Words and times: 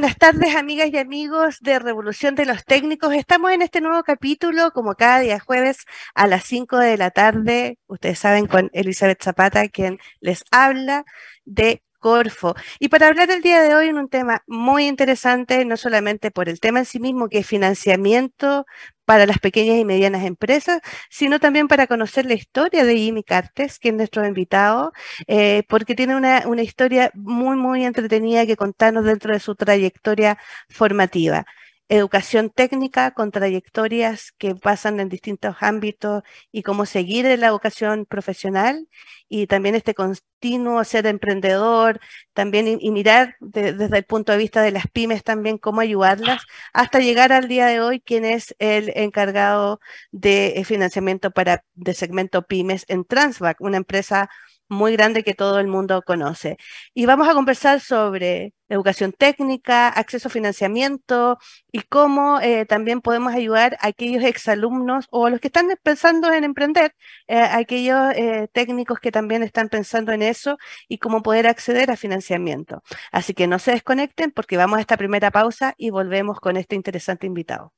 Buenas 0.00 0.16
tardes, 0.16 0.56
amigas 0.56 0.88
y 0.90 0.96
amigos 0.96 1.58
de 1.60 1.78
Revolución 1.78 2.34
de 2.34 2.46
los 2.46 2.64
Técnicos. 2.64 3.12
Estamos 3.12 3.52
en 3.52 3.60
este 3.60 3.82
nuevo 3.82 4.02
capítulo, 4.02 4.70
como 4.70 4.94
cada 4.94 5.20
día 5.20 5.38
jueves 5.40 5.84
a 6.14 6.26
las 6.26 6.44
5 6.44 6.78
de 6.78 6.96
la 6.96 7.10
tarde. 7.10 7.78
Ustedes 7.86 8.18
saben, 8.18 8.46
con 8.46 8.70
Elizabeth 8.72 9.22
Zapata, 9.22 9.68
quien 9.68 9.98
les 10.20 10.42
habla 10.50 11.04
de 11.44 11.82
Corfo. 11.98 12.54
Y 12.78 12.88
para 12.88 13.08
hablar 13.08 13.30
el 13.30 13.42
día 13.42 13.60
de 13.60 13.74
hoy 13.74 13.88
en 13.88 13.98
un 13.98 14.08
tema 14.08 14.42
muy 14.46 14.86
interesante, 14.86 15.66
no 15.66 15.76
solamente 15.76 16.30
por 16.30 16.48
el 16.48 16.60
tema 16.60 16.78
en 16.78 16.86
sí 16.86 16.98
mismo, 16.98 17.28
que 17.28 17.40
es 17.40 17.46
financiamiento 17.46 18.64
para 19.10 19.26
las 19.26 19.40
pequeñas 19.40 19.76
y 19.76 19.84
medianas 19.84 20.24
empresas, 20.24 20.80
sino 21.08 21.40
también 21.40 21.66
para 21.66 21.88
conocer 21.88 22.26
la 22.26 22.34
historia 22.34 22.84
de 22.84 22.96
Jimmy 22.96 23.24
Cartes, 23.24 23.80
que 23.80 23.88
es 23.88 23.94
nuestro 23.96 24.24
invitado, 24.24 24.92
eh, 25.26 25.64
porque 25.68 25.96
tiene 25.96 26.14
una, 26.14 26.44
una 26.46 26.62
historia 26.62 27.10
muy, 27.14 27.56
muy 27.56 27.84
entretenida 27.84 28.46
que 28.46 28.54
contarnos 28.54 29.04
dentro 29.04 29.32
de 29.32 29.40
su 29.40 29.56
trayectoria 29.56 30.38
formativa 30.68 31.44
educación 31.90 32.50
técnica 32.50 33.10
con 33.10 33.32
trayectorias 33.32 34.32
que 34.38 34.54
pasan 34.54 35.00
en 35.00 35.08
distintos 35.08 35.56
ámbitos 35.60 36.22
y 36.52 36.62
cómo 36.62 36.86
seguir 36.86 37.26
la 37.38 37.48
educación 37.48 38.06
profesional 38.06 38.88
y 39.28 39.48
también 39.48 39.74
este 39.74 39.94
continuo 39.94 40.84
ser 40.84 41.06
emprendedor, 41.06 42.00
también 42.32 42.78
y, 42.80 42.90
mirar 42.92 43.34
desde 43.40 43.98
el 43.98 44.04
punto 44.04 44.32
de 44.32 44.38
vista 44.38 44.62
de 44.62 44.70
las 44.70 44.86
pymes 44.86 45.24
también 45.24 45.58
cómo 45.58 45.80
ayudarlas 45.80 46.42
hasta 46.72 47.00
llegar 47.00 47.32
al 47.32 47.48
día 47.48 47.66
de 47.66 47.80
hoy 47.80 48.00
quien 48.00 48.24
es 48.24 48.54
el 48.60 48.92
encargado 48.94 49.80
de 50.12 50.62
financiamiento 50.64 51.32
para 51.32 51.64
de 51.74 51.94
segmento 51.94 52.42
pymes 52.46 52.84
en 52.88 53.04
Transvac, 53.04 53.60
una 53.60 53.78
empresa 53.78 54.30
muy 54.68 54.92
grande 54.92 55.24
que 55.24 55.34
todo 55.34 55.58
el 55.58 55.66
mundo 55.66 56.02
conoce. 56.02 56.56
Y 56.94 57.06
vamos 57.06 57.28
a 57.28 57.34
conversar 57.34 57.80
sobre 57.80 58.54
educación 58.70 59.12
técnica, 59.12 59.88
acceso 59.88 60.28
a 60.28 60.30
financiamiento 60.30 61.38
y 61.70 61.82
cómo 61.82 62.40
eh, 62.40 62.64
también 62.64 63.00
podemos 63.00 63.34
ayudar 63.34 63.76
a 63.80 63.88
aquellos 63.88 64.24
exalumnos 64.24 65.06
o 65.10 65.26
a 65.26 65.30
los 65.30 65.40
que 65.40 65.48
están 65.48 65.66
pensando 65.82 66.32
en 66.32 66.44
emprender, 66.44 66.94
eh, 67.28 67.38
aquellos 67.38 68.12
eh, 68.14 68.48
técnicos 68.52 69.00
que 69.00 69.12
también 69.12 69.42
están 69.42 69.68
pensando 69.68 70.12
en 70.12 70.22
eso 70.22 70.56
y 70.88 70.98
cómo 70.98 71.22
poder 71.22 71.46
acceder 71.46 71.90
a 71.90 71.96
financiamiento. 71.96 72.82
Así 73.12 73.34
que 73.34 73.46
no 73.46 73.58
se 73.58 73.72
desconecten 73.72 74.30
porque 74.30 74.56
vamos 74.56 74.78
a 74.78 74.80
esta 74.80 74.96
primera 74.96 75.30
pausa 75.30 75.74
y 75.76 75.90
volvemos 75.90 76.40
con 76.40 76.56
este 76.56 76.76
interesante 76.76 77.26
invitado. 77.26 77.72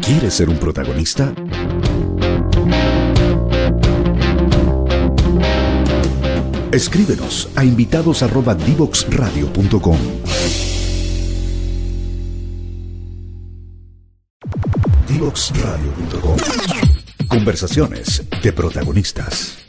¿Quieres 0.00 0.34
ser 0.34 0.48
un 0.48 0.58
protagonista? 0.58 1.34
Escríbenos 6.72 7.50
a 7.56 7.64
invitados@divoxradio.com. 7.64 9.98
Divoxradio.com. 15.08 16.36
Conversaciones 17.28 18.24
de 18.40 18.52
protagonistas. 18.52 19.66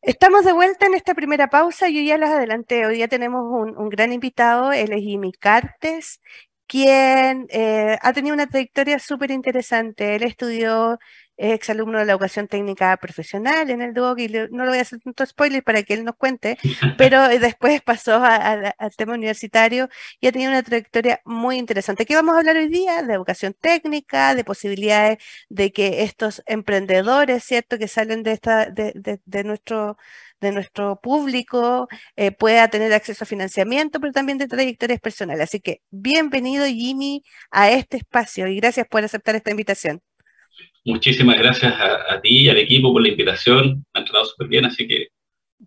Estamos 0.00 0.46
de 0.46 0.54
vuelta 0.54 0.86
en 0.86 0.94
esta 0.94 1.12
primera 1.14 1.48
pausa. 1.48 1.90
Yo 1.90 2.00
ya 2.00 2.16
las 2.16 2.30
adelanté. 2.30 2.86
Hoy 2.86 2.94
día 2.94 3.08
tenemos 3.08 3.42
un, 3.44 3.90
gran 3.90 4.14
invitado. 4.14 4.72
Él 4.72 4.92
es 4.92 5.02
Jimmy 5.02 5.32
Cartes, 5.32 6.22
quien 6.66 7.48
eh, 7.50 7.98
ha 8.00 8.14
tenido 8.14 8.32
una 8.32 8.46
trayectoria 8.46 8.98
súper 8.98 9.30
interesante. 9.30 10.14
Él 10.14 10.22
estudió 10.22 10.98
es 11.42 11.52
exalumno 11.52 11.98
de 11.98 12.06
la 12.06 12.12
educación 12.12 12.46
técnica 12.46 12.96
profesional 12.98 13.68
en 13.68 13.82
el 13.82 13.94
DUOC 13.94 14.18
y 14.20 14.28
no 14.28 14.64
le 14.64 14.68
voy 14.70 14.78
a 14.78 14.82
hacer 14.82 15.00
tanto 15.00 15.26
spoiler 15.26 15.64
para 15.64 15.82
que 15.82 15.94
él 15.94 16.04
nos 16.04 16.14
cuente, 16.14 16.56
pero 16.96 17.28
después 17.28 17.82
pasó 17.82 18.22
al 18.22 18.96
tema 18.96 19.14
universitario 19.14 19.88
y 20.20 20.28
ha 20.28 20.32
tenido 20.32 20.52
una 20.52 20.62
trayectoria 20.62 21.20
muy 21.24 21.58
interesante. 21.58 22.06
¿Qué 22.06 22.14
vamos 22.14 22.36
a 22.36 22.38
hablar 22.38 22.56
hoy 22.56 22.68
día? 22.68 23.02
De 23.02 23.14
educación 23.14 23.54
técnica, 23.60 24.36
de 24.36 24.44
posibilidades 24.44 25.18
de 25.48 25.72
que 25.72 26.04
estos 26.04 26.42
emprendedores, 26.46 27.42
¿cierto?, 27.42 27.76
que 27.76 27.88
salen 27.88 28.22
de, 28.22 28.32
esta, 28.32 28.66
de, 28.66 29.44
nuestro 29.44 29.96
de 30.40 30.52
nuestro 30.52 31.00
público 31.00 31.88
eh, 32.16 32.32
pueda 32.32 32.68
tener 32.68 32.92
acceso 32.92 33.24
a 33.24 33.26
financiamiento, 33.26 34.00
pero 34.00 34.12
también 34.12 34.38
de 34.38 34.48
trayectorias 34.48 35.00
personales. 35.00 35.44
Así 35.44 35.60
que 35.60 35.82
bienvenido 35.90 36.66
Jimmy 36.66 37.22
a 37.50 37.70
este 37.70 37.98
espacio 37.98 38.48
y 38.48 38.56
gracias 38.56 38.86
por 38.88 39.04
aceptar 39.04 39.36
esta 39.36 39.50
invitación. 39.50 40.02
Muchísimas 40.84 41.38
gracias 41.38 41.74
a, 41.78 42.20
ti 42.20 42.44
y 42.44 42.48
al 42.48 42.58
equipo 42.58 42.92
por 42.92 43.02
la 43.02 43.08
invitación. 43.08 43.84
Me 43.94 44.00
han 44.00 44.04
tratado 44.04 44.24
súper 44.24 44.48
bien, 44.48 44.64
así 44.64 44.86
que 44.88 45.08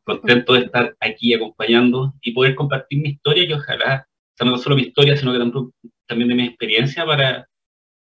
contento 0.04 0.54
de 0.54 0.66
estar 0.66 0.96
aquí 1.00 1.34
acompañando 1.34 2.14
y 2.22 2.34
poder 2.34 2.56
compartir 2.56 3.00
mi 3.00 3.10
historia, 3.10 3.48
que 3.48 3.54
ojalá, 3.54 4.08
sea, 4.36 4.48
no 4.48 4.58
solo 4.58 4.76
mi 4.76 4.84
historia, 4.84 5.16
sino 5.16 5.32
que 5.32 5.40
también 6.06 6.30
de 6.30 6.36
mi 6.36 6.44
experiencia 6.44 7.06
para, 7.06 7.48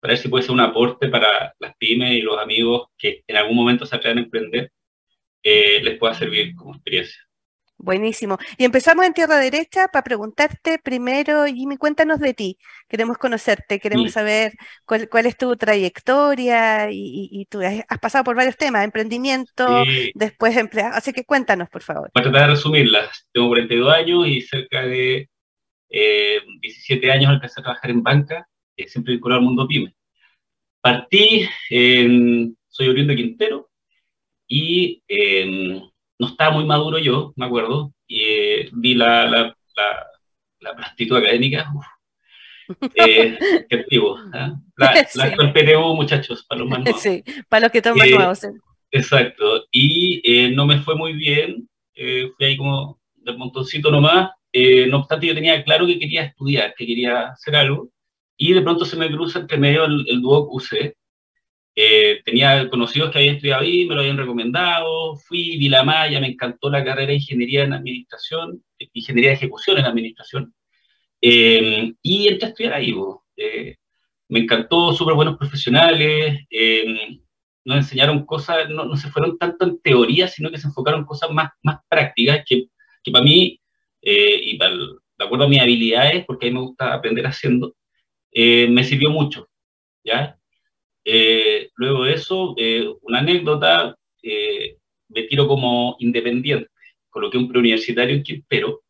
ver 0.01 0.18
si 0.18 0.28
puede 0.28 0.44
ser 0.44 0.51
un 0.51 0.59
aporte 0.59 1.07
para 1.07 1.53
las 1.59 1.75
pymes 1.78 2.12
y 2.13 2.22
los 2.22 2.38
amigos 2.38 2.88
que 2.97 3.24
en 3.28 3.38
algún 3.38 3.56
momento 3.56 3.85
se 3.85 3.95
atrevan 3.95 4.19
a 4.19 4.22
emprender, 4.22 4.72
eh, 5.44 5.81
les 5.84 5.97
pueda 5.97 6.13
servir 6.13 6.56
como 6.56 6.75
experiencia. 6.75 7.22
Buenísimo. 7.78 8.38
Y 8.58 8.63
empezamos 8.63 9.06
en 9.06 9.13
tierra 9.13 9.38
derecha 9.38 9.90
para 9.90 10.03
preguntarte 10.03 10.80
primero, 10.80 11.46
Jimmy, 11.46 11.75
cuéntanos 11.78 12.19
de 12.19 12.34
ti. 12.34 12.58
Queremos 12.88 13.18
conocerte, 13.18 13.80
queremos 13.80 14.13
saber 14.13 14.53
cuál, 14.86 15.25
es 15.25 15.38
tu 15.38 15.56
trayectoria 15.58 16.88
y, 16.90 17.46
tú 17.50 17.59
has 17.62 18.00
pasado 18.00 18.24
por 18.24 18.36
varios 18.36 18.56
temas, 18.56 18.86
emprendimiento, 18.86 19.84
después 20.13 20.56
empleado. 20.56 20.96
Así 20.96 21.12
que 21.12 21.25
cuéntanos, 21.25 21.69
por 21.69 21.84
favor. 21.84 22.09
Voy 22.13 22.22
a 22.22 22.24
tratar 22.24 22.41
de 22.50 22.56
resumirlas. 22.56 23.28
Tengo 23.34 23.50
42 23.50 23.94
años 23.94 24.28
y 24.28 24.42
cerca 24.42 24.86
de 24.86 25.30
17 25.90 27.06
eh, 27.07 27.12
años 27.12 27.34
empecé 27.34 27.59
a 27.59 27.63
trabajar 27.63 27.92
en 27.92 28.02
banca, 28.02 28.47
eh, 28.78 28.88
siempre 28.88 29.13
vinculado 29.13 29.40
al 29.40 29.46
mundo 29.46 29.68
pyme. 29.68 29.94
Partí, 30.81 31.47
en, 31.69 32.57
soy 32.69 32.88
oriundo 32.88 33.12
de 33.12 33.18
Quintero 33.18 33.69
y 34.47 35.03
no 36.20 36.28
estaba 36.28 36.52
muy 36.52 36.66
maduro 36.66 36.98
yo, 36.98 37.34
me 37.36 37.46
acuerdo, 37.46 37.94
y 38.08 38.22
eh, 38.22 38.69
vi 38.74 38.94
la, 38.94 39.25
la, 39.25 39.56
la, 40.60 41.18
académica. 41.18 41.72
Eh, 42.95 43.38
qué 43.69 43.75
activo. 43.75 44.18
¿eh? 44.34 44.51
La, 44.75 45.06
sí. 45.06 45.19
PTU, 45.54 45.95
muchachos, 45.95 46.44
para 46.50 46.62
los 46.62 46.69
más 46.69 46.80
nuevos. 46.80 47.00
Sí, 47.00 47.24
para 47.48 47.68
los 47.68 47.72
que 47.72 47.80
toman 47.80 48.07
eh, 48.07 48.16
nuevos. 48.16 48.42
Exacto. 48.89 49.66
Y 49.69 50.19
eh, 50.24 50.50
no 50.50 50.66
me 50.66 50.80
fue 50.80 50.95
muy 50.95 51.13
bien. 51.13 51.69
fui 51.94 52.44
ahí 52.44 52.57
como 52.57 53.00
del 53.18 53.38
montoncito 53.38 53.92
nomás. 53.92 54.31
no 54.88 54.98
obstante, 54.98 55.28
yo 55.28 55.36
tenía 55.36 55.63
claro 55.63 55.86
que 55.86 56.00
quería 56.00 56.24
estudiar, 56.24 56.74
que 56.75 56.88
quería 56.88 57.28
hacer 57.28 57.56
algo. 57.56 57.89
Y 58.36 58.54
de 58.54 58.63
pronto 58.63 58.84
se 58.84 58.98
me 58.98 59.12
cruza 59.12 59.38
entre 59.38 59.60
medio 59.60 59.86
el, 59.86 60.04
el 60.10 60.22
Duoc 60.22 60.51
UC, 60.51 60.95
eh, 61.75 62.22
tenía 62.24 62.69
conocidos 62.69 63.12
que 63.12 63.18
habían 63.18 63.36
estudiado 63.36 63.63
ahí, 63.63 63.86
me 63.86 63.95
lo 63.95 64.01
habían 64.01 64.18
recomendado, 64.18 65.18
fui, 65.18 65.57
vi 65.57 65.68
la 65.68 65.83
malla, 65.83 66.22
me 66.22 66.27
encantó 66.27 66.69
la 66.69 66.83
carrera 66.83 67.07
de 67.07 67.16
ingeniería 67.16 67.63
en 67.63 67.74
administración, 67.74 68.63
ingeniería 68.94 69.31
de 69.31 69.36
ejecución 69.36 69.77
en 69.77 69.86
administración, 69.86 70.54
eh, 71.22 71.94
y 72.01 72.27
entré 72.30 72.45
a 72.48 72.50
estudiar 72.50 72.74
ahí. 72.74 72.95
Eh, 73.38 73.75
me 74.30 74.39
encantó, 74.39 74.94
súper 74.94 75.16
buenos 75.16 75.38
profesionales, 75.38 76.45
nos 77.66 77.77
enseñaron 77.77 78.25
cosas, 78.25 78.69
no, 78.69 78.86
no, 78.86 78.95
se 78.95 79.10
fueron 79.10 79.38
tanto 79.38 79.66
en 79.66 79.80
teoría, 79.81 80.27
sino 80.27 80.51
que 80.51 80.57
se 80.57 80.68
enfocaron 80.68 81.01
en 81.01 81.06
cosas 81.06 81.30
más, 81.31 81.51
más 81.63 81.80
prácticas, 81.89 82.44
que, 82.48 82.68
que 83.04 83.12
para 83.12 83.24
mí, 83.24 83.60
y 84.01 84.57
para, 84.57 84.75
de 84.75 85.25
acuerdo 85.25 85.45
a 85.45 85.50
mis 85.50 85.62
habilidades, 85.62 86.25
porque 86.25 86.48
a 86.48 86.50
mí 86.50 86.56
me 86.56 86.66
gusta 86.66 86.94
aprender 86.94 87.27
haciendo, 87.27 87.75
me 88.33 88.83
sirvió 88.83 89.10
mucho. 89.10 89.48
¿ya? 90.06 90.38
Eh, 91.06 91.69
luego 91.75 92.06
de 92.06 92.13
eso, 92.16 92.56
eh, 92.57 92.92
una 93.02 93.19
anécdota, 93.19 93.96
eh, 94.24 94.78
me 95.10 95.24
tiro 95.24 95.48
como 95.48 95.96
independiente. 96.00 96.69
Coloqué 97.10 97.38
un 97.38 97.48
preuniversitario 97.48 98.16
en 98.16 98.24
Quintero, 98.24 98.81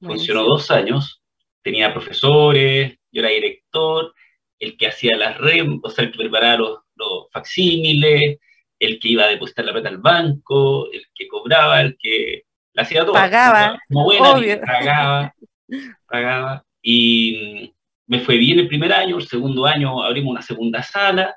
funcionó 0.00 0.42
dos 0.42 0.70
años, 0.70 1.22
tenía 1.62 1.94
profesores, 1.94 2.98
yo 3.10 3.20
era 3.20 3.30
director, 3.30 4.12
el 4.58 4.76
que 4.76 4.88
hacía 4.88 5.16
las 5.16 5.38
REM, 5.38 5.80
o 5.82 5.88
sea, 5.88 6.04
el 6.04 6.12
que 6.12 6.18
preparaba 6.18 6.56
los, 6.56 6.78
los 6.96 7.28
facsímiles, 7.32 8.38
el 8.78 8.98
que 8.98 9.08
iba 9.08 9.24
a 9.24 9.28
depositar 9.28 9.64
la 9.64 9.72
plata 9.72 9.88
al 9.88 9.98
banco, 9.98 10.90
el 10.92 11.06
que 11.14 11.28
cobraba, 11.28 11.80
el 11.80 11.96
que 11.98 12.42
la 12.72 12.82
hacía 12.82 13.04
todo. 13.04 13.14
Pagaba. 13.14 13.78
Como 13.88 14.04
buena, 14.04 14.60
pagaba, 14.60 15.34
pagaba. 16.08 16.64
Y 16.82 17.74
me 18.06 18.20
fue 18.20 18.36
bien 18.36 18.58
el 18.58 18.68
primer 18.68 18.92
año, 18.92 19.16
el 19.16 19.26
segundo 19.26 19.66
año 19.66 20.02
abrimos 20.02 20.30
una 20.30 20.42
segunda 20.42 20.82
sala. 20.82 21.36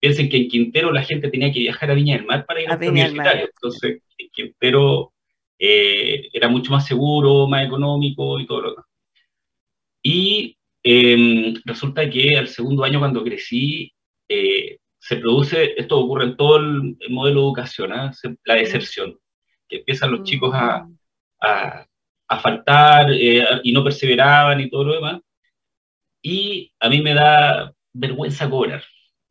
Piensen 0.00 0.28
que 0.28 0.38
en 0.38 0.48
Quintero 0.48 0.92
la 0.92 1.04
gente 1.04 1.28
tenía 1.30 1.52
que 1.52 1.60
viajar 1.60 1.90
a 1.90 1.94
Viña 1.94 2.16
del 2.16 2.26
Mar 2.26 2.46
para 2.46 2.60
ir 2.60 2.70
a, 2.70 2.76
los 2.76 2.88
universitario. 2.88 3.46
Entonces, 3.46 4.02
en 4.18 4.28
Quintero 4.30 5.12
eh, 5.58 6.28
era 6.32 6.48
mucho 6.48 6.72
más 6.72 6.86
seguro, 6.86 7.46
más 7.46 7.66
económico 7.66 8.40
y 8.40 8.46
todo 8.46 8.60
lo 8.62 8.70
demás. 8.70 8.86
Y 10.02 10.56
em, 10.82 11.54
resulta 11.64 12.08
que 12.08 12.36
al 12.36 12.48
segundo 12.48 12.84
año, 12.84 12.98
cuando 12.98 13.22
crecí, 13.22 13.92
eh, 14.28 14.78
se 14.98 15.16
produce, 15.16 15.74
esto 15.76 15.98
ocurre 15.98 16.24
en 16.24 16.36
todo 16.36 16.56
el, 16.56 16.96
modelo 17.10 17.40
de 17.40 17.46
educación, 17.46 17.92
¿ah? 17.92 18.12
la 18.44 18.54
deserción, 18.54 19.18
que 19.68 19.76
empiezan 19.78 20.12
los 20.12 20.22
chicos 20.24 20.50
a, 20.54 20.84
mm. 20.84 20.98
a, 21.42 21.86
a 22.28 22.38
faltar 22.38 23.10
eh, 23.12 23.44
y 23.64 23.72
no 23.72 23.84
perseveraban 23.84 24.60
y 24.60 24.70
todo 24.70 24.84
lo 24.84 24.94
demás. 24.94 25.20
Y 26.22 26.72
a 26.80 26.88
mí 26.88 27.00
me 27.00 27.14
da 27.14 27.72
vergüenza 27.92 28.48
cobrar. 28.48 28.82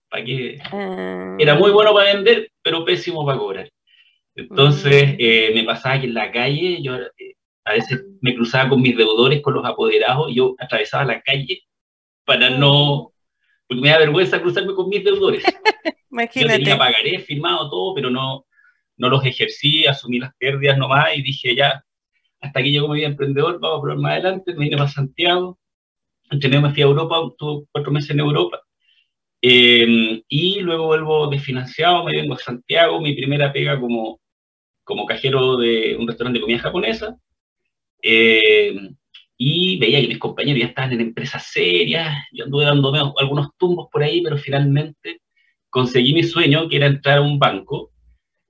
¿Para 0.10 0.26
qué? 0.26 0.60
Ah. 0.72 1.36
Era 1.40 1.56
muy 1.56 1.72
bueno 1.72 1.94
para 1.94 2.14
vender, 2.14 2.52
pero 2.64 2.84
pésimo 2.86 3.26
para 3.26 3.38
cobrar. 3.38 3.70
Entonces 4.36 5.16
eh, 5.20 5.52
me 5.54 5.64
pasaba 5.64 6.00
que 6.00 6.08
en 6.08 6.14
la 6.14 6.32
calle 6.32 6.82
yo 6.82 6.96
eh, 6.96 7.36
a 7.66 7.74
veces 7.74 8.04
me 8.22 8.34
cruzaba 8.34 8.70
con 8.70 8.82
mis 8.82 8.96
deudores, 8.98 9.42
con 9.42 9.54
los 9.54 9.66
apoderados, 9.66 10.32
y 10.32 10.36
yo 10.36 10.56
atravesaba 10.58 11.06
la 11.06 11.22
calle 11.22 11.62
para 12.26 12.50
Mm. 12.50 12.60
no, 12.60 13.12
porque 13.68 13.82
me 13.82 13.90
da 13.90 14.00
vergüenza 14.00 14.42
cruzarme 14.42 14.74
con 14.74 14.90
mis 14.90 15.04
deudores. 15.04 15.44
Yo 16.12 16.16
Imagínate. 16.24 16.58
tenía 16.60 16.78
pagaré, 16.78 17.20
firmado 17.20 17.70
todo, 17.70 17.94
pero 17.94 18.10
no, 18.10 18.46
no 18.98 19.10
los 19.10 19.24
ejercí, 19.26 19.86
asumí 19.86 20.20
las 20.20 20.34
pérdidas 20.38 20.78
nomás 20.78 21.16
y 21.16 21.22
dije 21.22 21.56
ya, 21.56 21.84
hasta 22.42 22.60
aquí 22.60 22.72
llegó 22.72 22.88
mi 22.88 22.96
vida 22.96 23.08
emprendedor, 23.08 23.60
vamos 23.60 23.78
a 23.78 23.82
probar 23.82 24.00
más 24.00 24.12
adelante, 24.14 24.54
me 24.54 24.66
vine 24.66 24.78
para 24.78 24.90
Santiago, 24.90 25.60
entrené, 26.30 26.60
me 26.60 26.72
fui 26.72 26.82
a 26.82 26.86
Europa, 26.86 27.16
estuve 27.30 27.66
cuatro 27.72 27.92
meses 27.92 28.12
en 28.12 28.20
Europa, 28.20 28.62
eh, 29.42 30.24
y 30.28 30.60
luego 30.62 30.88
vuelvo 30.88 31.28
desfinanciado, 31.28 32.04
me 32.06 32.14
vengo 32.14 32.34
a 32.34 32.38
Santiago, 32.40 33.02
mi 33.02 33.16
primera 33.16 33.54
pega 33.54 33.80
como, 33.80 34.20
como 34.84 35.06
cajero 35.06 35.58
de 35.58 35.96
un 35.98 36.08
restaurante 36.08 36.40
de 36.40 36.42
comida 36.42 36.60
japonesa, 36.60 37.18
eh, 38.02 38.76
y 39.38 39.78
veía 39.80 40.02
que 40.02 40.10
mis 40.10 40.20
compañeros 40.20 40.62
ya 40.62 40.68
estaban 40.68 40.94
en 40.94 41.02
empresas 41.02 41.46
serias, 41.52 42.14
yo 42.34 42.46
anduve 42.46 42.66
dándome 42.66 43.00
algunos 43.18 43.50
tumbos 43.58 43.88
por 43.92 44.04
ahí, 44.04 44.22
pero 44.22 44.38
finalmente 44.38 45.22
conseguí 45.70 46.14
mi 46.14 46.24
sueño, 46.24 46.68
que 46.68 46.78
era 46.78 46.88
entrar 46.88 47.20
a 47.20 47.22
un 47.22 47.40
banco, 47.40 47.92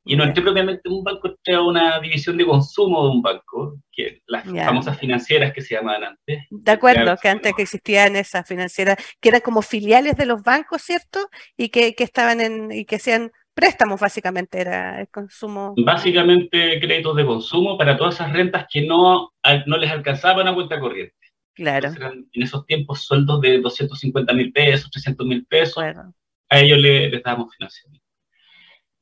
y 0.09 0.15
no 0.15 0.23
entré 0.23 0.43
propiamente 0.43 0.81
en 0.85 0.93
un 0.93 1.03
banco, 1.03 1.27
entré 1.29 1.55
a 1.55 1.61
una 1.61 1.99
división 1.99 2.37
de 2.37 2.45
consumo 2.45 3.03
de 3.05 3.11
un 3.11 3.21
banco, 3.21 3.77
que 3.91 4.21
las 4.27 4.43
famosas 4.65 4.97
financieras 4.99 5.53
que 5.53 5.61
se 5.61 5.75
llamaban 5.75 6.03
antes. 6.03 6.43
De 6.49 6.71
acuerdo, 6.71 7.15
que 7.21 7.29
antes 7.29 7.53
que 7.55 7.61
existían 7.63 8.15
esas 8.15 8.47
financieras, 8.47 8.97
que 9.21 9.29
eran 9.29 9.41
como 9.41 9.61
filiales 9.61 10.15
de 10.17 10.25
los 10.25 10.43
bancos, 10.43 10.81
¿cierto? 10.81 11.19
Y 11.57 11.69
que, 11.69 11.93
que 11.95 12.03
estaban 12.03 12.41
en, 12.41 12.71
y 12.71 12.85
que 12.85 12.95
hacían 12.97 13.31
préstamos, 13.53 13.99
básicamente, 13.99 14.59
era 14.61 15.01
el 15.01 15.09
consumo. 15.09 15.73
Básicamente 15.77 16.79
créditos 16.79 17.15
de 17.15 17.25
consumo 17.25 17.77
para 17.77 17.97
todas 17.97 18.15
esas 18.15 18.31
rentas 18.33 18.65
que 18.71 18.81
no, 18.85 19.33
no 19.65 19.77
les 19.77 19.91
alcanzaban 19.91 20.47
a 20.47 20.55
cuenta 20.55 20.79
corriente. 20.79 21.13
Claro, 21.53 21.87
Entonces 21.89 21.99
eran 22.01 22.25
en 22.31 22.43
esos 22.43 22.65
tiempos 22.65 23.01
sueldos 23.03 23.41
de 23.41 23.59
250 23.59 24.33
mil 24.33 24.53
pesos, 24.53 24.89
300 24.91 25.27
mil 25.27 25.45
pesos, 25.45 25.75
bueno. 25.75 26.13
a 26.49 26.59
ellos 26.59 26.77
le- 26.79 27.09
les 27.09 27.21
dábamos 27.21 27.53
financiamiento. 27.53 28.05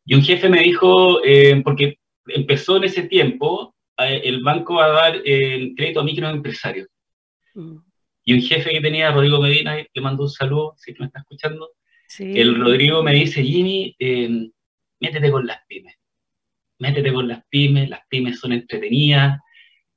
Y 0.07 0.15
un 0.15 0.24
jefe 0.24 0.48
me 0.50 0.62
dijo, 0.63 1.21
eh, 1.25 1.62
porque 1.63 2.00
empezó 2.27 2.77
en 2.77 2.86
ese 2.86 3.04
tiempo 3.04 3.75
eh, 3.98 4.21
el 4.24 4.42
banco 4.42 4.80
a 4.81 4.88
dar 4.88 5.21
eh, 5.25 5.74
crédito 5.75 6.00
a 6.00 6.04
microempresarios. 6.06 6.88
Mm, 7.54 7.75
Y 8.24 8.33
un 8.33 8.42
jefe 8.42 8.71
que 8.71 8.81
tenía, 8.81 9.12
Rodrigo 9.12 9.42
Medina, 9.42 9.75
le 9.75 10.01
mando 10.01 10.24
un 10.24 10.30
saludo, 10.30 10.74
si 10.77 10.94
me 11.00 11.06
está 11.07 11.19
escuchando, 11.19 11.69
Sí. 12.07 12.39
el 12.39 12.56
Rodrigo 12.59 13.04
me 13.04 13.13
dice, 13.13 13.44
Jimmy, 13.44 13.94
eh, 14.00 14.50
métete 15.01 15.30
con 15.30 15.45
las 15.45 15.59
pymes, 15.68 15.95
métete 16.80 17.12
con 17.12 17.27
las 17.27 17.44
pymes, 17.50 17.89
las 17.89 18.00
pymes 18.10 18.39
son 18.39 18.53
entretenidas, 18.53 19.39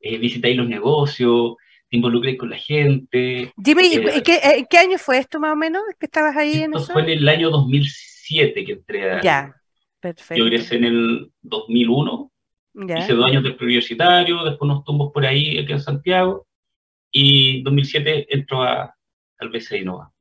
eh, 0.00 0.18
visitáis 0.18 0.56
los 0.56 0.68
negocios, 0.68 1.54
te 1.88 1.96
involucréis 1.98 2.36
con 2.36 2.50
la 2.50 2.56
gente. 2.58 3.52
Jimmy, 3.64 3.82
¿y- 3.92 3.96
eh, 4.08 4.22
qué, 4.24 4.66
qué 4.68 4.78
año 4.78 4.98
fue 4.98 5.18
esto 5.18 5.38
más 5.38 5.52
o 5.52 5.56
menos? 5.56 5.82
¿Que 6.00 6.06
estabas 6.06 6.36
ahí 6.36 6.54
en 6.64 6.72
Esto 6.74 6.78
eso? 6.84 6.92
fue 6.94 7.02
en 7.02 7.10
el 7.10 7.28
año 7.28 7.50
2007 7.50 8.64
que 8.64 8.72
entré 8.72 9.10
a... 9.12 9.20
Ya, 9.20 9.54
Yo 10.02 10.08
perfecto. 10.14 10.46
egresé 10.46 10.76
en 10.76 10.84
el 10.84 11.32
2001, 11.42 12.32
Ya. 12.74 12.98
hice 12.98 13.12
dos 13.14 13.26
años 13.26 13.42
de 13.44 13.52
preuniversitario, 13.52 14.44
después 14.44 14.62
unos 14.70 14.84
tumbos 14.84 15.12
por 15.12 15.26
ahí 15.26 15.58
aquí 15.58 15.72
en 15.72 15.80
Santiago, 15.80 16.46
y 17.10 17.62
2007 17.62 18.26
entró 18.30 18.62
a, 18.62 18.94
al 19.38 19.48
BCI 19.48 19.78
Innova. 19.78 20.12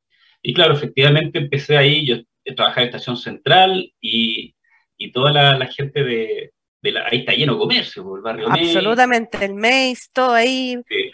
Y 0.42 0.54
claro, 0.54 0.74
efectivamente 0.74 1.38
empecé 1.40 1.78
ahí, 1.78 2.06
yo 2.06 2.18
trabajaba 2.56 2.82
en 2.82 2.88
Estación 2.88 3.18
Central 3.18 3.94
y, 4.02 4.56
y 4.98 5.12
toda 5.12 5.32
la, 5.32 5.58
la 5.58 5.68
gente 5.68 6.04
de, 6.04 6.52
de 6.82 6.92
la, 6.92 7.06
ahí 7.08 7.20
está 7.20 7.34
lleno 7.34 7.54
de 7.54 7.60
comercio, 7.60 8.04
por 8.04 8.20
el 8.20 8.24
barrio 8.24 8.50
May, 8.50 8.66
Absolutamente, 8.66 9.46
el 9.46 9.54
MEIS, 9.54 10.10
todo 10.12 10.34
ahí, 10.34 10.78
sí, 10.88 11.12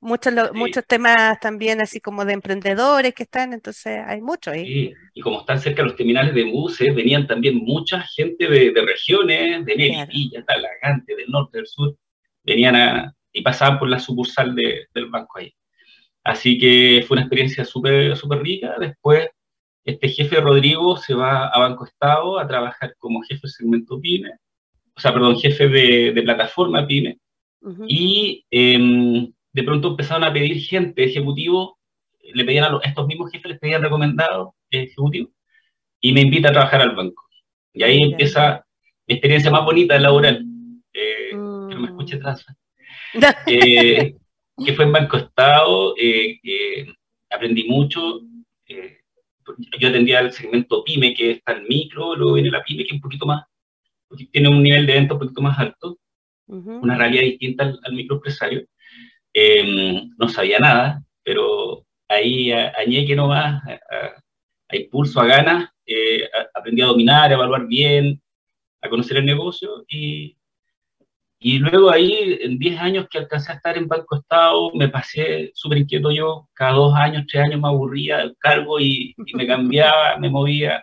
muchos, 0.00 0.32
lo- 0.32 0.46
Sí. 0.46 0.50
muchos 0.54 0.84
temas 0.86 1.38
también 1.40 1.80
así 1.80 2.00
como 2.00 2.24
de 2.24 2.34
emprendedores 2.34 3.14
que 3.14 3.22
están, 3.24 3.52
entonces 3.52 4.00
hay 4.06 4.20
mucho 4.20 4.50
ahí. 4.50 4.64
sí. 4.66 4.92
Y 5.14 5.20
como 5.20 5.40
están 5.40 5.58
cerca 5.60 5.82
los 5.82 5.96
terminales 5.96 6.34
de 6.34 6.44
buses, 6.44 6.94
venían 6.94 7.26
también 7.26 7.56
mucha 7.56 8.00
gente 8.02 8.48
de, 8.48 8.70
de 8.72 8.82
regiones, 8.86 9.64
de 9.64 9.74
Claro. 9.74 9.92
Melipilla, 10.10 10.44
Talagante, 10.44 11.16
del 11.16 11.30
norte, 11.30 11.58
del 11.58 11.66
sur, 11.66 11.96
venían 12.42 12.76
a, 12.76 13.14
y 13.32 13.42
pasaban 13.42 13.78
por 13.78 13.88
la 13.88 13.98
sucursal 13.98 14.54
de- 14.54 14.86
del 14.94 15.06
banco 15.06 15.38
ahí. 15.38 15.52
Así 16.22 16.58
que 16.58 17.04
fue 17.06 17.16
una 17.16 17.22
experiencia 17.22 17.64
súper 17.64 18.16
súper 18.16 18.42
rica. 18.42 18.76
Después, 18.78 19.28
este 19.84 20.08
jefe 20.08 20.40
Rodrigo 20.40 20.96
se 20.96 21.12
va 21.14 21.48
a 21.48 21.58
Banco 21.58 21.84
Estado 21.84 22.38
a 22.38 22.46
trabajar 22.48 22.94
como 22.98 23.20
jefe 23.22 23.40
de 23.42 23.48
segmento 23.50 24.00
PYME, 24.00 24.30
o 24.96 25.00
sea, 25.00 25.12
perdón, 25.12 25.38
jefe 25.38 25.68
de, 25.68 26.12
de 26.12 26.22
plataforma 26.22 26.86
PYME, 26.86 27.18
y 27.88 28.44
em, 28.50 29.32
de 29.54 29.62
pronto 29.62 29.88
empezaron 29.88 30.24
a 30.24 30.32
pedir 30.32 30.60
gente, 30.60 31.04
ejecutivo, 31.04 31.78
le 32.34 32.44
pedían 32.44 32.64
a, 32.64 32.70
los- 32.70 32.84
estos 32.84 33.06
mismos 33.06 33.30
jefes, 33.30 33.50
les 33.52 33.58
pedían 33.60 33.82
recomendados 33.82 34.50
ejecutivos, 34.70 35.30
y 36.00 36.12
me 36.12 36.20
invita 36.22 36.48
a 36.48 36.52
trabajar 36.52 36.82
al 36.82 36.94
banco. 36.96 37.22
Y 37.72 37.82
ahí 37.84 37.98
empieza 38.02 38.64
mi 39.06 39.14
experiencia 39.14 39.50
más 39.50 39.64
bonita 39.64 39.98
laboral. 39.98 40.44
Eh, 40.92 41.30
Que 41.30 41.74
no 41.74 41.80
me 41.80 41.86
Mm. 41.88 41.90
escuche 41.90 42.16
atrás. 42.16 42.44
Eh, 43.46 44.14
que 44.64 44.72
fue 44.74 44.84
en 44.84 44.92
Banco 44.92 45.16
Estado, 45.16 45.94
eh, 45.98 46.38
aprendí 47.30 47.64
mucho. 47.64 48.20
yo 49.78 49.88
atendía 49.88 50.20
el 50.20 50.32
segmento 50.32 50.82
PYME, 50.84 51.14
que 51.14 51.30
está 51.32 51.52
el 51.52 51.62
micro, 51.68 52.14
luego 52.16 52.34
viene 52.34 52.50
la 52.50 52.62
PYME, 52.64 52.82
que 52.84 52.88
es 52.88 52.92
un 52.94 53.00
poquito 53.00 53.26
más, 53.26 53.44
tiene 54.32 54.48
un 54.48 54.62
nivel 54.62 54.86
de 54.86 54.94
venta 54.94 55.14
un 55.14 55.20
poquito 55.20 55.42
más 55.42 55.58
alto, 55.58 55.98
una 56.46 56.96
realidad 56.96 57.22
distinta 57.24 57.64
al, 57.64 57.78
al 57.82 57.92
microempresario. 57.94 58.64
Eh, 59.34 60.04
no 60.18 60.28
sabía 60.28 60.58
nada, 60.60 61.02
pero 61.24 61.84
ahí 62.08 62.52
añeque 62.52 63.16
nomás, 63.16 63.62
a, 63.66 63.72
a- 63.96 64.22
a 64.68 64.76
impulso, 64.76 65.20
a 65.20 65.26
ganas, 65.26 65.70
eh, 65.86 66.28
aprendí 66.54 66.82
a 66.82 66.86
dominar, 66.86 67.30
a 67.30 67.34
evaluar 67.34 67.66
bien, 67.66 68.20
a 68.82 68.88
conocer 68.90 69.18
el 69.18 69.26
negocio 69.26 69.84
y, 69.88 70.36
y 71.38 71.58
luego 71.58 71.90
ahí, 71.90 72.38
en 72.40 72.58
10 72.58 72.80
años 72.80 73.06
que 73.10 73.18
alcancé 73.18 73.52
a 73.52 73.56
estar 73.56 73.76
en 73.76 73.86
Banco 73.86 74.16
Estado, 74.16 74.70
me 74.74 74.88
pasé 74.88 75.50
súper 75.54 75.78
inquieto 75.78 76.10
yo, 76.10 76.48
cada 76.54 76.72
dos 76.72 76.94
años, 76.94 77.24
tres 77.28 77.44
años 77.44 77.60
me 77.60 77.68
aburría 77.68 78.18
del 78.18 78.36
cargo 78.38 78.80
y, 78.80 79.14
y 79.26 79.34
me 79.36 79.46
cambiaba, 79.46 80.16
me 80.18 80.30
movía. 80.30 80.82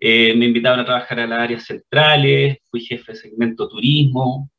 Eh, 0.00 0.34
me 0.36 0.46
invitaban 0.46 0.80
a 0.80 0.86
trabajar 0.86 1.20
a 1.20 1.26
las 1.28 1.40
áreas 1.40 1.64
centrales, 1.64 2.58
fui 2.70 2.80
jefe 2.82 3.12
de 3.12 3.18
segmento 3.18 3.68
turismo, 3.68 4.50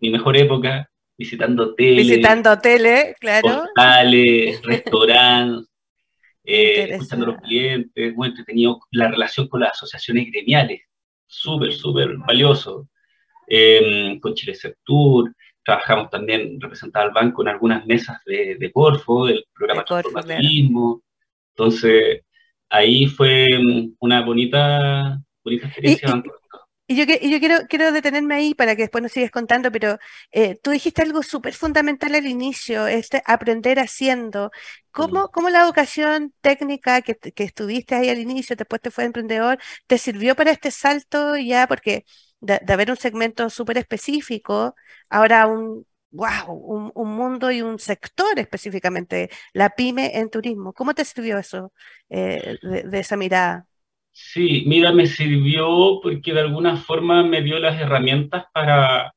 mi 0.00 0.10
mejor 0.10 0.36
época, 0.36 0.90
visitando 1.18 1.64
hoteles, 1.64 2.06
Visitando 2.06 2.52
hoteles, 2.52 3.16
claro. 3.18 3.64
hostales, 3.64 4.62
restaurantes, 4.62 5.68
eh, 6.44 6.88
escuchando 6.92 7.26
a 7.26 7.28
los 7.30 7.40
clientes, 7.42 8.14
muy 8.14 8.28
entretenido, 8.28 8.80
la 8.92 9.08
relación 9.08 9.48
con 9.48 9.60
las 9.60 9.72
asociaciones 9.72 10.30
gremiales, 10.30 10.82
súper, 11.26 11.72
súper 11.72 12.16
valioso. 12.18 12.88
Eh, 13.48 14.18
con 14.20 14.34
Chile 14.34 14.54
trabajamos 15.64 16.08
también, 16.08 16.60
representaba 16.60 17.06
al 17.06 17.12
banco 17.12 17.42
en 17.42 17.48
algunas 17.48 17.84
mesas 17.84 18.18
de, 18.24 18.56
de 18.56 18.72
Corfo, 18.72 19.26
del 19.26 19.44
programa 19.52 19.82
De 19.82 19.86
Corfo, 19.86 20.10
Transformaturismo. 20.10 21.02
Entonces, 21.50 22.22
ahí 22.70 23.06
fue 23.06 23.46
mm, 23.60 23.96
una 23.98 24.24
bonita, 24.24 25.20
bonita 25.42 25.66
experiencia. 25.66 26.22
Y- 26.24 26.37
y- 26.88 26.96
yo, 26.96 27.04
y 27.20 27.30
yo 27.30 27.38
quiero, 27.40 27.66
quiero 27.68 27.92
detenerme 27.92 28.34
ahí 28.36 28.54
para 28.54 28.74
que 28.76 28.82
después 28.82 29.02
nos 29.02 29.12
sigas 29.12 29.30
contando, 29.30 29.70
pero 29.72 29.98
eh, 30.32 30.56
tú 30.62 30.70
dijiste 30.72 31.02
algo 31.02 31.22
súper 31.22 31.54
fundamental 31.54 32.14
al 32.14 32.26
inicio, 32.26 32.86
este 32.88 33.22
aprender 33.26 33.78
haciendo. 33.80 34.50
¿Cómo, 34.90 35.30
cómo 35.30 35.50
la 35.50 35.62
educación 35.62 36.34
técnica 36.40 37.02
que, 37.02 37.14
que 37.16 37.44
estuviste 37.44 37.94
ahí 37.94 38.08
al 38.10 38.18
inicio, 38.18 38.56
después 38.56 38.80
te 38.82 38.90
fue 38.90 39.04
emprendedor, 39.04 39.58
te 39.86 39.98
sirvió 39.98 40.34
para 40.36 40.50
este 40.50 40.70
salto 40.72 41.36
ya? 41.36 41.66
Porque 41.68 42.04
de, 42.40 42.60
de 42.64 42.72
haber 42.72 42.90
un 42.90 42.96
segmento 42.96 43.50
súper 43.50 43.78
específico, 43.78 44.74
ahora 45.10 45.46
un, 45.46 45.86
wow, 46.10 46.52
un, 46.52 46.90
un 46.94 47.08
mundo 47.16 47.50
y 47.52 47.62
un 47.62 47.78
sector 47.78 48.38
específicamente, 48.38 49.30
la 49.52 49.70
pyme 49.70 50.18
en 50.18 50.30
turismo. 50.30 50.72
¿Cómo 50.72 50.94
te 50.94 51.04
sirvió 51.04 51.38
eso, 51.38 51.72
eh, 52.08 52.56
de, 52.62 52.82
de 52.84 52.98
esa 53.00 53.16
mirada? 53.16 53.67
Sí, 54.20 54.64
mira, 54.66 54.90
me 54.92 55.06
sirvió 55.06 56.00
porque 56.02 56.32
de 56.34 56.40
alguna 56.40 56.76
forma 56.76 57.22
me 57.22 57.40
dio 57.40 57.60
las 57.60 57.80
herramientas 57.80 58.46
para, 58.52 59.14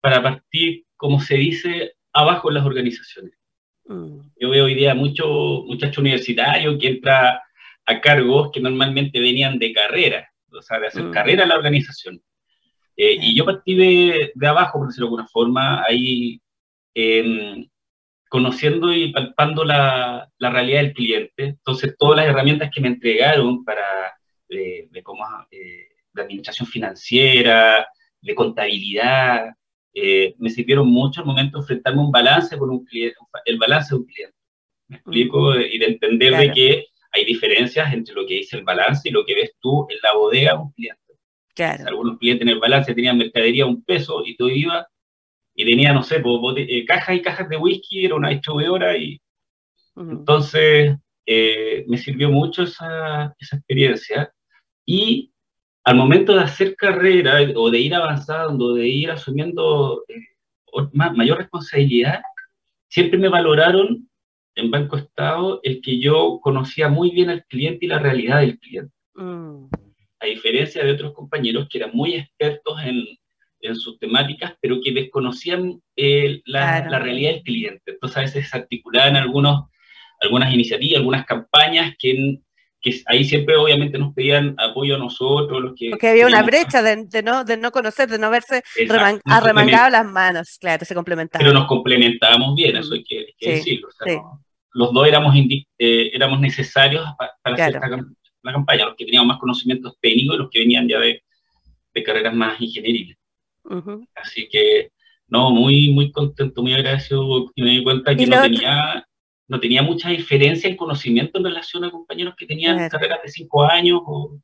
para 0.00 0.22
partir, 0.22 0.84
como 0.96 1.20
se 1.20 1.34
dice, 1.36 1.94
abajo 2.12 2.48
en 2.48 2.54
las 2.54 2.64
organizaciones. 2.64 3.32
Mm, 3.86 4.20
Yo 4.40 4.50
veo 4.50 4.66
hoy 4.66 4.76
día 4.76 4.94
mucho 4.94 5.26
muchacho 5.66 6.00
universitario 6.00 6.78
que 6.78 6.86
entra 6.86 7.42
a 7.84 8.00
cargos 8.00 8.52
que 8.52 8.60
normalmente 8.60 9.18
venían 9.18 9.58
de 9.58 9.72
carrera, 9.72 10.30
o 10.52 10.62
sea, 10.62 10.78
de 10.78 10.86
hacer 10.86 11.04
Mm. 11.06 11.10
carrera 11.10 11.42
en 11.42 11.48
la 11.48 11.56
organización. 11.56 12.22
Eh, 12.96 13.18
y 13.20 13.36
yo 13.36 13.44
partí 13.44 13.74
de, 13.74 14.30
de, 14.36 14.46
abajo, 14.46 14.78
por 14.78 14.86
decirlo 14.86 15.06
de 15.06 15.08
alguna 15.08 15.26
forma, 15.26 15.82
ahí 15.84 16.40
eh, 16.94 17.66
conociendo 18.28 18.92
y 18.92 19.12
palpando 19.12 19.64
la, 19.64 20.30
la, 20.38 20.50
realidad 20.50 20.82
del 20.82 20.92
cliente. 20.94 21.44
Entonces, 21.44 21.96
todas 21.98 22.18
las 22.18 22.26
herramientas 22.26 22.70
que 22.72 22.80
me 22.80 22.88
entregaron 22.88 23.64
para, 23.64 24.17
de, 24.48 24.88
de 24.90 25.02
cómo, 25.02 25.24
eh, 25.50 25.88
de 26.12 26.22
administración 26.22 26.68
financiera, 26.68 27.86
de 28.20 28.34
contabilidad, 28.34 29.54
eh, 29.94 30.34
me 30.38 30.50
sirvieron 30.50 30.88
mucho 30.88 31.20
al 31.20 31.26
momento 31.26 31.58
de 31.58 31.62
enfrentarme 31.62 32.00
a 32.00 32.04
un 32.04 32.12
balance 32.12 32.56
con 32.58 32.70
un 32.70 32.84
cliente, 32.84 33.16
el 33.44 33.58
balance 33.58 33.94
de 33.94 34.00
un 34.00 34.06
cliente. 34.06 34.36
Me 34.88 34.96
explico, 34.96 35.54
y 35.58 35.78
de 35.78 35.86
entender 35.86 36.30
claro. 36.30 36.44
de 36.44 36.52
que 36.52 36.86
hay 37.12 37.24
diferencias 37.24 37.92
entre 37.92 38.14
lo 38.14 38.26
que 38.26 38.34
dice 38.34 38.56
el 38.56 38.64
balance 38.64 39.08
y 39.08 39.12
lo 39.12 39.24
que 39.24 39.34
ves 39.34 39.52
tú 39.60 39.86
en 39.90 39.98
la 40.02 40.14
bodega 40.14 40.52
de 40.52 40.58
un 40.58 40.72
cliente. 40.72 41.14
Claro. 41.54 41.84
Algunos 41.86 42.18
clientes 42.18 42.42
en 42.42 42.50
el 42.50 42.60
balance 42.60 42.94
tenían 42.94 43.18
mercadería 43.18 43.66
un 43.66 43.82
peso 43.82 44.22
y 44.24 44.36
tú 44.36 44.48
ibas 44.48 44.86
y 45.54 45.64
tenía, 45.64 45.92
no 45.92 46.04
sé, 46.04 46.22
eh, 46.56 46.84
cajas 46.84 47.16
y 47.16 47.22
cajas 47.22 47.48
de 47.48 47.56
whisky, 47.56 48.04
era 48.04 48.14
una 48.14 48.28
distribuidora 48.28 48.96
y 48.96 49.20
uh 49.96 50.02
-huh. 50.02 50.10
entonces 50.12 50.96
eh, 51.26 51.84
me 51.88 51.98
sirvió 51.98 52.30
mucho 52.30 52.62
esa, 52.62 53.34
esa, 53.40 53.56
experiencia 53.56 54.32
y 54.88 55.34
al 55.84 55.96
momento 55.96 56.34
de 56.34 56.40
hacer 56.40 56.74
carrera 56.74 57.40
o 57.56 57.70
de 57.70 57.78
ir 57.78 57.94
avanzando, 57.94 58.72
de 58.72 58.88
ir 58.88 59.10
asumiendo 59.10 60.02
eh, 60.08 60.14
mayor 60.92 61.36
responsabilidad, 61.36 62.22
siempre 62.88 63.18
me 63.18 63.28
valoraron 63.28 64.08
en 64.54 64.70
Banco 64.70 64.96
Estado 64.96 65.60
el 65.62 65.82
que 65.82 66.00
yo 66.00 66.40
conocía 66.42 66.88
muy 66.88 67.10
bien 67.10 67.28
al 67.28 67.44
cliente 67.44 67.84
y 67.84 67.88
la 67.88 67.98
realidad 67.98 68.40
del 68.40 68.58
cliente. 68.58 68.94
Mm. 69.14 69.66
A 70.20 70.26
diferencia 70.26 70.82
de 70.82 70.92
otros 70.92 71.12
compañeros 71.12 71.68
que 71.68 71.76
eran 71.76 71.90
muy 71.92 72.14
expertos 72.14 72.80
en, 72.82 73.04
en 73.60 73.76
sus 73.76 73.98
temáticas, 73.98 74.54
pero 74.62 74.80
que 74.82 74.92
desconocían 74.92 75.82
eh, 75.96 76.40
la, 76.46 76.78
claro. 76.78 76.90
la, 76.92 76.98
realidad 77.00 77.32
del 77.32 77.42
cliente. 77.42 77.82
Entonces 77.92 78.16
a 78.16 78.22
veces 78.22 78.48
se 78.48 78.56
articulaban 78.56 79.16
algunos, 79.16 79.66
algunas 80.18 80.50
iniciativas, 80.50 81.00
algunas 81.00 81.26
campañas 81.26 81.94
que, 81.98 82.40
que 82.80 83.02
ahí 83.06 83.24
siempre 83.24 83.56
obviamente 83.56 83.98
nos 83.98 84.14
pedían 84.14 84.54
apoyo 84.58 84.96
a 84.96 84.98
nosotros. 84.98 85.60
Los 85.60 85.74
que 85.74 85.90
Porque 85.90 86.08
había 86.08 86.26
una 86.26 86.42
brecha 86.42 86.82
de, 86.82 87.04
de, 87.06 87.22
no, 87.22 87.44
de 87.44 87.56
no 87.56 87.70
conocer, 87.70 88.08
de 88.08 88.18
no 88.18 88.30
verse 88.30 88.62
Exacto, 88.76 89.20
arremangado 89.24 89.90
las 89.90 90.06
manos, 90.06 90.58
claro, 90.60 90.84
se 90.84 90.94
complementaban. 90.94 91.44
Pero 91.44 91.58
nos 91.58 91.66
complementábamos 91.66 92.54
bien, 92.54 92.76
eso 92.76 92.94
hay 92.94 93.04
que, 93.04 93.18
hay 93.18 93.34
que 93.38 93.46
sí, 93.46 93.50
decirlo. 93.52 93.88
O 93.88 93.92
sea, 93.92 94.12
sí. 94.12 94.16
no, 94.16 94.44
los 94.72 94.92
dos 94.92 95.08
éramos, 95.08 95.34
eh, 95.36 96.10
éramos 96.12 96.40
necesarios 96.40 97.04
para, 97.18 97.32
para 97.42 97.56
claro. 97.56 97.78
hacer 97.78 97.90
esta, 97.90 98.08
la 98.42 98.52
campaña, 98.52 98.84
los 98.86 98.96
que 98.96 99.04
teníamos 99.04 99.28
más 99.28 99.38
conocimientos 99.38 99.96
técnicos 100.00 100.36
y 100.36 100.38
los 100.38 100.50
que 100.50 100.60
venían 100.60 100.88
ya 100.88 101.00
de, 101.00 101.22
de 101.94 102.02
carreras 102.02 102.34
más 102.34 102.60
ingenieriles. 102.60 103.16
Uh 103.64 103.74
-huh. 103.76 104.08
Así 104.14 104.48
que, 104.48 104.92
no, 105.26 105.50
muy, 105.50 105.90
muy 105.90 106.12
contento, 106.12 106.62
muy 106.62 106.74
agradecido, 106.74 107.50
me 107.56 107.70
di 107.70 107.82
cuenta 107.82 108.16
que 108.16 108.26
no 108.26 108.40
tenía, 108.40 109.06
no 109.48 109.58
tenía 109.58 109.82
mucha 109.82 110.10
diferencia 110.10 110.68
en 110.68 110.76
conocimiento 110.76 111.38
en 111.38 111.44
relación 111.44 111.84
a 111.84 111.90
compañeros 111.90 112.34
que 112.36 112.46
tenían 112.46 112.76
claro. 112.76 112.90
carreras 112.90 113.22
de 113.24 113.30
cinco 113.30 113.64
años 113.64 114.00
o, 114.04 114.38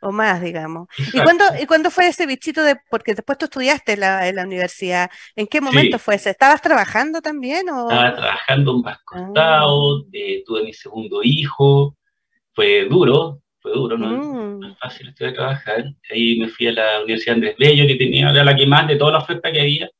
o 0.00 0.12
más, 0.12 0.40
digamos. 0.40 0.88
¿Y 1.12 1.20
cuándo, 1.20 1.44
¿Y 1.60 1.66
cuándo 1.66 1.90
fue 1.90 2.08
ese 2.08 2.26
bichito 2.26 2.62
de, 2.62 2.76
porque 2.90 3.14
después 3.14 3.38
tú 3.38 3.46
estudiaste 3.46 3.94
en 3.94 4.00
la, 4.00 4.28
en 4.28 4.36
la 4.36 4.44
universidad, 4.44 5.10
¿en 5.34 5.46
qué 5.46 5.60
momento 5.60 5.98
sí. 5.98 6.04
fue 6.04 6.14
ese? 6.16 6.30
¿Estabas 6.30 6.60
trabajando 6.60 7.20
también? 7.20 7.68
O? 7.70 7.88
Estaba 7.88 8.14
trabajando 8.14 8.72
en 8.72 8.82
Vasco 8.82 9.32
ah. 9.36 9.64
eh, 10.12 10.44
tuve 10.46 10.62
mi 10.64 10.72
segundo 10.72 11.20
hijo, 11.22 11.96
fue 12.52 12.84
duro, 12.84 13.40
fue 13.60 13.72
duro, 13.72 13.98
¿no? 13.98 14.08
Mm. 14.08 14.60
No 14.60 14.68
es 14.72 14.78
fácil 14.78 15.08
estudiar 15.08 15.34
trabajar. 15.34 15.84
Ahí 16.10 16.38
me 16.38 16.48
fui 16.48 16.68
a 16.68 16.72
la 16.72 16.98
Universidad 16.98 17.34
Andrés 17.34 17.56
Bello, 17.58 17.86
que 17.86 17.96
tenía, 17.96 18.30
era 18.30 18.44
la 18.44 18.54
que 18.54 18.66
más 18.66 18.86
de 18.86 18.96
toda 18.96 19.12
la 19.12 19.18
oferta 19.18 19.50
que 19.50 19.60
había, 19.60 19.90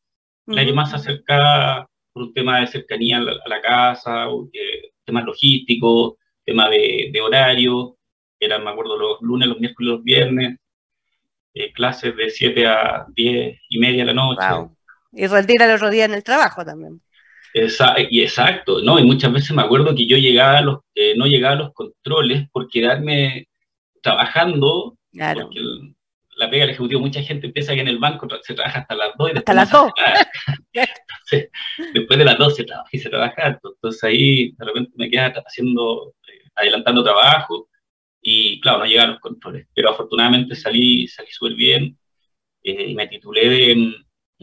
mm. 0.47 0.53
la 0.53 0.65
que 0.65 0.73
más 0.73 0.91
se 0.91 0.97
acercaba 0.97 1.88
por 2.19 2.27
un 2.27 2.35
tema 2.35 2.61
de 2.61 2.67
cercanía 2.67 3.19
a 3.19 3.21
la, 3.21 3.33
a 3.33 3.49
la 3.49 3.61
casa, 3.61 4.27
eh, 4.53 4.91
temas 5.05 5.25
logísticos, 5.25 6.15
tema 6.45 6.69
de, 6.69 7.11
de 7.13 7.21
horario, 7.21 7.97
eran, 8.41 8.65
me 8.65 8.71
acuerdo, 8.71 8.97
los 8.97 9.21
lunes, 9.21 9.49
los 9.49 9.61
miércoles, 9.61 9.93
los 9.93 10.03
viernes, 10.03 10.57
eh, 11.55 11.73
clases 11.73 12.17
de 12.17 12.31
7 12.31 12.67
a 12.67 13.07
10 13.15 13.61
y 13.69 13.79
media 13.79 14.05
de 14.05 14.07
la 14.07 14.15
noche. 14.15 14.47
Wow. 14.51 14.77
Y 15.13 15.27
rendir 15.27 15.63
al 15.63 15.75
otro 15.75 15.91
día 15.91 16.05
en 16.05 16.15
el 16.15 16.25
trabajo 16.25 16.65
también. 16.65 17.01
Esa, 17.55 17.95
y 17.99 18.21
exacto, 18.21 18.83
¿no? 18.83 18.99
Y 18.99 19.05
muchas 19.05 19.33
veces 19.33 19.53
me 19.53 19.63
acuerdo 19.63 19.95
que 19.95 20.07
yo 20.07 20.17
llegaba 20.17 20.59
a 20.59 20.63
los, 20.63 20.79
eh, 20.95 21.15
no 21.17 21.27
llegaba 21.27 21.55
a 21.55 21.59
los 21.59 21.73
controles 21.73 22.49
por 22.51 22.69
quedarme 22.69 23.49
trabajando, 24.03 24.97
claro. 25.13 25.43
porque 25.43 25.59
el, 25.61 25.95
la 26.39 26.49
pega 26.49 26.63
del 26.63 26.71
ejecutivo, 26.71 27.01
mucha 27.01 27.21
gente 27.21 27.49
piensa 27.49 27.75
que 27.75 27.81
en 27.81 27.89
el 27.89 27.99
banco 27.99 28.29
se 28.43 28.55
trabaja 28.55 28.81
hasta 28.81 28.95
las 28.95 29.11
2 29.19 29.31
y 29.35 29.39
hasta 29.39 29.55
las 29.55 29.71
2. 29.71 29.93
Entonces, 30.73 31.51
después 31.95 32.19
de 32.19 32.25
las 32.25 32.39
2 32.39 32.57
se 32.57 32.65
trabaja 32.65 32.89
y 32.93 32.99
se 32.99 33.11
trabaja 33.11 33.61
Entonces 33.63 34.05
ahí 34.05 34.53
de 34.53 34.65
repente 34.65 34.93
me 34.95 35.11
queda 35.11 35.35
haciendo, 35.45 36.15
eh, 36.29 36.49
adelantando 36.55 37.03
trabajo 37.03 37.69
y 38.23 38.61
claro, 38.61 38.79
no 38.79 38.85
llegaban 38.85 39.13
los 39.13 39.21
controles. 39.21 39.67
Pero 39.75 39.91
afortunadamente 39.91 40.55
salí, 40.55 41.09
salí 41.09 41.29
súper 41.33 41.55
bien 41.55 41.99
eh, 42.63 42.91
y 42.91 42.95
me 42.95 43.09
titulé 43.09 43.49
de, 43.49 43.95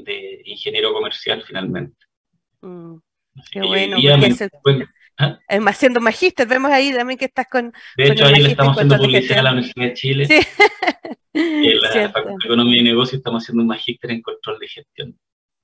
de 0.04 0.42
ingeniero 0.44 0.92
comercial 0.92 1.44
finalmente. 1.48 1.96
Mm, 2.60 2.96
qué 3.52 3.62
bueno, 3.62 3.98
bueno 4.02 4.86
¿ah? 5.18 5.40
siendo 5.74 6.02
magíster, 6.02 6.46
vemos 6.46 6.72
ahí 6.72 6.92
también 6.92 7.18
que 7.18 7.25
estás 7.25 7.48
con. 7.50 7.72
De 7.96 8.08
hecho, 8.08 8.25
con 8.25 8.34
ahí 8.34 8.42
le 8.42 8.50
estamos 8.50 8.74
haciendo 8.74 8.98
publicidad 8.98 9.40
a 9.40 9.44
la 9.44 9.52
Universidad 9.54 9.86
de 9.86 9.94
Chile. 9.94 10.25
Sí. 10.25 10.40
en 11.36 11.82
la 11.82 11.92
Cierto. 11.92 12.13
Facultad 12.13 12.38
de 12.44 12.48
Economía 12.48 12.82
y 12.82 12.84
Negocio 12.84 13.18
estamos 13.18 13.44
haciendo 13.44 13.62
un 13.62 13.68
magíster 13.68 14.12
en 14.12 14.22
control 14.22 14.60
de 14.60 14.68
gestión. 14.68 15.20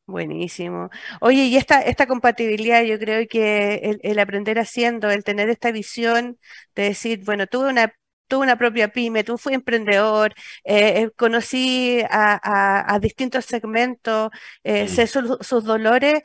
Buenísimo. 0.08 0.90
Oye, 1.22 1.46
y 1.46 1.56
esta, 1.56 1.82
esta 1.82 2.06
compatibilidad, 2.06 2.84
yo 2.84 3.00
creo 3.00 3.26
que 3.30 3.76
el, 3.76 4.00
el, 4.04 4.20
aprender 4.20 4.60
haciendo, 4.60 5.10
el 5.10 5.24
tener 5.24 5.50
esta 5.50 5.72
visión 5.72 6.38
de 6.76 6.84
decir, 6.84 7.24
bueno, 7.24 7.48
tuve 7.48 7.70
una, 7.70 7.94
tuve 8.28 8.44
una 8.44 8.58
propia 8.58 8.90
pyme, 8.90 9.24
tú 9.24 9.38
fui 9.38 9.54
emprendedor, 9.54 10.34
eh, 10.66 11.12
conocí 11.16 12.02
a, 12.10 12.40
a, 12.44 12.94
a, 12.94 13.00
distintos 13.00 13.46
segmentos, 13.46 14.32
eh, 14.64 14.88
sé 14.90 15.08
su, 15.08 15.38
sus 15.42 15.64
dolores, 15.64 16.24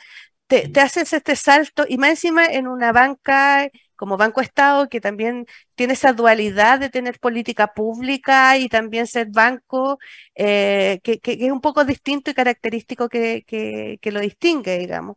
te, 0.48 0.68
te, 0.68 0.80
haces 0.80 1.12
este 1.12 1.36
salto 1.36 1.84
y 1.88 1.98
más 1.98 2.10
encima 2.10 2.46
en 2.46 2.68
una 2.68 2.92
banca 2.92 3.68
como 3.96 4.16
Banco 4.16 4.40
Estado 4.40 4.88
que 4.88 5.00
también 5.00 5.46
tiene 5.74 5.94
esa 5.94 6.12
dualidad 6.12 6.78
de 6.80 6.90
tener 6.90 7.18
política 7.18 7.68
pública 7.74 8.58
y 8.58 8.68
también 8.68 9.06
ser 9.06 9.28
banco, 9.30 9.98
eh, 10.34 11.00
que, 11.02 11.18
que, 11.20 11.38
que, 11.38 11.46
es 11.46 11.52
un 11.52 11.60
poco 11.60 11.84
distinto 11.84 12.30
y 12.30 12.34
característico 12.34 13.08
que, 13.08 13.44
que 13.46 14.12
lo 14.12 14.20
distingue, 14.20 14.78
digamos. 14.78 15.16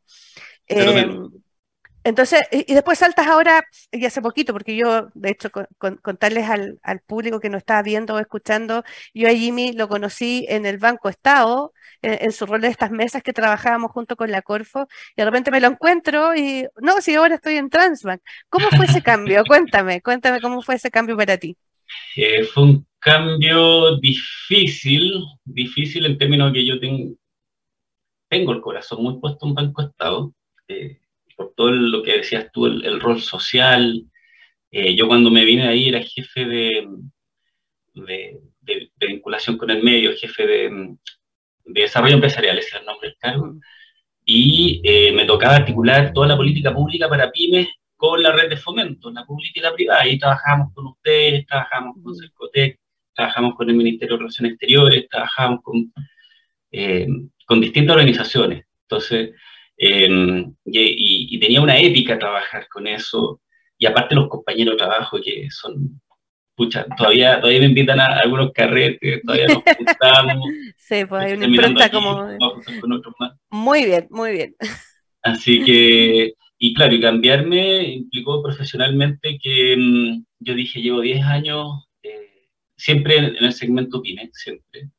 Eh, 0.68 1.06
entonces, 2.04 2.42
y, 2.52 2.74
después 2.74 3.00
saltas 3.00 3.28
ahora, 3.28 3.64
y 3.92 4.06
hace 4.06 4.22
poquito, 4.22 4.54
porque 4.54 4.76
yo, 4.76 5.10
de 5.14 5.32
hecho, 5.32 5.52
con, 5.52 5.68
con, 5.78 5.98
contarles 5.98 6.50
al, 6.50 6.80
al, 6.82 7.02
público 7.02 7.40
que 7.40 7.50
nos 7.50 7.60
está 7.60 7.82
viendo 7.82 8.16
o 8.16 8.20
escuchando, 8.20 8.84
yo 9.14 9.28
a 9.28 9.32
Jimmy 9.32 9.74
lo 9.74 9.90
conocí 9.90 10.46
en 10.50 10.66
el 10.66 10.78
Banco 10.78 11.10
Estado, 11.10 11.74
en, 12.02 12.18
en, 12.22 12.32
su 12.32 12.46
rol 12.46 12.62
de 12.62 12.68
estas 12.68 12.92
mesas 12.92 13.24
que 13.24 13.34
trabajábamos 13.34 13.92
junto 13.92 14.16
con 14.16 14.32
la 14.32 14.42
Corfo, 14.42 14.88
y 15.16 15.22
de 15.22 15.26
repente 15.26 15.52
me 15.52 15.60
lo 15.60 15.68
encuentro 15.68 16.36
y, 16.36 16.66
no, 16.82 17.02
si 17.02 17.16
ahora 17.16 17.36
estoy 17.36 17.56
en 17.56 17.70
Transbank. 17.70 18.22
¿Cómo 18.50 18.70
fue 18.70 18.86
ese 18.86 19.02
cambio? 19.02 19.44
cuéntame, 19.48 20.02
cuéntame 20.02 20.42
cómo 20.42 20.62
fue 20.62 20.76
ese 20.76 20.92
cambio 20.92 21.18
para 21.18 21.38
ti. 21.38 21.56
Eh, 22.16 22.44
fue 22.44 22.64
un 22.64 22.88
cambio 23.00 23.98
difícil, 23.98 25.24
difícil 25.44 26.06
en 26.06 26.18
términos 26.18 26.52
de 26.52 26.60
que 26.60 26.66
yo 26.66 26.80
tengo, 26.80 27.16
tengo 28.30 28.52
el 28.52 28.62
corazón 28.62 29.04
muy 29.04 29.20
puesto 29.20 29.48
en 29.48 29.54
Banco 29.54 29.82
Estado. 29.82 30.34
Eh, 30.68 31.00
por 31.36 31.54
todo 31.56 31.72
lo 31.72 32.04
que 32.04 32.18
decías 32.18 32.52
tú, 32.52 32.66
el, 32.66 32.84
el 32.86 33.00
rol 33.00 33.22
social. 33.22 34.06
Eh, 34.72 34.94
yo 34.96 35.08
cuando 35.08 35.32
me 35.32 35.46
vine 35.46 35.68
ahí 35.68 35.88
era 35.88 36.04
jefe 36.04 36.46
de, 36.46 36.88
de, 37.94 38.40
de, 38.60 38.92
de 38.96 39.08
vinculación 39.08 39.58
con 39.58 39.70
el 39.70 39.82
medio, 39.82 40.16
jefe 40.18 40.46
de, 40.46 40.96
desarrollo 41.74 42.16
empresarial, 42.16 42.58
ese 42.58 42.70
es 42.70 42.76
el 42.76 42.86
nombre 42.86 43.10
del 43.10 43.18
cargo, 43.18 43.56
y 44.26 44.82
eh, 44.84 45.12
me 45.14 45.26
tocaba 45.26 45.56
articular 45.56 46.14
toda 46.14 46.28
la 46.28 46.38
política 46.38 46.74
pública 46.74 47.10
para 47.10 47.32
pymes 47.32 47.68
con 47.96 48.22
la 48.22 48.32
red 48.32 48.50
de 48.50 48.58
fomento, 48.58 49.12
la 49.12 49.26
pública 49.26 49.60
y 49.60 49.64
la 49.64 49.74
privada. 49.74 50.02
Ahí 50.02 50.20
trabajamos 50.20 50.74
con 50.74 50.88
ustedes, 50.88 51.46
trabajamos 51.46 51.98
con 52.04 52.16
Cercotec, 52.16 52.80
trabajamos 53.14 53.56
con 53.56 53.70
el 53.70 53.76
Ministerio 53.76 54.16
de 54.16 54.20
Relaciones 54.20 54.52
Exteriores, 54.54 55.10
trabajamos 55.10 55.60
con, 55.64 55.92
eh, 56.72 57.08
con 57.46 57.60
distintas 57.60 57.96
organizaciones. 57.96 58.66
Entonces, 58.84 59.32
eh, 59.78 60.08
y, 60.66 61.36
y, 61.36 61.40
tenía 61.40 61.62
una 61.62 61.80
épica 61.80 62.20
trabajar 62.20 62.68
con 62.68 62.88
eso, 62.88 63.42
y 63.78 63.86
aparte 63.86 64.16
los 64.16 64.28
compañeros 64.30 64.76
de 64.76 64.78
trabajo 64.78 65.20
que 65.22 65.48
son, 65.50 66.02
pucha, 66.60 66.86
todavía, 66.98 67.40
todavía 67.40 67.62
me 67.62 67.68
invitan 67.68 68.02
a, 68.02 68.18
algunos 68.18 68.52
carretes, 68.52 69.22
todavía 69.24 69.48
nos 69.48 69.64
juntamos. 69.78 70.46
sí, 70.76 71.06
pues 71.06 71.24
hay 71.24 71.34
una 71.34 71.46
impronta 71.46 71.90
como... 71.90 72.28
Muy 73.50 73.86
bien, 73.86 74.08
muy 74.10 74.32
bien. 74.34 74.56
Así 75.22 75.64
que, 75.64 76.34
y 76.58 76.74
claro, 76.74 76.94
y 76.94 77.00
cambiarme 77.00 77.84
implicó 77.84 78.44
profesionalmente 78.44 79.40
que 79.42 79.78
mmm, 79.78 80.26
yo 80.40 80.54
dije, 80.54 80.82
llevo 80.82 81.00
10 81.00 81.24
años 81.24 81.88
eh, 82.04 82.50
siempre 82.76 83.16
en 83.20 83.38
el 83.38 83.54
segmento 83.54 84.02
PYME, 84.02 84.30
siempre. 84.34 84.90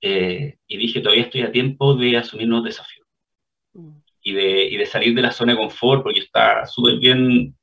eh, 0.00 0.56
y 0.66 0.76
dije, 0.78 1.00
todavía 1.02 1.24
estoy 1.24 1.42
a 1.42 1.52
tiempo 1.52 1.94
de 1.94 2.16
asumir 2.16 2.48
nuevos 2.48 2.68
desafíos 2.68 3.06
mm. 3.74 3.98
y, 4.22 4.32
de, 4.32 4.64
y, 4.64 4.76
de, 4.78 4.86
salir 4.86 5.14
de 5.14 5.22
la 5.22 5.30
zona 5.30 5.52
de 5.52 5.58
confort, 5.58 6.02
porque 6.02 6.20
está 6.20 6.64
súper 6.64 6.98
bien, 6.98 7.54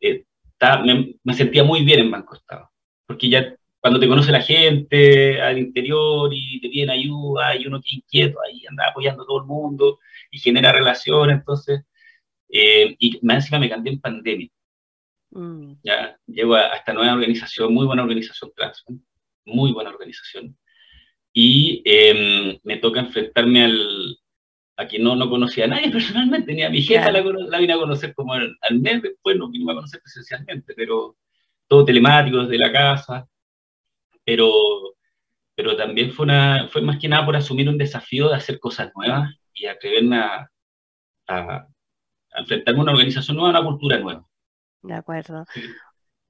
eh, 0.00 0.24
está, 0.58 0.82
me, 0.82 1.14
me, 1.22 1.34
sentía 1.34 1.64
muy 1.64 1.84
bien 1.84 2.00
en 2.00 2.10
Banco 2.10 2.34
Estado, 2.34 2.70
porque 3.06 3.28
ya 3.28 3.56
cuando 3.80 4.00
te 4.00 4.08
conoce 4.08 4.32
la 4.32 4.40
gente 4.42 5.40
al 5.40 5.58
interior 5.58 6.30
y 6.32 6.60
te 6.60 6.68
piden 6.68 6.90
ayuda 6.90 7.54
y 7.56 7.66
uno 7.66 7.80
que 7.80 7.96
inquieto 7.96 8.38
ahí, 8.42 8.64
anda 8.68 8.88
apoyando 8.88 9.22
a 9.22 9.26
todo 9.26 9.40
el 9.40 9.46
mundo 9.46 10.00
y 10.30 10.38
genera 10.38 10.72
relaciones, 10.72 11.38
entonces, 11.38 11.82
eh, 12.48 12.96
y 12.98 13.18
más 13.22 13.36
encima 13.36 13.60
me 13.60 13.70
cambié 13.70 13.92
en 13.92 14.00
pandemia. 14.00 14.48
Mm. 15.30 15.74
Ya 15.84 16.18
llego 16.26 16.54
a, 16.54 16.76
esta 16.76 16.92
nueva 16.92 17.12
organización, 17.14 17.72
muy 17.74 17.86
buena 17.86 18.02
organización 18.02 18.50
muy 19.46 19.72
buena 19.72 19.90
organización 19.90 20.56
y 21.32 21.82
em, 21.84 22.58
me 22.64 22.78
toca 22.78 23.00
enfrentarme 23.00 23.64
al, 23.64 24.18
a 24.76 24.86
quien 24.86 25.02
no, 25.02 25.16
no 25.16 25.28
conocía 25.28 25.64
a 25.64 25.68
nadie 25.68 25.90
personalmente, 25.92 26.52
ni 26.54 26.62
a 26.62 26.70
mi 26.70 26.82
jefa 26.82 27.10
la, 27.10 27.22
la, 27.22 27.58
vine 27.58 27.72
a 27.72 27.78
conocer 27.78 28.14
como 28.14 28.34
al, 28.34 28.56
mes 28.80 29.02
después, 29.02 29.36
no 29.36 29.48
vine 29.48 29.70
a 29.70 29.74
conocer 29.74 30.00
presencialmente, 30.02 30.74
pero 30.74 31.16
todo 31.66 31.84
telemático 31.84 32.38
desde 32.38 32.58
la 32.58 32.72
casa, 32.72 33.28
pero, 34.24 34.50
pero 35.54 35.76
también 35.76 36.12
fue, 36.12 36.24
una, 36.24 36.68
fue 36.68 36.82
más 36.82 36.98
que 36.98 37.08
nada 37.08 37.24
por 37.24 37.36
asumir 37.36 37.68
un 37.68 37.78
desafío 37.78 38.28
de 38.28 38.36
hacer 38.36 38.60
cosas 38.60 38.92
nuevas 38.94 39.34
y 39.54 39.66
atreverme 39.66 40.18
a, 40.18 40.50
a, 41.28 41.66
enfrentarme 42.36 42.80
a 42.80 42.82
una 42.82 42.92
organización 42.92 43.36
nueva, 43.36 43.58
a 43.58 43.60
una 43.60 43.68
cultura 43.70 43.98
nueva. 43.98 44.26
De 44.82 44.94
acuerdo. 44.94 45.44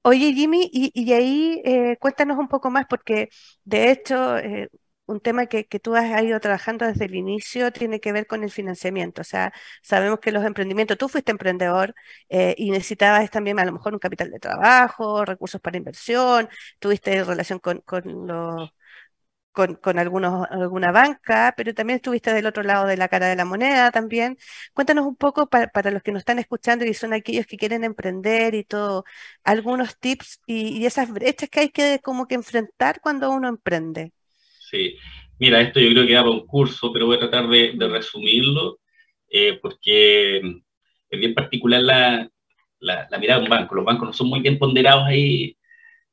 Oye, 0.03 0.33
Jimmy, 0.33 0.69
y, 0.71 0.91
y 0.93 1.11
ahí 1.11 1.61
eh, 1.65 1.97
cuéntanos 1.99 2.37
un 2.37 2.47
poco 2.47 2.71
más, 2.71 2.85
porque 2.89 3.29
de 3.65 3.91
hecho, 3.91 4.37
eh, 4.37 4.69
un 5.07 5.19
tema 5.21 5.47
que, 5.47 5.63
tú 5.79 5.95
has 5.95 6.21
ido 6.23 6.39
trabajando 6.39 6.85
desde 6.85 7.05
el 7.05 7.15
inicio 7.15 7.71
tiene 7.71 7.99
que 7.99 8.11
ver 8.11 8.27
con 8.27 8.43
el 8.43 8.51
financiamiento. 8.51 9.21
O 9.21 9.23
sea, 9.23 9.53
sabemos 9.81 10.19
que 10.19 10.31
los 10.31 10.43
emprendimientos, 10.45 10.97
tú 10.97 11.09
fuiste 11.09 11.31
emprendedor 11.31 11.95
eh, 12.29 12.55
y 12.57 12.71
necesitabas 12.71 13.29
también 13.31 13.59
a 13.59 13.65
lo 13.65 13.71
mejor 13.73 13.93
un 13.93 13.99
capital 13.99 14.29
de 14.31 14.39
trabajo, 14.39 15.25
recursos 15.25 15.61
para 15.61 15.77
inversión, 15.77 16.49
tuviste 16.79 17.23
relación 17.23 17.59
con, 17.59 17.83
los... 18.27 18.71
Con, 19.51 19.97
algunos, 19.97 20.45
alguna 20.51 20.91
banca, 20.91 21.53
pero 21.57 21.73
también 21.73 21.97
estuviste 21.97 22.31
del 22.31 22.45
otro 22.45 22.61
lado 22.61 22.85
de 22.85 22.95
la 22.95 23.07
cara 23.07 23.25
de 23.27 23.35
la 23.35 23.43
moneda 23.43 23.89
también. 23.89 24.37
Cuéntanos 24.73 25.07
un 25.07 25.15
poco 25.15 25.47
para, 25.49 25.89
los 25.91 26.03
que 26.03 26.11
nos 26.11 26.19
están 26.21 26.37
escuchando 26.37 26.85
y 26.85 26.93
son 26.93 27.13
aquellos 27.13 27.47
que 27.47 27.57
quieren 27.57 27.83
emprender 27.83 28.53
y 28.53 28.63
todo, 28.63 29.03
algunos 29.43 29.97
tips 29.97 30.41
y, 30.45 30.77
y 30.77 30.85
esas 30.85 31.11
brechas 31.11 31.49
que 31.49 31.59
hay 31.61 31.69
que 31.69 31.99
como 32.03 32.27
que 32.27 32.35
enfrentar 32.35 33.01
cuando 33.01 33.31
uno 33.31 33.47
emprende. 33.49 34.13
Sí, 34.69 34.97
mira, 35.39 35.61
esto 35.61 35.79
yo 35.79 35.91
creo 35.91 36.05
que 36.05 36.13
da 36.13 36.23
para 36.23 36.31
un 36.31 36.45
curso, 36.45 36.91
pero 36.91 37.05
voy 37.05 37.15
a 37.15 37.19
tratar 37.19 37.47
de, 37.47 37.73
resumirlo, 37.79 38.79
eh, 39.29 39.57
porque 39.61 40.37
es 41.09 41.19
bien 41.19 41.33
particular 41.33 41.81
la, 41.81 42.29
la, 42.79 43.17
mirada 43.17 43.39
de 43.39 43.45
un 43.45 43.49
banco. 43.49 43.75
Los 43.75 43.85
bancos 43.85 44.07
no 44.07 44.13
son 44.13 44.27
muy 44.27 44.41
bien 44.41 44.59
ponderados 44.59 45.05
ahí 45.05 45.57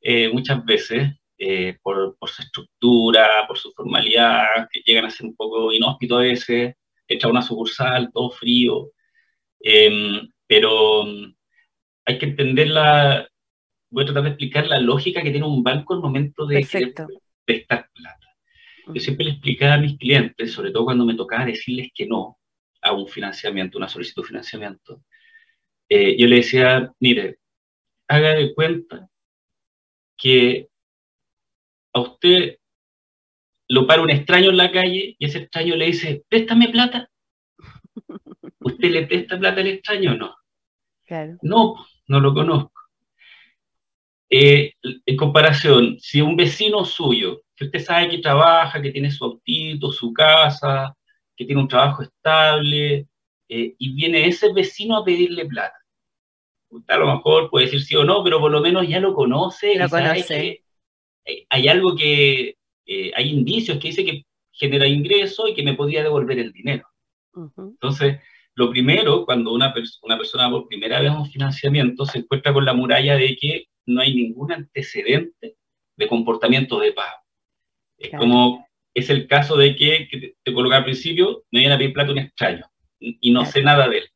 eh, 0.01 0.29
muchas 0.33 0.65
veces 0.65 1.15
eh, 1.39 1.79
por, 1.83 2.17
por, 2.17 2.31
su 2.31 2.43
estructura, 2.43 3.29
por 3.49 3.59
su 3.59 3.73
formalidad, 3.73 4.69
que 4.71 4.83
llegan 4.87 5.07
a 5.07 5.11
ser 5.11 5.27
un 5.27 5.35
poco 5.35 5.73
inhóspitos 5.73 6.19
a 6.19 6.23
veces, 6.23 6.75
echa 7.09 7.29
una 7.29 7.43
sucursal, 7.43 8.13
todo 8.13 8.31
frío. 8.31 8.93
Em, 9.61 10.29
pero 10.47 11.05
hay 12.07 12.19
que 12.19 12.27
entender 12.27 12.69
la, 12.69 13.29
voy 13.91 14.05
a 14.05 14.07
tratar 14.07 14.23
de 14.25 14.29
explicar 14.31 14.67
la 14.69 14.79
lógica 14.79 15.23
que 15.23 15.33
tiene 15.33 15.47
un 15.47 15.65
banco 15.65 15.95
el 15.95 16.01
momento 16.01 16.47
de 16.47 16.61
prestar 17.45 17.91
plata. 17.95 18.34
Yo 18.87 19.01
siempre 19.01 19.25
le 19.25 19.33
explicaba 19.33 19.75
a 19.75 19.79
mis 19.79 19.99
clientes, 19.99 20.53
sobre 20.53 20.71
todo 20.71 20.85
cuando 20.85 21.05
me 21.05 21.15
tocaba 21.15 21.47
decirles 21.47 21.91
que 21.95 22.07
no 22.07 22.39
a 22.83 22.93
un 22.93 23.09
financiamiento, 23.09 23.79
una 23.79 23.89
solicitud 23.89 24.23
de 24.23 24.29
financiamiento, 24.29 25.03
eh, 25.89 26.17
yo 26.19 26.27
le 26.27 26.37
decía, 26.37 26.93
mire, 27.01 27.39
haga 28.09 28.35
de 28.35 28.55
cuenta 28.55 29.09
que 30.17 30.69
a 31.93 32.01
usted 32.01 32.59
lo 33.69 33.87
para 33.87 34.03
un 34.03 34.11
extraño 34.11 34.51
en 34.51 34.57
la 34.57 34.71
calle 34.71 35.17
y 35.19 35.25
ese 35.25 35.39
extraño 35.39 35.77
le 35.77 35.87
dice, 35.87 36.25
préstame 36.29 36.69
plata. 36.69 37.11
¿Usted 38.61 38.91
le 38.91 39.07
presta 39.07 39.39
plata 39.39 39.61
al 39.61 39.69
extraño 39.69 40.13
o 40.13 40.17
no? 40.17 40.37
No, 41.43 41.75
no 42.09 42.21
lo 42.21 42.35
conozco. 42.35 42.73
Eh, 44.29 44.75
en 44.83 45.17
comparación, 45.17 45.99
si 46.01 46.21
un 46.21 46.37
vecino 46.37 46.85
suyo 46.85 47.44
que 47.57 47.65
usted 47.65 47.81
sabe 47.81 48.09
que 48.09 48.19
trabaja, 48.19 48.83
que 48.83 48.91
tiene 48.91 49.11
su 49.11 49.25
autito, 49.25 49.93
su 49.93 50.13
casa, 50.13 50.97
que 51.37 51.45
tiene 51.45 51.61
un 51.61 51.69
trabajo 51.69 52.03
estable, 52.03 53.07
eh, 53.49 53.75
y 53.79 53.95
viene 53.95 54.27
ese 54.27 54.53
vecino 54.53 54.97
a 54.97 55.05
pedirle 55.05 55.47
plata. 55.47 55.77
Usted 56.69 56.95
a 56.95 56.99
lo 56.99 57.15
mejor 57.15 57.51
puede 57.51 57.67
decir 57.67 57.83
sí 57.83 57.95
o 57.95 58.05
no, 58.05 58.25
pero 58.25 58.41
por 58.41 58.51
lo 58.51 58.61
menos 58.61 58.89
ya 58.89 59.01
lo 59.01 59.15
conoce. 59.15 59.77
Lo 59.77 59.89
conoce. 59.89 60.63
hay 61.49 61.69
algo 61.69 61.95
que, 61.95 62.57
eh, 62.87 63.13
hay 63.15 63.31
indicios 63.31 63.79
que 63.79 63.89
dice 63.89 64.05
que 64.05 64.25
genera 64.51 64.87
ingreso 64.87 65.49
y 65.49 65.55
que 65.55 65.63
me 65.63 65.75
podría 65.75 66.03
devolver 66.03 66.39
el 66.39 66.53
dinero. 66.53 66.87
Entonces, 67.57 68.21
lo 68.55 68.71
primero, 68.71 69.25
cuando 69.25 69.53
una, 69.53 69.75
una 70.03 70.17
persona 70.17 70.51
por 70.51 70.69
primera 70.69 71.01
vez 71.01 71.11
un 71.11 71.27
financiamiento 71.27 72.07
se 72.07 72.19
encuentra 72.19 72.53
con 72.53 72.65
la 72.65 72.73
muralla 72.73 73.17
de 73.17 73.37
que 73.37 73.65
no 73.87 74.01
hay 74.01 74.15
ningún 74.15 74.53
antecedente 74.53 75.57
de 75.97 76.09
comportamiento 76.09 76.79
de 76.79 76.93
pago. 76.93 77.24
Es 77.99 78.11
como, 78.11 78.67
es 78.95 79.11
el 79.11 79.27
caso 79.27 79.57
de 79.57 79.77
que, 79.77 80.35
te 80.43 80.55
coloca 80.55 80.79
al 80.79 80.85
principio, 80.85 81.45
me 81.51 81.61
viene 81.61 81.75
a 81.75 81.79
pedir 81.79 81.93
plata 81.93 82.13
un 82.13 82.19
extraño 82.19 82.67
y 82.99 83.31
no 83.31 83.45
sé 83.45 83.63
nada 83.63 83.89
de 83.89 83.99
él. 83.99 84.09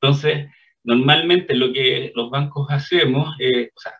Entonces, 0.00 0.48
normalmente 0.84 1.54
lo 1.54 1.72
que 1.72 2.12
los 2.14 2.30
bancos 2.30 2.66
hacemos, 2.70 3.34
eh, 3.38 3.70
o 3.74 3.80
sea, 3.80 3.92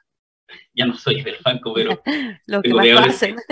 ya 0.74 0.86
no 0.86 0.94
soy 0.94 1.22
del 1.22 1.36
banco, 1.44 1.72
pero 1.74 2.00
lo 2.46 2.62
que 2.62 2.92
hacen. 2.92 3.36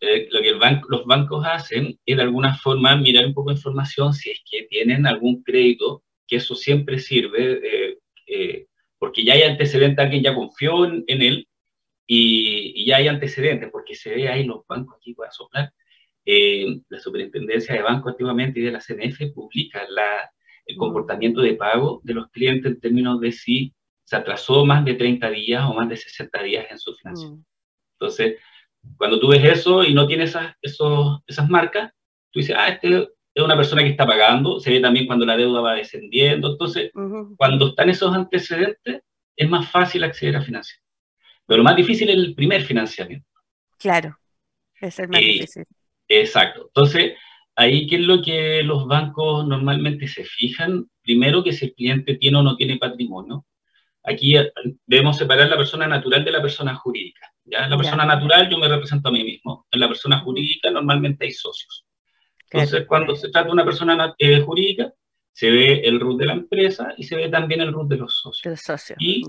Eh, 0.00 0.28
lo 0.30 0.40
que 0.40 0.48
el 0.48 0.58
banco, 0.58 0.88
los 0.88 1.04
bancos 1.04 1.44
hacen 1.46 1.98
es 2.06 2.16
de 2.16 2.22
alguna 2.22 2.56
forma 2.56 2.96
mirar 2.96 3.26
un 3.26 3.34
poco 3.34 3.50
de 3.50 3.56
información 3.56 4.14
si 4.14 4.30
es 4.30 4.40
que 4.50 4.62
tienen 4.62 5.06
algún 5.06 5.42
crédito, 5.42 6.02
que 6.26 6.36
eso 6.36 6.54
siempre 6.54 6.98
sirve, 6.98 7.98
eh, 8.26 8.66
porque 8.98 9.22
ya 9.24 9.34
hay 9.34 9.42
antecedentes, 9.42 10.02
alguien 10.02 10.22
ya 10.22 10.34
confió 10.34 10.86
en 10.86 11.04
él 11.06 11.46
y, 12.12 12.84
ya 12.84 12.96
hay 12.96 13.06
antecedentes, 13.06 13.70
porque 13.70 13.94
se 13.94 14.10
ve 14.10 14.28
ahí 14.28 14.42
los 14.42 14.66
bancos 14.66 14.96
aquí 14.96 15.14
para 15.14 15.30
soplar. 15.30 15.72
Eh, 16.24 16.80
la 16.88 16.98
superintendencia 16.98 17.72
de 17.76 17.82
bancos 17.82 18.10
antiguamente 18.10 18.58
y 18.58 18.64
de 18.64 18.72
la 18.72 18.80
CNF 18.80 19.32
publica 19.32 19.86
la, 19.88 20.28
el 20.66 20.76
comportamiento 20.76 21.40
de 21.40 21.54
pago 21.54 22.00
de 22.02 22.14
los 22.14 22.28
clientes 22.30 22.72
en 22.72 22.80
términos 22.80 23.20
de 23.20 23.30
si 23.30 23.72
se 24.02 24.16
atrasó 24.16 24.66
más 24.66 24.84
de 24.84 24.94
30 24.94 25.30
días 25.30 25.64
o 25.64 25.72
más 25.72 25.88
de 25.88 25.96
60 25.96 26.42
días 26.42 26.66
en 26.68 26.78
su 26.80 26.94
financiación. 26.96 27.46
Entonces, 27.92 28.38
cuando 28.96 29.20
tú 29.20 29.28
ves 29.28 29.44
eso 29.44 29.84
y 29.84 29.94
no 29.94 30.08
tienes 30.08 30.30
esas, 30.30 30.54
esos, 30.62 31.20
esas 31.28 31.48
marcas, 31.48 31.92
tú 32.32 32.40
dices, 32.40 32.56
ah, 32.58 32.70
este 32.70 33.08
es 33.34 33.44
una 33.44 33.56
persona 33.56 33.82
que 33.82 33.90
está 33.90 34.04
pagando, 34.04 34.58
se 34.58 34.70
ve 34.72 34.80
también 34.80 35.06
cuando 35.06 35.24
la 35.24 35.36
deuda 35.36 35.60
va 35.60 35.74
descendiendo. 35.74 36.50
Entonces, 36.50 36.90
cuando 37.36 37.68
están 37.68 37.88
esos 37.88 38.12
antecedentes, 38.12 39.02
es 39.36 39.48
más 39.48 39.70
fácil 39.70 40.02
acceder 40.02 40.34
a 40.34 40.42
financiación. 40.42 40.89
Pero 41.50 41.58
lo 41.58 41.64
más 41.64 41.74
difícil 41.74 42.08
es 42.08 42.14
el 42.14 42.32
primer 42.36 42.62
financiamiento. 42.62 43.26
Claro, 43.76 44.16
es 44.80 44.96
el 45.00 45.08
más 45.08 45.20
difícil. 45.20 45.64
Exacto. 46.06 46.66
Entonces, 46.68 47.14
ahí, 47.56 47.88
¿qué 47.88 47.96
es 47.96 48.02
lo 48.02 48.22
que 48.22 48.62
los 48.62 48.86
bancos 48.86 49.44
normalmente 49.48 50.06
se 50.06 50.22
fijan? 50.22 50.88
Primero, 51.02 51.42
que 51.42 51.52
si 51.52 51.64
el 51.64 51.74
cliente 51.74 52.14
tiene 52.14 52.38
o 52.38 52.44
no 52.44 52.54
tiene 52.54 52.76
patrimonio. 52.76 53.46
Aquí 54.04 54.36
eh, 54.36 54.52
debemos 54.86 55.18
separar 55.18 55.48
la 55.48 55.56
persona 55.56 55.88
natural 55.88 56.24
de 56.24 56.30
la 56.30 56.40
persona 56.40 56.76
jurídica. 56.76 57.32
¿ya? 57.44 57.64
En 57.64 57.70
la 57.70 57.76
persona 57.76 58.04
natural 58.04 58.48
yo 58.48 58.56
me 58.56 58.68
represento 58.68 59.08
a 59.08 59.12
mí 59.12 59.24
mismo. 59.24 59.66
En 59.72 59.80
la 59.80 59.88
persona 59.88 60.20
jurídica 60.20 60.70
normalmente 60.70 61.24
hay 61.24 61.32
socios. 61.32 61.84
Entonces, 62.48 62.86
cuando 62.86 63.16
se 63.16 63.28
trata 63.28 63.48
de 63.48 63.52
una 63.54 63.64
persona 63.64 64.14
eh, 64.18 64.38
jurídica, 64.38 64.94
se 65.32 65.50
ve 65.50 65.80
el 65.80 65.98
RUT 65.98 66.20
de 66.20 66.26
la 66.26 66.34
empresa 66.34 66.94
y 66.96 67.02
se 67.02 67.16
ve 67.16 67.28
también 67.28 67.60
el 67.60 67.72
RUT 67.72 67.88
de 67.88 67.96
los 67.96 68.20
socios. 68.20 68.46
El 68.46 68.56
socio. 68.56 68.94
Y 69.00 69.24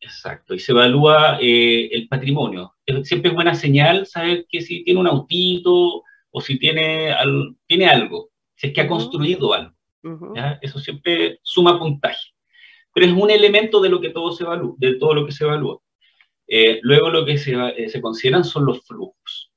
Exacto, 0.00 0.54
y 0.54 0.58
se 0.58 0.72
evalúa 0.72 1.38
eh, 1.40 1.88
el 1.92 2.08
patrimonio. 2.08 2.74
Siempre 3.02 3.30
es 3.30 3.34
buena 3.34 3.54
señal 3.54 4.06
saber 4.06 4.46
que 4.48 4.62
si 4.62 4.84
tiene 4.84 5.00
un 5.00 5.08
autito 5.08 6.04
o 6.30 6.40
si 6.40 6.58
tiene, 6.58 7.14
tiene 7.66 7.86
algo, 7.86 8.30
si 8.54 8.68
es 8.68 8.72
que 8.72 8.80
ha 8.80 8.88
construido 8.88 9.52
algo. 9.52 9.74
Eso 10.62 10.78
siempre 10.78 11.40
suma 11.42 11.78
puntaje. 11.78 12.32
Pero 12.94 13.06
es 13.06 13.12
un 13.12 13.30
elemento 13.30 13.80
de 13.80 13.88
lo 13.88 14.00
que 14.00 14.10
todo 14.10 14.32
se 14.32 14.44
evalúa, 14.44 14.74
de 14.78 14.94
todo 14.94 15.14
lo 15.14 15.26
que 15.26 15.32
se 15.32 15.44
evalúa. 15.44 15.80
Eh, 16.46 16.78
luego 16.82 17.10
lo 17.10 17.26
que 17.26 17.36
se, 17.36 17.52
eh, 17.76 17.88
se, 17.90 18.00
consideran 18.00 18.44
son 18.44 18.64
los 18.64 18.86
flujos. 18.86 19.52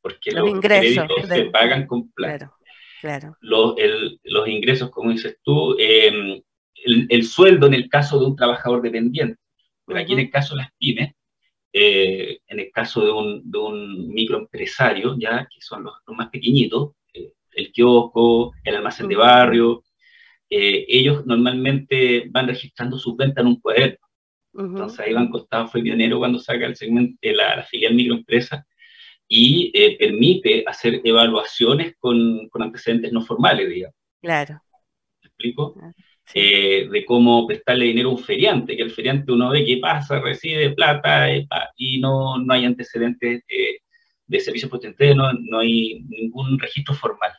Porque 0.00 0.30
los, 0.30 0.48
ingresos 0.48 1.06
se 1.26 1.44
pagan 1.46 1.86
con 1.86 2.10
plata. 2.12 2.52
Claro, 3.00 3.36
Los, 3.40 3.74
los, 4.22 4.48
ingresos, 4.48 4.90
como 4.90 5.10
dices 5.10 5.38
tú, 5.42 5.74
eh, 5.78 6.42
el, 6.84 7.24
sueldo 7.24 7.66
en 7.66 7.74
el 7.74 7.88
caso 7.88 8.18
de 8.18 8.26
un 8.26 8.36
trabajador 8.36 8.82
dependiente. 8.82 9.38
Pero 9.86 10.00
aquí 10.00 10.12
en 10.12 10.20
el 10.20 10.30
caso 10.30 10.54
de 10.54 10.62
las 10.62 10.72
pymes, 10.78 11.14
eh, 11.72 12.40
en 12.46 12.60
el 12.60 12.70
caso 12.72 13.04
de 13.04 13.12
un, 13.12 13.50
de 13.50 13.58
un, 13.58 14.08
microempresario, 14.08 15.16
ya 15.18 15.46
que 15.52 15.60
son 15.60 15.84
los, 15.84 15.94
más 16.08 16.28
pequeñitos, 16.30 16.92
eh, 17.14 17.32
el 17.52 17.72
kiosco, 17.72 18.52
el 18.64 18.76
almacén 18.76 19.08
de 19.08 19.16
barrio, 19.16 19.84
eh, 20.48 20.84
ellos 20.88 21.24
normalmente 21.26 22.28
van 22.30 22.48
registrando 22.48 22.98
sus 22.98 23.16
ventas 23.16 23.42
en 23.42 23.48
un 23.48 23.60
cuaderno. 23.60 23.98
Entonces 24.52 24.98
ahí 24.98 25.12
Banco 25.12 25.38
Estado 25.38 25.68
fue 25.68 25.80
pionero 25.80 26.18
cuando 26.18 26.40
saca 26.40 26.66
el 26.66 26.74
segmento, 26.74 27.16
la, 27.22 27.56
la 27.56 27.62
filial 27.62 27.94
microempresa 27.94 28.66
y 29.28 29.70
permite 29.96 30.64
hacer 30.66 31.00
evaluaciones 31.04 31.94
con, 32.00 32.48
con, 32.48 32.62
antecedentes 32.62 33.12
no 33.12 33.22
formales, 33.22 33.68
digamos. 33.68 33.94
Claro. 34.20 34.60
¿Me 35.22 35.28
explico? 35.28 35.76
Eh, 36.34 36.88
de 36.90 37.04
cómo 37.04 37.46
prestarle 37.46 37.86
dinero 37.86 38.10
a 38.10 38.12
un 38.12 38.18
feriante, 38.18 38.76
que 38.76 38.82
el 38.82 38.90
feriante 38.90 39.32
uno 39.32 39.50
ve 39.50 39.64
que 39.64 39.78
pasa, 39.78 40.20
recibe 40.20 40.70
plata 40.70 41.30
eh, 41.30 41.46
y 41.76 42.00
no, 42.00 42.38
no 42.38 42.54
hay 42.54 42.64
antecedentes 42.64 43.42
de 44.26 44.40
servicios 44.40 44.70
potentes, 44.70 45.16
no, 45.16 45.32
no 45.32 45.58
hay 45.58 46.04
ningún 46.08 46.58
registro 46.58 46.94
formal. 46.94 47.32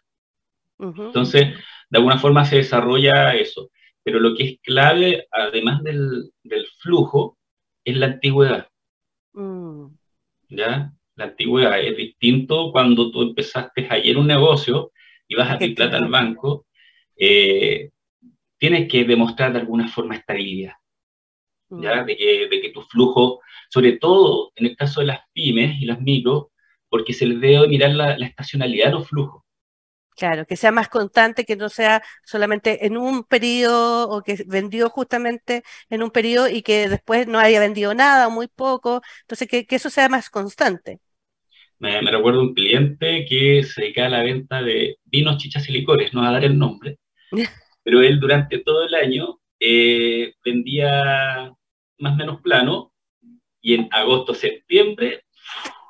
Entonces, 0.77 1.55
de 1.89 1.97
alguna 1.97 2.17
forma 2.17 2.43
se 2.43 2.57
desarrolla 2.57 3.35
eso. 3.35 3.69
Pero 4.03 4.19
lo 4.19 4.35
que 4.35 4.43
es 4.43 4.59
clave, 4.61 5.27
además 5.31 5.83
del, 5.83 6.31
del 6.43 6.65
flujo, 6.79 7.37
es 7.85 7.95
la 7.95 8.07
antigüedad. 8.07 8.67
Mm. 9.33 9.87
¿Ya? 10.49 10.91
La 11.15 11.25
antigüedad 11.25 11.79
es 11.79 11.95
distinto 11.95 12.71
cuando 12.71 13.11
tú 13.11 13.21
empezaste 13.21 13.87
ayer 13.89 14.17
un 14.17 14.27
negocio 14.27 14.91
y 15.27 15.35
vas 15.35 15.51
a 15.51 15.57
ti 15.57 15.69
plata 15.69 15.97
al 15.97 16.09
banco. 16.09 16.65
Eh, 17.15 17.91
tienes 18.61 18.87
que 18.87 19.03
demostrar 19.05 19.51
de 19.51 19.59
alguna 19.59 19.87
forma 19.87 20.15
estabilidad, 20.15 20.73
¿ya? 21.69 22.03
Mm. 22.03 22.05
De 22.05 22.15
que, 22.15 22.47
de 22.47 22.61
que 22.61 22.69
tu 22.69 22.83
flujo, 22.83 23.41
sobre 23.71 23.93
todo 23.93 24.51
en 24.55 24.67
el 24.67 24.75
caso 24.75 24.99
de 24.99 25.07
las 25.07 25.21
pymes 25.33 25.81
y 25.81 25.85
las 25.85 25.99
micros, 25.99 26.49
porque 26.87 27.11
se 27.11 27.25
les 27.25 27.41
debe 27.41 27.67
mirar 27.67 27.89
la, 27.89 28.13
estacionalidad 28.13 28.85
de 28.87 28.91
los 28.91 29.07
flujos. 29.07 29.41
Claro, 30.15 30.45
que 30.45 30.55
sea 30.55 30.71
más 30.71 30.89
constante, 30.89 31.43
que 31.43 31.55
no 31.55 31.69
sea 31.69 32.03
solamente 32.23 32.85
en 32.85 32.97
un 32.97 33.23
periodo 33.23 34.07
o 34.09 34.21
que 34.21 34.43
vendió 34.45 34.89
justamente 34.91 35.63
en 35.89 36.03
un 36.03 36.11
periodo 36.11 36.47
y 36.47 36.61
que 36.61 36.87
después 36.87 37.25
no 37.25 37.39
haya 37.39 37.59
vendido 37.59 37.95
nada 37.95 38.27
o 38.27 38.31
muy 38.31 38.47
poco. 38.47 39.01
Entonces, 39.21 39.47
que, 39.47 39.65
que 39.65 39.77
eso 39.77 39.89
sea 39.89 40.07
más 40.07 40.29
constante. 40.29 40.99
Me, 41.79 41.99
me, 42.03 42.11
recuerdo 42.11 42.41
un 42.41 42.53
cliente 42.53 43.25
que 43.27 43.63
se 43.63 43.81
dedicaba 43.81 44.05
a 44.07 44.11
la 44.11 44.23
venta 44.23 44.61
de 44.61 44.97
vinos, 45.05 45.37
chichas 45.37 45.67
y 45.67 45.71
licores, 45.71 46.13
no 46.13 46.23
a 46.23 46.31
dar 46.31 46.43
el 46.43 46.59
nombre, 46.59 46.99
pero 47.83 48.01
él 48.01 48.19
durante 48.19 48.59
todo 48.59 48.85
el 48.85 48.93
año 48.95 49.39
eh, 49.59 50.33
vendía 50.43 51.51
más 51.99 52.13
o 52.13 52.15
menos 52.15 52.41
plano 52.41 52.93
y 53.61 53.75
en 53.75 53.87
agosto, 53.91 54.33
septiembre, 54.33 55.25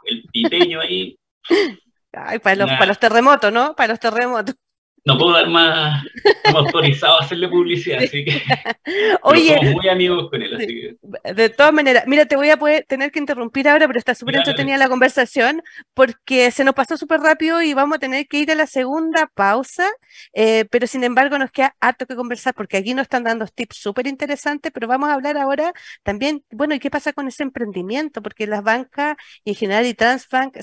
el 0.05 0.23
piteño 0.31 0.81
ahí. 0.81 1.17
Ay, 2.13 2.39
para 2.39 2.55
los, 2.57 2.69
para 2.71 2.87
los 2.87 2.99
terremotos, 2.99 3.53
¿no? 3.53 3.73
Para 3.73 3.93
los 3.93 3.99
terremotos 3.99 4.55
no 5.03 5.17
puedo 5.17 5.33
dar 5.33 5.47
más, 5.49 6.03
autorizado 6.43 7.19
a 7.19 7.23
hacerle 7.23 7.47
publicidad, 7.47 8.03
así 8.03 8.23
que 8.23 8.41
Oye, 9.23 9.55
somos 9.57 9.73
muy 9.73 9.89
amigos 9.89 10.29
con 10.29 10.41
él. 10.41 10.55
Así 10.55 10.67
que... 10.67 11.33
De 11.33 11.49
todas 11.49 11.73
maneras, 11.73 12.03
mira, 12.05 12.25
te 12.25 12.35
voy 12.35 12.49
a 12.49 12.57
poder 12.57 12.85
tener 12.87 13.11
que 13.11 13.19
interrumpir 13.19 13.67
ahora, 13.67 13.87
pero 13.87 13.97
está 13.97 14.13
súper 14.13 14.35
entretenida 14.37 14.77
la 14.77 14.89
conversación 14.89 15.63
porque 15.93 16.51
se 16.51 16.63
nos 16.63 16.75
pasó 16.75 16.97
súper 16.97 17.19
rápido 17.21 17.61
y 17.61 17.73
vamos 17.73 17.95
a 17.95 17.99
tener 17.99 18.27
que 18.27 18.39
ir 18.39 18.51
a 18.51 18.55
la 18.55 18.67
segunda 18.67 19.27
pausa, 19.33 19.89
eh, 20.33 20.65
pero 20.69 20.85
sin 20.85 21.03
embargo 21.03 21.37
nos 21.39 21.51
queda 21.51 21.75
harto 21.79 22.05
que 22.05 22.15
conversar 22.15 22.53
porque 22.53 22.77
aquí 22.77 22.93
nos 22.93 23.03
están 23.03 23.23
dando 23.23 23.47
tips 23.47 23.77
súper 23.77 24.05
interesantes, 24.05 24.71
pero 24.71 24.87
vamos 24.87 25.09
a 25.09 25.13
hablar 25.13 25.37
ahora 25.37 25.73
también, 26.03 26.43
bueno, 26.51 26.75
¿y 26.75 26.79
qué 26.79 26.91
pasa 26.91 27.11
con 27.13 27.27
ese 27.27 27.43
emprendimiento? 27.43 28.21
Porque 28.21 28.45
las 28.45 28.63
bancas 28.63 29.17
y 29.43 29.51
en 29.51 29.55
general 29.55 29.85
y 29.87 29.93
Transbank, 29.93 30.57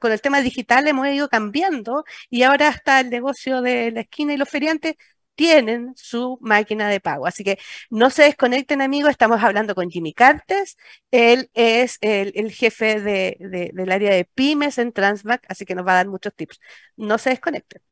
con 0.00 0.12
el 0.12 0.20
tema 0.20 0.40
digital 0.40 0.86
hemos 0.86 1.08
ido 1.08 1.28
cambiando 1.28 2.04
y 2.28 2.42
ahora 2.42 2.68
hasta 2.68 3.00
el 3.00 3.10
negocio 3.10 3.53
de 3.62 3.92
la 3.92 4.02
esquina 4.02 4.34
y 4.34 4.36
los 4.36 4.48
feriantes 4.48 4.96
tienen 5.34 5.92
su 5.96 6.38
máquina 6.40 6.88
de 6.88 7.00
pago. 7.00 7.26
Así 7.26 7.42
que 7.44 7.58
no 7.90 8.10
se 8.10 8.22
desconecten, 8.22 8.80
amigos. 8.82 9.10
Estamos 9.10 9.42
hablando 9.42 9.74
con 9.74 9.90
Jimmy 9.90 10.12
Cartes. 10.12 10.76
Él 11.10 11.50
es 11.54 11.98
el, 12.00 12.52
jefe 12.52 13.00
del 13.00 13.92
área 13.92 14.12
de 14.12 14.24
pymes 14.24 14.78
en 14.78 14.92
Transmac, 14.92 15.44
así 15.48 15.64
que 15.64 15.74
nos 15.74 15.84
va 15.86 15.92
a 15.92 15.96
dar 15.96 16.08
muchos 16.08 16.34
tips. 16.34 16.60
No 16.96 17.18
se 17.18 17.30
desconecten. 17.30 17.82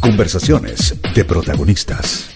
Conversaciones 0.00 0.94
de 1.14 1.24
protagonistas. 1.24 2.30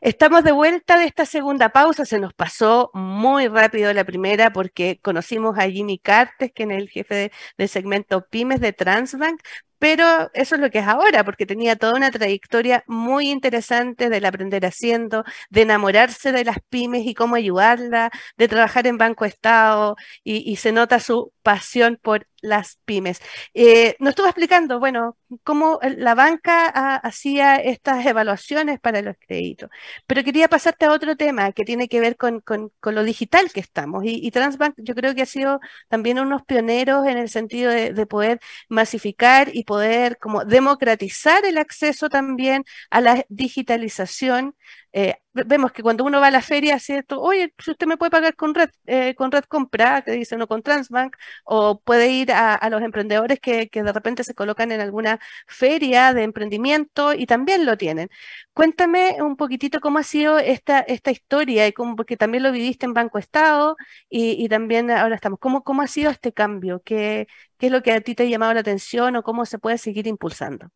Estamos 0.00 0.44
de 0.44 0.52
vuelta 0.52 0.98
de 0.98 1.04
esta 1.04 1.26
segunda 1.26 1.70
pausa. 1.70 2.06
Se 2.06 2.18
nos 2.18 2.32
pasó 2.32 2.90
muy 2.94 3.48
rápido 3.48 3.92
la 3.92 4.04
primera 4.04 4.50
porque 4.52 4.98
conocimos 5.02 5.58
a 5.58 5.68
Jimmy 5.68 5.98
Cartes, 5.98 6.52
que 6.52 6.62
es 6.62 6.70
el 6.70 6.88
jefe 6.88 7.30
del 7.58 7.68
segmento 7.68 8.26
Pymes 8.26 8.60
de 8.60 8.72
Transbank, 8.72 9.42
pero 9.80 10.30
eso 10.34 10.56
es 10.56 10.60
lo 10.60 10.70
que 10.70 10.80
es 10.80 10.86
ahora, 10.86 11.24
porque 11.24 11.46
tenía 11.46 11.74
toda 11.74 11.94
una 11.94 12.10
trayectoria 12.10 12.84
muy 12.86 13.30
interesante 13.30 14.10
del 14.10 14.26
aprender 14.26 14.66
haciendo, 14.66 15.24
de 15.48 15.62
enamorarse 15.62 16.32
de 16.32 16.44
las 16.44 16.58
pymes 16.68 17.06
y 17.06 17.14
cómo 17.14 17.34
ayudarla, 17.34 18.10
de 18.36 18.48
trabajar 18.48 18.86
en 18.86 18.98
Banco 18.98 19.24
Estado, 19.24 19.96
y, 20.22 20.56
se 20.56 20.72
nota 20.72 21.00
su 21.00 21.32
pasión 21.42 21.98
por 22.02 22.26
las 22.42 22.78
pymes. 22.84 23.20
Eh, 23.54 23.96
nos 24.00 24.10
estuvo 24.10 24.26
explicando, 24.26 24.78
bueno, 24.80 25.16
cómo 25.44 25.78
la 25.82 26.14
banca 26.14 26.96
hacía 26.96 27.56
estas 27.56 28.04
evaluaciones 28.04 28.80
para 28.80 29.00
los 29.02 29.16
créditos, 29.18 29.70
pero 30.06 30.24
quería 30.24 30.48
pasarte 30.48 30.84
a 30.86 30.92
otro 30.92 31.16
tema 31.16 31.52
que 31.52 31.64
tiene 31.64 31.88
que 31.88 32.00
ver 32.00 32.16
con, 32.16 32.42
lo 32.82 33.04
digital 33.04 33.50
que 33.52 33.60
estamos, 33.60 34.04
y, 34.04 34.30
Transbank 34.30 34.74
yo 34.78 34.94
creo 34.94 35.14
que 35.14 35.22
ha 35.22 35.26
sido 35.26 35.60
también 35.88 36.18
unos 36.18 36.42
pioneros 36.44 37.06
en 37.06 37.16
el 37.18 37.30
sentido 37.30 37.70
de, 37.70 37.92
de 37.94 38.06
poder 38.06 38.40
masificar 38.68 39.50
y 39.54 39.64
poder 39.70 40.18
como 40.18 40.44
democratizar 40.44 41.44
el 41.44 41.56
acceso 41.56 42.08
también 42.08 42.64
a 42.90 43.00
la 43.00 43.24
digitalización 43.28 44.56
eh, 44.92 45.16
vemos 45.32 45.72
que 45.72 45.82
cuando 45.82 46.04
uno 46.04 46.20
va 46.20 46.28
a 46.28 46.30
la 46.30 46.42
feria, 46.42 46.78
¿cierto? 46.80 47.20
Oye, 47.20 47.54
si 47.58 47.70
usted 47.70 47.86
me 47.86 47.96
puede 47.96 48.10
pagar 48.10 48.34
con 48.34 48.54
Red, 48.54 48.70
eh, 48.86 49.14
con 49.14 49.30
Red 49.30 49.44
Compra, 49.44 50.02
que 50.02 50.12
dicen, 50.12 50.42
o 50.42 50.48
con 50.48 50.62
Transbank, 50.62 51.16
o 51.44 51.80
puede 51.80 52.10
ir 52.10 52.32
a, 52.32 52.68
los 52.70 52.82
emprendedores 52.82 53.38
que, 53.40 53.68
de 53.72 53.92
repente 53.92 54.24
se 54.24 54.34
colocan 54.34 54.72
en 54.72 54.80
alguna 54.80 55.20
feria 55.46 56.12
de 56.14 56.24
emprendimiento 56.24 57.14
y 57.14 57.26
también 57.26 57.66
lo 57.66 57.76
tienen. 57.76 58.08
Cuéntame 58.52 59.22
un 59.22 59.36
poquitito 59.36 59.80
cómo 59.80 59.98
ha 59.98 60.02
sido 60.02 60.38
esta, 60.38 60.80
esta 60.80 61.10
historia 61.10 61.66
y 61.68 61.72
cómo, 61.72 61.96
porque 61.96 62.16
también 62.16 62.42
lo 62.42 62.52
viviste 62.52 62.86
en 62.86 62.94
Banco 62.94 63.18
Estado 63.18 63.76
y, 64.08 64.48
también 64.48 64.90
ahora 64.90 65.14
estamos. 65.14 65.38
¿Cómo, 65.38 65.62
¿Cómo 65.62 65.82
ha 65.82 65.86
sido 65.86 66.10
este 66.10 66.32
cambio? 66.32 66.82
¿Qué, 66.84 67.26
¿Qué 67.58 67.66
es 67.66 67.72
lo 67.72 67.82
que 67.82 67.92
a 67.92 68.00
ti 68.00 68.14
te 68.14 68.24
ha 68.24 68.26
llamado 68.26 68.54
la 68.54 68.60
atención 68.60 69.16
o 69.16 69.22
cómo 69.22 69.46
se 69.46 69.58
puede 69.58 69.78
seguir 69.78 70.06
impulsando? 70.06 70.70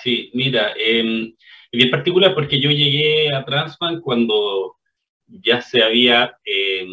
Sí, 0.00 0.30
mira, 0.34 0.72
eh, 0.76 1.34
y 1.70 1.76
bien 1.76 1.90
particular 1.90 2.34
porque 2.34 2.60
yo 2.60 2.70
llegué 2.70 3.32
a 3.34 3.44
Transbank 3.44 4.00
cuando 4.00 4.76
ya 5.26 5.60
se 5.60 5.82
había 5.82 6.36
eh, 6.44 6.86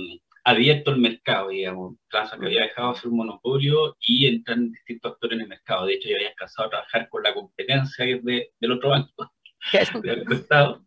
abierto 0.43 0.91
el 0.91 0.97
mercado, 0.97 1.49
digamos. 1.49 1.95
Transbank 2.09 2.43
había 2.43 2.63
dejado 2.63 2.93
de 2.93 2.99
ser 2.99 3.09
un 3.09 3.17
monopolio 3.17 3.97
y 4.01 4.27
entran 4.27 4.71
distintos 4.71 5.13
actores 5.13 5.35
en 5.37 5.41
el 5.43 5.47
mercado. 5.47 5.85
De 5.85 5.93
hecho, 5.93 6.09
ya 6.09 6.15
había 6.15 6.29
alcanzado 6.29 6.67
a 6.67 6.71
trabajar 6.71 7.09
con 7.09 7.23
la 7.23 7.33
competencia 7.33 8.05
de, 8.05 8.51
del 8.59 8.71
otro 8.71 8.89
banco, 8.89 9.31
del 10.03 10.31
Estado. 10.31 10.85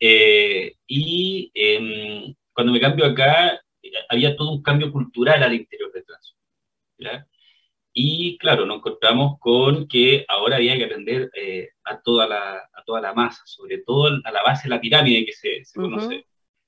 Eh, 0.00 0.76
y 0.86 1.50
em, 1.54 2.34
cuando 2.52 2.72
me 2.72 2.80
cambio 2.80 3.06
acá, 3.06 3.60
había 4.08 4.36
todo 4.36 4.52
un 4.52 4.62
cambio 4.62 4.92
cultural 4.92 5.42
al 5.42 5.54
interior 5.54 5.92
de 5.92 6.02
Transbank. 6.02 7.26
Y 7.96 8.36
claro, 8.38 8.66
nos 8.66 8.78
encontramos 8.78 9.38
con 9.38 9.86
que 9.86 10.26
ahora 10.28 10.56
había 10.56 10.76
que 10.76 10.84
atender 10.84 11.30
eh, 11.36 11.70
a, 11.84 12.00
toda 12.02 12.26
la, 12.26 12.56
a 12.56 12.82
toda 12.84 13.00
la 13.00 13.14
masa, 13.14 13.42
sobre 13.46 13.78
todo 13.78 14.20
a 14.24 14.32
la 14.32 14.42
base 14.42 14.64
de 14.64 14.74
la 14.74 14.80
pirámide 14.80 15.24
que 15.24 15.32
se, 15.32 15.64
se 15.64 15.80
conoce, 15.80 16.26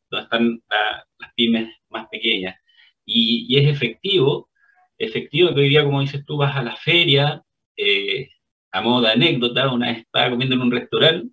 donde 0.09 0.25
están 0.25 0.63
las 0.71 1.33
pymes 1.35 1.75
más 1.91 2.07
pequeñas. 2.09 2.57
Y, 3.05 3.47
y, 3.49 3.59
es 3.59 3.69
efectivo, 3.69 4.51
efectivo 4.99 5.53
que 5.53 5.63
hoy 5.63 5.69
día, 5.69 5.85
como 5.85 6.01
dices 6.01 6.25
tú, 6.25 6.37
vas 6.37 6.57
a 6.57 6.63
la 6.63 6.77
feria, 6.77 7.43
eh, 7.77 8.31
a 8.71 8.81
modo 8.81 9.03
de 9.03 9.13
anécdota, 9.13 9.73
una 9.73 9.89
vez 9.89 9.99
estaba 9.99 10.31
comiendo 10.31 10.55
en 10.55 10.63
un 10.63 10.71
restaurante, 10.71 11.29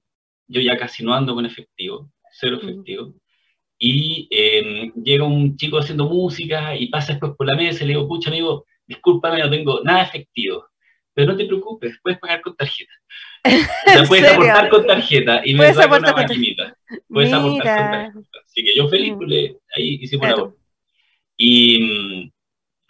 yo 0.47 0.62
ya 0.62 0.77
casi 0.77 1.03
no 1.03 1.13
ando 1.13 1.36
con 1.36 1.45
efectivo, 1.45 2.12
cero 2.32 2.58
efectivo. 2.62 3.13
Y 3.77 4.27
em, 4.32 4.93
llega 5.03 5.23
un 5.25 5.56
chico 5.58 5.77
haciendo 5.77 6.10
música 6.10 6.75
y 6.75 6.88
pasa 6.88 7.13
después 7.13 7.34
por 7.38 7.47
la 7.47 7.58
mesa 7.58 7.84
y 7.84 7.88
le 7.88 7.93
digo, 7.93 8.08
pucha 8.08 8.29
amigo, 8.29 8.65
discúlpame, 8.93 9.39
no 9.39 9.49
tengo 9.49 9.82
nada 9.84 10.03
efectivo. 10.03 10.67
Pero 11.13 11.32
no 11.32 11.38
te 11.38 11.45
preocupes, 11.45 11.99
puedes 12.01 12.19
pagar 12.19 12.41
con 12.41 12.56
tarjeta. 12.56 12.93
O 14.03 14.08
puedes 14.08 14.32
aportar 14.32 14.69
con 14.69 14.88
tarjeta 14.88 15.41
y 15.45 15.53
me 15.53 15.71
da 15.71 15.86
una 15.86 16.13
maquinita. 16.13 16.77
Puedes 17.10 17.34
aportar 17.34 18.13
con 18.13 18.23
tarjeta. 18.23 18.39
Así 18.45 18.63
que 18.63 18.75
yo 18.75 18.88
feliz, 18.88 19.13
mm. 19.13 19.58
ahí 19.75 19.99
hicimos 20.01 20.27
claro. 20.27 20.45
la 20.45 20.53
Y 21.38 21.79
mm, 21.84 22.32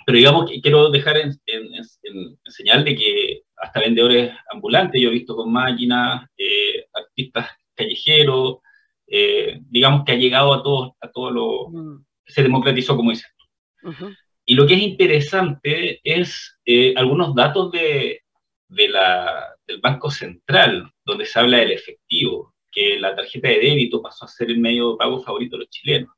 pero 0.05 0.17
digamos 0.17 0.49
que 0.49 0.61
quiero 0.61 0.89
dejar 0.89 1.17
en, 1.17 1.31
en, 1.45 2.37
señal 2.45 2.83
de 2.83 2.95
que 2.95 3.41
hasta 3.57 3.79
vendedores 3.79 4.33
ambulantes 4.51 5.01
yo 5.01 5.09
he 5.09 5.13
visto 5.13 5.35
con 5.35 5.51
máquinas, 5.51 6.27
eh, 6.37 6.85
artistas 6.93 7.49
callejeros, 7.73 8.57
eh, 9.07 9.59
digamos 9.69 10.03
que 10.03 10.11
ha 10.11 10.15
llegado 10.15 10.53
a 10.53 10.63
todos, 10.63 10.91
a 10.99 11.09
todo 11.09 11.31
lo, 11.31 11.69
mm. 11.69 12.05
se 12.25 12.43
democratizó 12.43 12.95
como 12.95 13.11
dices 13.11 13.31
tú. 13.37 13.45
Y 14.45 14.55
lo 14.55 14.67
que 14.67 14.73
es 14.73 14.81
interesante 14.81 16.01
es 16.03 16.59
eh, 16.65 16.93
algunos 16.97 17.33
datos 17.33 17.71
de, 17.71 18.21
de 18.67 18.89
la, 18.89 19.55
del 19.65 19.79
Banco 19.79 20.11
Central, 20.11 20.91
donde 21.05 21.25
se 21.25 21.39
habla 21.39 21.59
del 21.59 21.71
efectivo, 21.71 22.53
que 22.71 22.99
la 22.99 23.15
tarjeta 23.15 23.47
de 23.49 23.59
débito 23.59 24.01
pasó 24.01 24.25
a 24.25 24.27
ser 24.27 24.49
el 24.49 24.59
medio 24.59 24.91
de 24.91 24.97
pago 24.97 25.21
favorito 25.21 25.55
de 25.55 25.63
los 25.63 25.69
chilenos. 25.69 26.13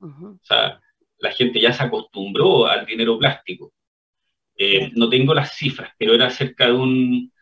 O 0.00 0.38
sea, 0.42 0.80
la 1.18 1.32
gente 1.32 1.60
ya 1.60 1.72
se 1.72 1.82
acostumbró 1.82 2.66
al 2.66 2.86
dinero 2.86 3.18
plástico. 3.18 3.72
Eh, 4.56 4.90
no 4.94 5.08
tengo 5.08 5.34
las 5.34 5.54
cifras, 5.54 5.92
pero 5.98 6.14
era 6.14 6.30
cerca 6.30 6.66
de 6.66 6.72
un, 6.72 7.32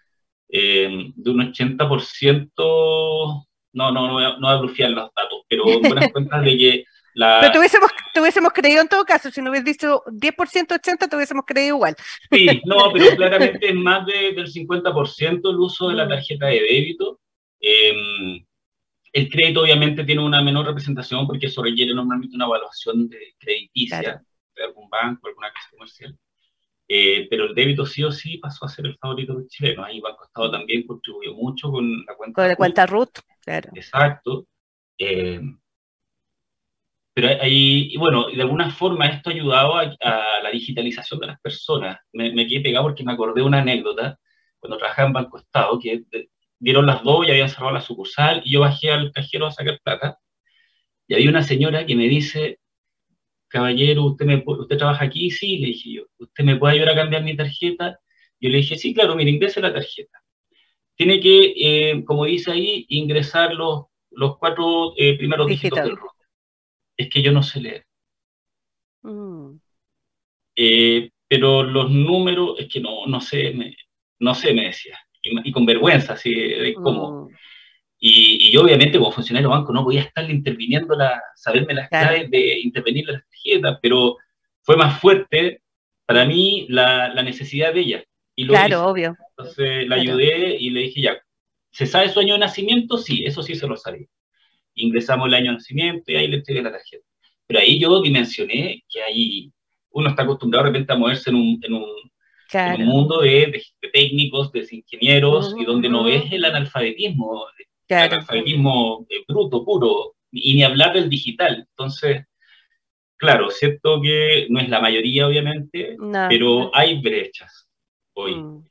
eh, 0.48 1.12
de 1.14 1.30
un 1.30 1.52
80%, 1.52 3.46
no, 3.72 3.92
no, 3.92 4.06
no, 4.06 4.12
voy 4.14 4.24
a, 4.24 4.36
no 4.38 4.58
voy 4.58 4.82
a 4.82 4.88
los 4.88 5.10
datos, 5.14 5.42
pero 5.48 5.64
buenas 5.64 6.08
cuentas 6.12 6.44
de 6.44 6.56
que 6.56 6.84
la... 7.16 7.38
Pero 7.40 7.54
tuviésemos, 7.54 7.90
tuviésemos 8.12 8.52
creído 8.52 8.82
en 8.82 8.88
todo 8.88 9.04
caso, 9.04 9.30
si 9.30 9.40
no 9.40 9.50
hubiese 9.50 9.64
dicho 9.64 10.02
10%, 10.06 10.36
80%, 10.36 11.08
tuviésemos 11.10 11.44
creído 11.46 11.76
igual. 11.76 11.96
Sí, 12.30 12.60
no, 12.66 12.76
pero 12.92 13.16
claramente 13.16 13.68
es 13.68 13.74
más 13.74 14.06
del 14.06 14.46
50% 14.46 15.50
el 15.50 15.56
uso 15.56 15.88
de 15.88 15.94
la 15.94 16.04
mm. 16.04 16.08
tarjeta 16.10 16.46
de 16.46 16.60
débito. 16.60 17.20
Eh, 17.58 18.44
el 19.14 19.30
crédito 19.30 19.62
obviamente 19.62 20.04
tiene 20.04 20.22
una 20.22 20.42
menor 20.42 20.66
representación 20.66 21.26
porque 21.26 21.46
eso 21.46 21.62
requiere 21.62 21.94
normalmente 21.94 22.36
una 22.36 22.44
evaluación 22.44 23.08
de 23.08 23.34
crediticia 23.38 24.22
de 24.54 24.62
algún 24.62 24.90
banco, 24.90 25.26
alguna 25.26 25.50
casa 25.50 25.70
comercial. 25.70 26.14
Eh, 26.86 27.26
pero 27.30 27.46
el 27.46 27.54
débito 27.54 27.86
sí 27.86 28.04
o 28.04 28.12
sí 28.12 28.36
pasó 28.36 28.66
a 28.66 28.68
ser 28.68 28.84
el 28.84 28.98
favorito 28.98 29.34
del 29.34 29.48
chileno. 29.48 29.84
Ahí 29.84 30.00
Banco 30.00 30.24
Estado 30.24 30.50
también 30.50 30.86
contribuyó 30.86 31.32
mucho 31.32 31.70
con 31.70 32.04
la 32.04 32.14
cuenta. 32.14 32.34
Con 32.34 32.48
la 32.48 32.56
cuenta 32.56 32.86
RUT, 32.86 33.18
claro. 33.40 33.70
Exacto. 33.74 34.46
Eh, 34.98 35.40
pero 37.16 37.28
ahí, 37.40 37.88
y 37.90 37.96
bueno, 37.96 38.26
de 38.26 38.42
alguna 38.42 38.70
forma 38.70 39.06
esto 39.06 39.30
ha 39.30 39.32
ayudado 39.32 39.76
a, 39.78 39.86
la 40.42 40.50
digitalización 40.52 41.18
de 41.18 41.28
las 41.28 41.40
personas. 41.40 41.98
Me, 42.12 42.30
me, 42.34 42.46
quedé 42.46 42.60
pegado 42.60 42.84
porque 42.84 43.04
me 43.04 43.12
acordé 43.12 43.40
de 43.40 43.46
una 43.46 43.60
anécdota 43.60 44.18
cuando 44.58 44.76
trabajaba 44.76 45.08
en 45.08 45.14
Banco 45.14 45.38
Estado, 45.38 45.78
que 45.80 46.04
dieron 46.58 46.84
las 46.84 47.02
dos 47.02 47.26
y 47.26 47.30
habían 47.30 47.48
cerrado 47.48 47.72
la 47.72 47.80
sucursal 47.80 48.42
y 48.44 48.52
yo 48.52 48.60
bajé 48.60 48.90
al 48.90 49.12
cajero 49.12 49.46
a 49.46 49.50
sacar 49.50 49.80
plata 49.82 50.18
y 51.08 51.14
había 51.14 51.30
una 51.30 51.42
señora 51.42 51.86
que 51.86 51.96
me 51.96 52.06
dice, 52.06 52.58
caballero, 53.48 54.04
¿usted, 54.04 54.26
me, 54.26 54.42
¿usted 54.44 54.76
trabaja 54.76 55.06
aquí? 55.06 55.30
Sí, 55.30 55.56
le 55.56 55.68
dije 55.68 55.92
yo, 55.94 56.02
¿usted 56.18 56.44
me 56.44 56.56
puede 56.56 56.74
ayudar 56.74 56.90
a 56.92 56.96
cambiar 56.96 57.22
mi 57.22 57.34
tarjeta? 57.34 57.98
Yo 58.40 58.50
le 58.50 58.58
dije, 58.58 58.76
sí, 58.76 58.92
claro, 58.92 59.16
mire, 59.16 59.30
ingrese 59.30 59.62
la 59.62 59.72
tarjeta. 59.72 60.22
Tiene 60.96 61.18
que, 61.20 61.54
eh, 61.56 62.04
como 62.04 62.26
dice 62.26 62.50
ahí, 62.52 62.84
ingresar 62.90 63.54
los, 63.54 63.84
los 64.10 64.36
cuatro 64.36 64.92
eh, 64.98 65.16
primeros 65.16 65.46
dígitos 65.46 65.82
del 65.82 65.96
RUT. 65.96 66.15
Es 66.96 67.08
que 67.10 67.22
yo 67.22 67.32
no 67.32 67.42
sé 67.42 67.60
leer. 67.60 67.86
Mm. 69.02 69.58
Eh, 70.56 71.10
pero 71.28 71.62
los 71.62 71.90
números, 71.90 72.56
es 72.58 72.68
que 72.68 72.80
no, 72.80 73.06
no 73.06 73.20
sé, 73.20 73.52
me, 73.52 73.76
no 74.20 74.34
sé, 74.34 74.54
me 74.54 74.66
decía 74.66 74.98
y, 75.44 75.52
con 75.52 75.66
vergüenza, 75.66 76.14
así 76.14 76.34
de 76.34 76.74
cómo. 76.74 77.26
Mm. 77.26 77.34
Y, 77.98 78.52
yo, 78.52 78.62
obviamente, 78.62 78.98
como 78.98 79.10
funcionario 79.10 79.50
banco, 79.50 79.72
no 79.72 79.84
podía 79.84 80.02
estarle 80.02 80.32
interviniendo, 80.32 80.94
la, 80.94 81.22
saberme 81.34 81.74
las 81.74 81.88
claves 81.88 82.30
de 82.30 82.60
intervenir 82.60 83.06
las 83.06 83.22
tarjetas, 83.22 83.78
pero 83.80 84.16
fue 84.62 84.76
más 84.76 85.00
fuerte 85.00 85.62
para 86.04 86.24
mí 86.24 86.66
la, 86.68 87.08
la 87.08 87.22
necesidad 87.22 87.72
de 87.72 87.80
ella. 87.80 88.04
Y 88.34 88.44
lo 88.44 88.52
claro, 88.52 88.86
obvio. 88.86 89.16
Entonces 89.30 89.88
la 89.88 89.96
ayudé 89.96 90.56
y 90.58 90.70
le 90.70 90.80
dije, 90.80 91.00
ya, 91.00 91.18
¿se 91.70 91.86
sabe 91.86 92.10
su 92.10 92.20
año 92.20 92.34
de 92.34 92.40
nacimiento? 92.40 92.98
Sí, 92.98 93.24
eso 93.24 93.42
sí 93.42 93.54
se 93.54 93.66
lo 93.66 93.76
sabía. 93.76 94.06
Ingresamos 94.76 95.28
el 95.28 95.34
año 95.34 95.50
de 95.50 95.56
nacimiento 95.58 96.12
y 96.12 96.16
ahí 96.16 96.28
le 96.28 96.36
entregué 96.36 96.62
la 96.62 96.72
tarjeta. 96.72 97.04
Pero 97.46 97.60
ahí 97.60 97.78
yo 97.78 98.00
dimensioné 98.00 98.84
que 98.88 99.02
ahí 99.02 99.52
uno 99.90 100.10
está 100.10 100.22
acostumbrado 100.22 100.64
de 100.64 100.70
repente 100.70 100.92
a 100.92 100.96
moverse 100.96 101.30
en 101.30 101.36
un, 101.36 101.60
en 101.62 101.74
un 101.74 101.86
en 102.52 102.82
un 102.82 102.88
mundo 102.88 103.20
de, 103.20 103.62
técnicos, 103.92 104.52
de 104.52 104.66
ingenieros, 104.70 105.54
y 105.58 105.64
donde 105.64 105.88
no 105.88 106.04
ves 106.04 106.24
el 106.30 106.44
analfabetismo, 106.44 107.46
el 107.88 107.96
analfabetismo 107.96 109.06
eh, 109.08 109.24
bruto, 109.26 109.64
puro, 109.64 110.14
y 110.30 110.54
ni 110.54 110.62
hablar 110.62 110.94
del 110.94 111.08
digital. 111.08 111.66
Entonces, 111.70 112.24
claro, 113.16 113.50
cierto 113.50 114.00
que 114.00 114.46
no 114.50 114.60
es 114.60 114.68
la 114.68 114.80
mayoría, 114.80 115.26
obviamente, 115.26 115.96
pero 116.28 116.70
hay 116.74 117.00
brechas 117.00 117.68
hoy. 118.14 118.36
Mm. 118.36 118.64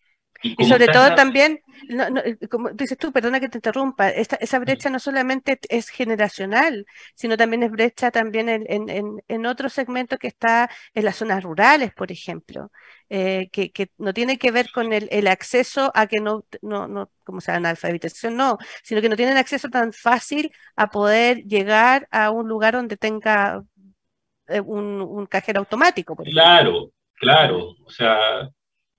Y, 0.46 0.66
sobre 0.66 0.88
todo 0.88 1.16
también, 1.16 1.64
eh, 1.90 2.48
como 2.50 2.70
dices 2.70 3.00
tú, 3.00 3.12
perdona 3.12 3.40
que 3.40 3.50
te 3.50 3.58
interrumpa, 3.58 4.10
esa 4.10 4.60
brecha 4.60 4.92
no 4.92 5.00
solamente 5.00 5.60
es 5.70 5.90
generacional, 5.90 6.86
sino 7.16 7.36
también 7.36 7.64
es 7.64 7.72
brecha 7.72 8.12
también 8.12 8.50
en, 8.50 8.66
en, 8.70 9.24
en 9.28 9.46
otro 9.48 9.70
segmento 9.70 10.18
que 10.18 10.28
está 10.28 10.70
en 10.94 11.06
las 11.06 11.16
zonas 11.16 11.44
rurales, 11.44 11.94
por 11.94 12.12
ejemplo, 12.12 12.72
eh, 13.10 13.50
que, 13.52 13.72
que, 13.72 13.90
no 13.98 14.14
tiene 14.14 14.38
que 14.38 14.52
ver 14.52 14.70
con 14.72 14.94
el, 14.94 15.08
el 15.10 15.28
acceso 15.28 15.92
a 15.96 16.06
que 16.06 16.20
no, 16.20 16.46
no, 16.62 16.88
no 16.88 17.10
como 17.24 17.42
sea, 17.42 17.56
analfabetización, 17.56 18.38
no, 18.38 18.60
sino 18.84 19.02
que 19.02 19.10
no 19.10 19.16
tienen 19.16 19.38
acceso 19.38 19.70
tan 19.70 19.94
fácil 19.94 20.52
a 20.76 20.92
poder 20.92 21.44
llegar 21.46 22.08
a 22.12 22.30
un 22.30 22.48
lugar 22.48 22.76
donde 22.76 22.98
tenga 22.98 23.64
eh, 24.48 24.60
un, 24.60 25.02
un 25.02 25.26
cajero 25.26 25.62
automático. 25.62 26.16
Por 26.16 26.30
claro, 26.30 26.92
claro, 27.16 27.76
o 27.84 27.90
sea 27.90 28.52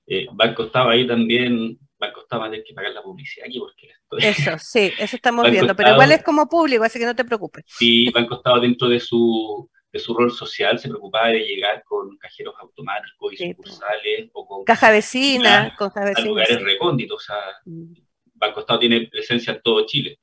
eh, 0.07 0.27
Banco 0.33 0.65
estaba 0.65 0.93
ahí 0.93 1.07
también, 1.07 1.79
Banco 1.99 2.21
estaba 2.21 2.47
a 2.47 2.51
tener 2.51 2.65
que 2.65 2.75
pagar 2.75 2.93
la 2.93 3.03
publicidad 3.03 3.47
aquí 3.47 3.59
porque 3.59 3.91
Eso, 4.19 4.53
sí, 4.59 4.93
eso 4.99 5.17
estamos 5.17 5.51
viendo, 5.51 5.75
pero 5.75 5.93
igual 5.93 6.13
es 6.13 6.23
como 6.23 6.49
público, 6.49 6.85
así 6.85 6.99
que 6.99 7.07
no 7.07 7.17
te 7.17 7.25
preocupes. 7.25 7.65
Sí, 7.67 8.11
Banco 8.11 8.37
estaba 8.37 8.61
dentro 8.61 8.89
de 8.89 9.01
su, 9.01 9.69
de 9.93 9.99
su 9.99 10.15
rol 10.15 10.31
social, 10.31 10.79
se 10.79 10.89
preocupaba 10.89 11.29
de 11.29 11.41
llegar 11.41 11.83
con 11.85 12.17
cajeros 12.19 12.55
automáticos 12.61 13.33
y 13.33 13.49
sucursales 13.49 14.31
o 14.33 14.47
con... 14.47 14.65
Caja 14.65 14.91
vecina, 14.91 15.75
con 15.77 15.91
caja 15.91 16.07
vecina. 16.07 16.29
lugares 16.29 16.63
recónditos, 16.63 17.17
o 17.17 17.25
sea, 17.25 17.41
mm. 17.65 17.95
Banco 18.35 18.61
Estado 18.61 18.81
tiene 18.81 19.09
presencia 19.09 19.55
en 19.55 19.63
todo 19.63 19.87
Chile, 19.87 20.21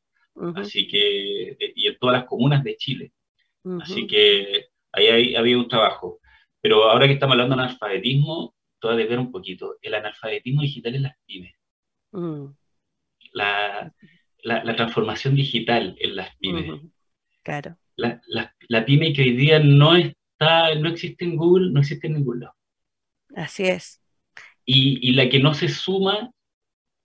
así 0.55 0.87
que, 0.87 1.49
eh, 1.49 1.73
y 1.75 1.87
en 1.87 1.97
todas 1.97 2.19
las 2.19 2.25
comunas 2.25 2.63
de 2.63 2.77
Chile. 2.77 3.11
Así 3.81 4.05
que 4.07 4.67
ahí 4.91 5.35
había 5.35 5.57
un 5.57 5.67
trabajo. 5.67 6.19
Pero 6.61 6.89
ahora 6.89 7.07
que 7.07 7.13
estamos 7.13 7.33
hablando 7.33 7.55
de 7.55 7.61
analfabetismo, 7.61 8.53
de 8.89 9.05
ver 9.05 9.19
un 9.19 9.31
poquito, 9.31 9.77
el 9.81 9.93
analfabetismo 9.93 10.61
digital 10.61 10.95
en 10.95 11.03
las 11.03 11.15
pymes. 11.25 11.55
Mm. 12.11 12.45
La, 13.33 13.93
la, 14.43 14.75
transformación 14.75 15.35
digital 15.35 15.95
en 15.99 16.15
las 16.15 16.35
pymes. 16.37 16.81
Claro. 17.41 17.77
La, 17.95 18.21
la, 18.67 18.85
pyme 18.85 19.13
que 19.13 19.21
hoy 19.21 19.35
día 19.35 19.59
no 19.59 19.95
está, 19.95 20.73
no 20.75 20.89
existe 20.89 21.25
en 21.25 21.35
Google, 21.35 21.71
no 21.71 21.79
existe 21.79 22.07
en 22.07 22.13
ningún 22.13 22.41
lado. 22.41 22.55
Así 23.35 23.63
es. 23.63 24.01
Y, 24.65 25.09
y 25.09 25.13
la 25.13 25.29
que 25.29 25.39
no 25.39 25.53
se 25.53 25.69
suma 25.69 26.31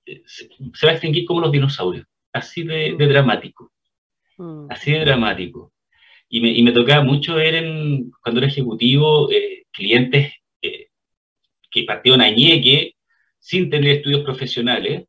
eh, 0.06 0.22
se, 0.26 0.48
va 0.86 0.90
a 0.90 0.94
extinguir 0.94 1.24
como 1.24 1.40
los 1.40 1.52
dinosaurios. 1.52 2.06
Así 2.32 2.62
de, 2.62 2.94
de 2.96 3.06
mm. 3.06 3.08
dramático. 3.08 3.72
Mm. 4.36 4.66
Así 4.70 4.92
de 4.92 5.00
dramático. 5.00 5.72
Y 6.28 6.40
me, 6.40 6.50
y 6.50 6.62
me, 6.62 6.72
tocaba 6.72 7.02
mucho 7.02 7.36
ver 7.36 7.54
en, 7.54 8.10
cuando 8.22 8.40
era 8.40 8.48
ejecutivo 8.48 9.30
eh, 9.32 9.64
clientes 9.72 10.32
que 11.70 11.84
partió 11.84 12.14
en 12.14 12.22
Añeque 12.22 12.94
sin 13.38 13.70
tener 13.70 13.96
estudios 13.96 14.22
profesionales, 14.22 15.04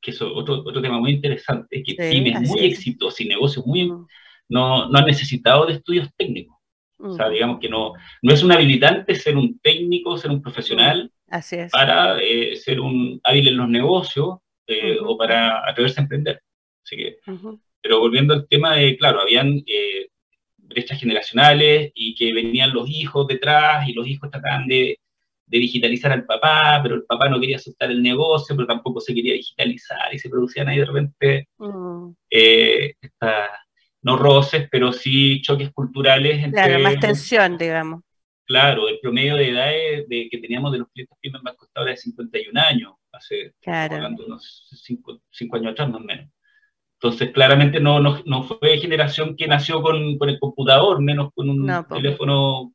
que 0.00 0.10
es 0.10 0.22
otro, 0.22 0.60
otro 0.64 0.82
tema 0.82 0.98
muy 0.98 1.12
interesante, 1.12 1.82
que 1.82 1.94
pymes 1.94 2.40
muy 2.48 2.60
exitosos 2.60 3.20
y 3.20 3.28
negocios 3.28 3.66
muy... 3.66 3.90
Mm. 3.90 4.06
No, 4.48 4.90
no 4.90 4.98
han 4.98 5.06
necesitado 5.06 5.64
de 5.64 5.74
estudios 5.74 6.10
técnicos. 6.14 6.58
O 6.98 7.14
sea, 7.14 7.28
mm. 7.28 7.32
digamos 7.32 7.58
que 7.58 7.68
no, 7.68 7.94
no 8.22 8.34
es 8.34 8.42
un 8.42 8.52
habilitante 8.52 9.14
ser 9.14 9.36
un 9.36 9.58
técnico, 9.60 10.18
ser 10.18 10.30
un 10.30 10.42
profesional 10.42 11.10
mm. 11.28 11.70
para 11.70 12.20
eh, 12.20 12.56
ser 12.56 12.80
un 12.80 13.20
hábil 13.24 13.48
en 13.48 13.56
los 13.56 13.68
negocios 13.68 14.38
eh, 14.66 14.98
o 15.00 15.16
para 15.16 15.68
atreverse 15.68 16.00
a 16.00 16.02
emprender. 16.02 16.40
Así 16.84 16.96
que, 16.96 17.16
Pero 17.80 18.00
volviendo 18.00 18.34
al 18.34 18.46
tema 18.48 18.76
de, 18.76 18.96
claro, 18.96 19.20
habían 19.20 19.62
eh, 19.66 20.08
brechas 20.56 21.00
generacionales 21.00 21.92
y 21.94 22.14
que 22.14 22.32
venían 22.32 22.72
los 22.72 22.88
hijos 22.88 23.26
detrás 23.26 23.88
y 23.88 23.92
los 23.92 24.06
hijos 24.06 24.30
trataban 24.30 24.66
de 24.66 24.98
de 25.46 25.58
digitalizar 25.58 26.12
al 26.12 26.24
papá, 26.24 26.80
pero 26.82 26.94
el 26.94 27.04
papá 27.04 27.28
no 27.28 27.40
quería 27.40 27.56
aceptar 27.56 27.90
el 27.90 28.02
negocio, 28.02 28.56
pero 28.56 28.66
tampoco 28.66 29.00
se 29.00 29.14
quería 29.14 29.34
digitalizar 29.34 30.12
y 30.12 30.18
se 30.18 30.30
producían 30.30 30.68
ahí 30.68 30.78
de 30.78 30.84
repente, 30.84 31.48
mm. 31.58 32.10
eh, 32.30 32.94
no 34.02 34.16
roces, 34.16 34.68
pero 34.70 34.92
sí 34.92 35.40
choques 35.42 35.70
culturales. 35.72 36.42
Entre, 36.42 36.50
claro, 36.50 36.78
más 36.80 36.98
tensión, 36.98 37.58
digamos. 37.58 38.02
Claro, 38.44 38.88
el 38.88 38.98
promedio 39.00 39.36
de 39.36 39.50
edad 39.50 39.70
de, 40.08 40.28
que 40.30 40.38
teníamos 40.38 40.72
de 40.72 40.78
los 40.78 40.88
clientes 40.88 41.16
han 41.32 41.56
costado 41.56 41.86
era 41.86 41.92
de 41.92 41.98
51 41.98 42.60
años, 42.60 42.92
hace 43.12 43.54
unos 44.26 44.68
5 45.30 45.56
años 45.56 45.72
atrás 45.72 45.88
más 45.88 46.00
o 46.00 46.04
menos. 46.04 46.28
Entonces, 47.00 47.32
claramente 47.32 47.80
no, 47.80 47.98
no, 47.98 48.22
no, 48.26 48.44
fue 48.44 48.78
generación 48.78 49.36
que 49.36 49.48
nació 49.48 49.82
con, 49.82 50.18
con 50.18 50.28
el 50.28 50.38
computador, 50.38 51.00
menos 51.02 51.30
con 51.34 51.50
un 51.50 51.84
teléfono 51.88 52.72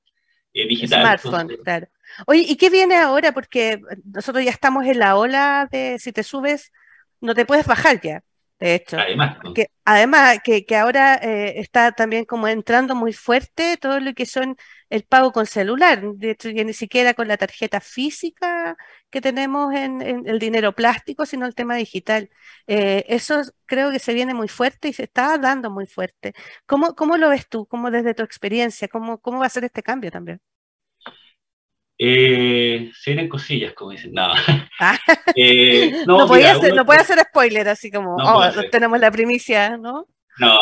eh, 0.54 0.68
digital. 0.68 1.02
Smartphone, 1.02 1.58
claro. 1.64 1.88
Oye, 2.26 2.42
¿y 2.48 2.56
qué 2.58 2.70
viene 2.70 2.98
ahora? 2.98 3.32
Porque 3.32 3.82
nosotros 4.06 4.44
ya 4.44 4.52
estamos 4.52 4.86
en 4.86 5.00
la 5.00 5.18
ola 5.18 5.68
de 5.72 5.98
si 6.00 6.12
te 6.12 6.24
subes, 6.24 6.72
no 7.22 7.36
te 7.36 7.46
puedes 7.46 7.66
bajar 7.66 8.02
ya, 8.02 8.24
de 8.60 8.76
hecho. 8.76 8.98
Además, 8.98 9.38
que, 9.56 9.68
además 9.86 10.40
que, 10.44 10.66
que 10.66 10.76
ahora 10.76 11.16
eh, 11.16 11.60
está 11.60 11.92
también 11.92 12.26
como 12.26 12.48
entrando 12.48 12.96
muy 12.96 13.14
fuerte 13.14 13.78
todo 13.78 14.00
lo 14.00 14.14
que 14.14 14.26
son 14.26 14.56
el 14.90 15.04
pago 15.04 15.32
con 15.32 15.46
celular. 15.46 16.02
De 16.16 16.32
hecho, 16.32 16.50
ya 16.50 16.64
ni 16.64 16.74
siquiera 16.74 17.14
con 17.14 17.28
la 17.28 17.38
tarjeta 17.38 17.80
física 17.82 18.78
que 19.10 19.22
tenemos 19.22 19.74
en, 19.74 20.02
el 20.28 20.40
dinero 20.40 20.74
plástico, 20.74 21.26
sino 21.26 21.46
el 21.46 21.56
tema 21.56 21.76
digital. 21.76 22.30
Eh, 22.68 23.06
eso 23.08 23.42
creo 23.66 23.92
que 23.92 24.00
se 24.00 24.14
viene 24.14 24.34
muy 24.34 24.48
fuerte 24.48 24.88
y 24.90 24.94
se 24.94 25.04
está 25.04 25.38
dando 25.38 25.70
muy 25.70 25.86
fuerte. 25.88 26.34
¿Cómo, 26.66 26.96
cómo 26.96 27.18
lo 27.18 27.30
ves 27.30 27.48
tú? 27.48 27.66
¿Cómo 27.68 27.92
desde 27.92 28.14
tu 28.14 28.24
experiencia? 28.24 28.88
¿Cómo, 28.88 29.20
cómo 29.20 29.40
va 29.40 29.46
a 29.48 29.50
ser 29.50 29.66
este 29.66 29.84
cambio 29.84 30.12
también? 30.12 30.42
Eh, 32.00 32.92
se 32.94 33.12
vienen 33.12 33.30
cosillas, 33.30 33.74
como 33.74 33.92
dicen. 33.92 34.14
No, 34.14 34.28
ah. 34.80 34.98
eh, 35.36 36.04
no, 36.06 36.28
puede 36.28 36.48
hacer 36.48 37.20
spoiler, 37.20 37.68
así 37.70 37.92
como, 37.92 38.16
oh, 38.16 38.44
tenemos 38.72 39.00
la 39.00 39.12
primicia, 39.12 39.78
¿no? 39.78 40.08
No, 40.40 40.60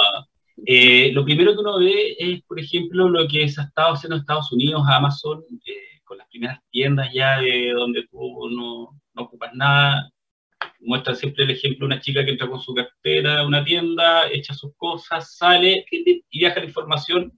eh, 0.66 1.12
lo 1.12 1.26
primero 1.26 1.54
que 1.54 1.60
uno 1.60 1.80
ve 1.80 2.16
es, 2.18 2.42
por 2.44 2.60
ejemplo, 2.60 3.10
lo 3.10 3.28
que 3.28 3.48
se 3.50 3.62
ha 3.62 3.66
estado 3.66 3.94
haciendo 3.94 4.16
en 4.16 4.22
Estados 4.22 4.52
Unidos, 4.52 4.84
Amazon, 4.88 5.44
eh, 5.66 6.00
con 6.04 6.18
las 6.18 6.28
primeras 6.28 6.60
tiendas 6.72 7.10
ya 7.14 7.40
de 7.40 7.72
donde 7.72 8.08
tú 8.08 8.50
no, 8.50 9.00
no 9.14 9.22
ocupas 9.22 9.54
nada. 9.54 10.10
Muestra 10.80 11.16
siempre 11.16 11.44
el 11.44 11.52
ejemplo 11.52 11.88
de 11.88 11.94
una 11.94 12.02
chica 12.02 12.24
que 12.24 12.32
entra 12.32 12.48
con 12.48 12.62
su 12.62 12.74
cartera 12.74 13.40
a 13.40 13.48
una 13.48 13.64
tienda, 13.64 14.30
echa 14.32 14.54
sus 14.54 14.74
cosas, 14.78 15.36
sale 15.36 15.86
y 15.92 16.24
viaja 16.40 16.60
la 16.60 16.68
información 16.68 17.38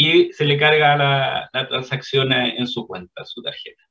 y 0.00 0.32
se 0.32 0.44
le 0.44 0.56
carga 0.56 0.96
la, 0.96 1.50
la 1.52 1.68
transacción 1.68 2.32
en 2.32 2.68
su 2.68 2.86
cuenta, 2.86 3.24
su 3.24 3.42
tarjeta, 3.42 3.82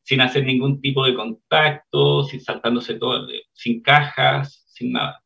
sin 0.00 0.20
hacer 0.20 0.44
ningún 0.44 0.80
tipo 0.80 1.04
de 1.04 1.16
contacto, 1.16 2.22
sin 2.22 2.40
saltándose 2.40 2.94
todo, 2.94 3.26
sin 3.52 3.82
cajas, 3.82 4.64
sin 4.68 4.92
nada. 4.92 5.20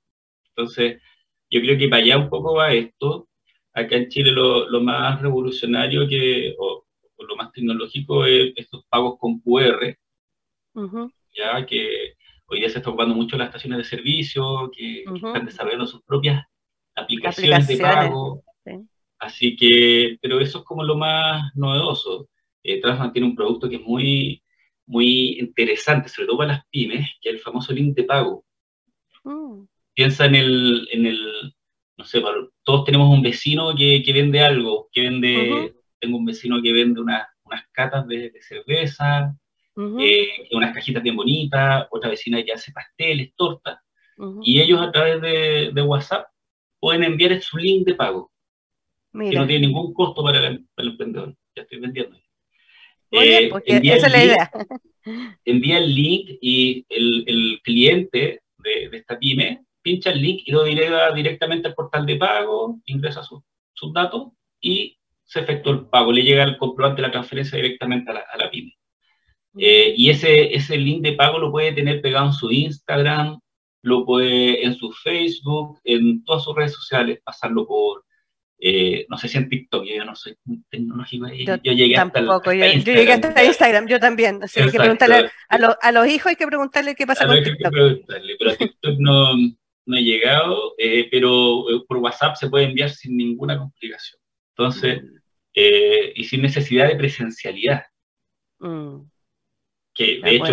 Entonces, 0.48 1.02
yo 1.50 1.60
creo 1.60 1.76
que 1.76 1.88
para 1.88 2.02
allá 2.02 2.16
un 2.16 2.30
poco 2.30 2.54
va 2.54 2.72
esto. 2.72 3.28
Acá 3.74 3.96
en 3.96 4.08
Chile 4.08 4.32
lo, 4.32 4.66
lo 4.70 4.80
más 4.80 5.20
revolucionario 5.20 6.08
que, 6.08 6.54
o, 6.58 6.86
lo 7.18 7.36
más 7.36 7.52
tecnológico 7.52 8.24
es 8.24 8.54
estos 8.56 8.82
pagos 8.88 9.18
con 9.18 9.40
QR, 9.40 9.94
ya 11.34 11.66
que 11.66 12.14
hoy 12.46 12.60
día 12.60 12.70
se 12.70 12.78
está 12.78 12.88
ocupando 12.88 13.14
mucho 13.14 13.36
las 13.36 13.48
estaciones 13.48 13.76
de 13.76 13.84
servicio, 13.84 14.70
que, 14.74 15.02
están 15.02 15.44
desarrollando 15.44 15.86
sus 15.86 16.02
propias 16.02 16.46
aplicaciones, 16.94 17.68
de 17.68 17.76
pago. 17.76 18.42
Así 19.24 19.56
que, 19.56 20.18
pero 20.20 20.40
eso 20.40 20.58
es 20.58 20.64
como 20.64 20.84
lo 20.84 20.96
más 20.96 21.54
novedoso. 21.54 22.28
Eh, 22.62 22.80
Transman 22.80 23.12
tiene 23.12 23.28
un 23.28 23.34
producto 23.34 23.68
que 23.68 23.76
es 23.76 23.82
muy, 23.82 24.42
muy 24.86 25.38
interesante, 25.38 26.08
sobre 26.08 26.26
todo 26.26 26.38
para 26.38 26.52
las 26.54 26.66
pymes, 26.70 27.08
que 27.20 27.30
es 27.30 27.34
el 27.36 27.40
famoso 27.40 27.72
link 27.72 27.94
de 27.96 28.04
pago. 28.04 28.44
Mm. 29.24 29.64
Piensa 29.94 30.26
en 30.26 30.34
el, 30.34 30.88
en 30.92 31.06
el 31.06 31.54
no 31.96 32.04
sé, 32.04 32.22
todos 32.64 32.84
tenemos 32.84 33.08
un 33.10 33.22
vecino 33.22 33.74
que, 33.74 34.02
que 34.02 34.12
vende 34.12 34.40
algo, 34.40 34.88
que 34.92 35.02
vende, 35.02 35.74
tengo 36.00 36.18
un 36.18 36.24
vecino 36.24 36.60
que 36.60 36.72
vende 36.72 37.00
unas 37.00 37.26
catas 37.72 38.06
de, 38.06 38.32
cerveza, 38.40 39.34
eh, 40.00 40.48
unas 40.52 40.74
cajitas 40.74 41.02
bien 41.02 41.16
bonitas, 41.16 41.86
otra 41.90 42.10
vecina 42.10 42.42
que 42.42 42.52
hace 42.52 42.72
pasteles, 42.72 43.32
tortas, 43.36 43.78
y 44.42 44.60
ellos 44.60 44.80
a 44.80 44.92
través 44.92 45.20
de, 45.20 45.70
de, 45.72 45.82
WhatsApp 45.82 46.26
pueden 46.78 47.04
enviar 47.04 47.40
su 47.40 47.56
link 47.56 47.86
de 47.86 47.94
pago, 47.94 48.30
que 49.14 49.36
no 49.36 49.46
tiene 49.46 49.66
ningún 49.66 49.94
costo 49.94 50.22
para 50.22 50.46
el, 50.46 50.66
emprendedor, 50.76 51.34
ya 51.54 51.62
estoy 51.62 51.78
vendiendo. 51.78 52.18
Eh, 53.10 53.50
esa 53.64 54.06
es 54.06 54.12
la 54.12 54.24
idea. 54.24 54.50
Envía 55.44 55.78
el 55.78 55.94
link 55.94 56.30
y 56.40 56.84
el, 56.88 57.24
el 57.26 57.60
cliente 57.62 58.42
de, 58.58 58.88
de, 58.88 58.96
esta 58.96 59.18
pyme 59.18 59.64
pincha 59.82 60.10
el 60.10 60.20
link 60.20 60.42
y 60.46 60.50
lo 60.50 60.64
dirige 60.64 60.90
directamente 61.14 61.68
al 61.68 61.74
portal 61.74 62.06
de 62.06 62.16
pago, 62.16 62.80
ingresa 62.86 63.22
sus 63.22 63.92
datos 63.92 64.32
y 64.60 64.98
se 65.24 65.40
efectúa 65.40 65.74
el 65.74 65.86
pago. 65.86 66.10
Le 66.10 66.22
llega 66.22 66.42
el 66.42 66.56
comprobante 66.56 67.02
de 67.02 67.08
la 67.08 67.12
transferencia 67.12 67.56
directamente 67.56 68.10
a 68.10 68.36
la, 68.36 68.50
pyme. 68.50 68.72
Eh, 69.58 69.94
y 69.96 70.10
ese, 70.10 70.54
ese 70.54 70.76
link 70.76 71.02
de 71.02 71.12
pago 71.12 71.38
lo 71.38 71.52
puede 71.52 71.72
tener 71.72 72.00
pegado 72.00 72.26
en 72.26 72.32
su 72.32 72.50
Instagram, 72.50 73.38
lo 73.82 74.04
puede 74.04 74.64
en 74.64 74.74
su 74.74 74.90
Facebook, 74.90 75.78
en 75.84 76.24
todas 76.24 76.42
sus 76.42 76.56
redes 76.56 76.72
sociales, 76.72 77.20
pasarlo 77.22 77.66
por, 77.66 78.04
eh, 78.58 79.06
no 79.08 79.18
sé 79.18 79.28
si 79.28 79.38
en 79.38 79.48
TikTok, 79.48 79.84
yo 79.84 80.04
no 80.04 80.14
soy 80.14 80.36
tecnológico, 80.70 81.28
yo, 81.28 81.56
yo 81.62 81.72
llegué 81.72 81.96
hasta, 81.96 82.20
yo, 82.20 82.52
llegué 82.52 83.12
hasta 83.12 83.44
Instagram, 83.44 83.88
yo 83.88 84.00
también, 84.00 84.40
hay 84.42 84.70
que 84.70 84.78
preguntarle 84.78 85.30
a, 85.48 85.56
a, 85.56 85.92
los 85.92 86.06
hijos 86.06 86.26
hay 86.26 86.36
que 86.36 86.46
preguntarle 86.46 86.94
qué 86.94 87.06
pasa 87.06 87.26
con 87.26 87.42
TikTok. 87.42 87.72
pero 88.38 88.56
TikTok 88.56 88.98
no, 88.98 89.34
no 89.86 89.96
he 89.96 90.02
llegado, 90.02 90.74
eh, 90.78 91.08
pero 91.10 91.70
eh, 91.70 91.82
por 91.86 91.98
WhatsApp 91.98 92.36
se 92.36 92.48
puede 92.48 92.66
enviar 92.66 92.90
sin 92.90 93.16
ninguna 93.16 93.58
complicación. 93.58 94.20
Entonces, 94.56 95.02
mm. 95.02 95.16
eh, 95.54 96.12
y 96.16 96.24
sin 96.24 96.42
necesidad 96.42 96.88
de 96.88 96.96
presencialidad. 96.96 97.84
Mm. 98.58 99.00
Que 99.94 100.20
de 100.20 100.34
hecho 100.34 100.52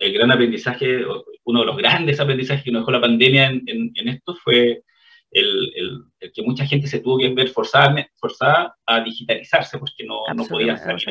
el 0.00 0.12
gran 0.12 0.32
aprendizaje, 0.32 1.04
uno 1.44 1.60
de 1.60 1.66
los 1.66 1.76
grandes 1.76 2.18
aprendizajes 2.18 2.64
que 2.64 2.72
nos 2.72 2.82
dejó 2.82 2.90
la 2.90 3.00
pandemia 3.00 3.46
en, 3.46 4.08
esto 4.08 4.34
fue 4.42 4.82
el, 5.30 6.04
que 6.34 6.42
mucha 6.42 6.66
gente 6.66 6.86
se 6.86 7.00
tuvo 7.00 7.18
que 7.18 7.28
ver 7.28 7.48
forzada, 7.48 7.94
forzada 8.16 8.76
a 8.86 9.00
digitalizarse 9.00 9.78
porque 9.78 10.04
no, 10.04 10.20
no 10.34 10.44
podía 10.44 10.76
salir 10.76 11.10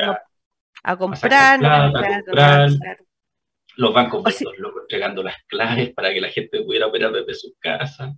a, 0.82 0.96
comprar, 0.96 1.64
a 1.64 1.92
comprar 1.92 2.70
los 3.76 3.94
bancos 3.94 4.40
entregando 4.82 5.22
las 5.22 5.36
claves 5.46 5.92
para 5.94 6.12
que 6.12 6.20
la 6.20 6.28
gente 6.28 6.62
pudiera 6.62 6.86
operar 6.86 7.12
desde 7.12 7.34
su 7.34 7.54
casa. 7.60 8.14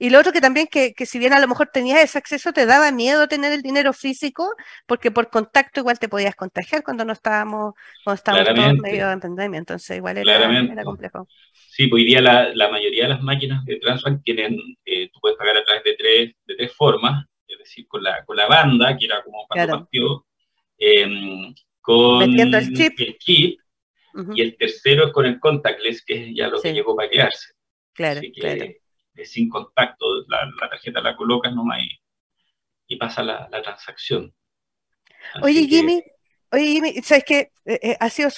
Y 0.00 0.10
lo 0.10 0.20
otro 0.20 0.32
que 0.32 0.40
también, 0.40 0.68
que, 0.68 0.92
que, 0.94 1.06
si 1.06 1.18
bien 1.18 1.32
a 1.32 1.40
lo 1.40 1.48
mejor 1.48 1.68
tenías 1.72 2.00
ese 2.00 2.18
acceso, 2.18 2.52
te 2.52 2.66
daba 2.66 2.92
miedo 2.92 3.26
tener 3.26 3.52
el 3.52 3.62
dinero 3.62 3.92
físico, 3.92 4.54
porque 4.86 5.10
por 5.10 5.28
contacto 5.28 5.80
igual 5.80 5.98
te 5.98 6.08
podías 6.08 6.36
contagiar 6.36 6.84
cuando 6.84 7.04
no 7.04 7.12
estábamos, 7.12 7.74
cuando 8.04 8.16
estábamos 8.16 8.54
todos 8.54 8.78
medio 8.80 9.10
en 9.10 9.20
pandemia, 9.20 9.58
entonces 9.58 9.96
igual 9.96 10.18
era, 10.18 10.36
era 10.36 10.84
complejo. 10.84 11.26
Sí, 11.78 11.86
pues 11.86 12.00
hoy 12.00 12.06
día 12.06 12.20
la, 12.20 12.52
la, 12.56 12.68
mayoría 12.70 13.04
de 13.04 13.10
las 13.10 13.22
máquinas 13.22 13.64
de 13.64 13.76
Transbank 13.76 14.24
tienen, 14.24 14.58
eh, 14.84 15.08
tú 15.12 15.20
puedes 15.20 15.38
pagar 15.38 15.58
a 15.58 15.62
través 15.62 15.84
de 15.84 15.94
tres, 15.94 16.34
de 16.44 16.56
tres 16.56 16.72
formas, 16.74 17.24
es 17.46 17.56
decir, 17.56 17.86
con 17.86 18.02
la, 18.02 18.24
con 18.24 18.36
la 18.36 18.48
banda, 18.48 18.96
que 18.96 19.04
era 19.04 19.22
como 19.22 19.46
cuando 19.46 19.78
partió, 19.78 20.26
em, 20.76 21.54
con 21.80 22.36
el 22.36 22.74
chip, 22.74 22.98
el 22.98 23.18
chip 23.18 23.60
y 24.34 24.42
el 24.42 24.56
tercero 24.56 25.06
es 25.06 25.12
con 25.12 25.24
el 25.24 25.38
contactless, 25.38 26.04
que 26.04 26.14
es 26.30 26.34
ya 26.34 26.48
lo 26.48 26.60
que 26.60 26.74
llegó 26.74 26.96
para 26.96 27.08
quedarse. 27.08 27.52
Claro, 27.92 28.22
claro. 28.34 28.64
sin 29.22 29.48
contacto, 29.48 30.04
la, 30.26 30.50
tarjeta 30.68 31.00
la 31.00 31.14
colocas 31.14 31.54
nomás 31.54 31.80
y, 31.80 31.96
y 32.88 32.96
pasa 32.96 33.22
la, 33.22 33.48
la 33.52 33.62
transacción. 33.62 34.34
oye, 35.42 35.68
Jimmy, 35.68 36.02
oye, 36.52 37.02
sabes 37.02 37.24
que 37.24 37.52
eh, 37.64 37.78
eh, 37.82 37.96
ha 38.00 38.10
sido 38.10 38.30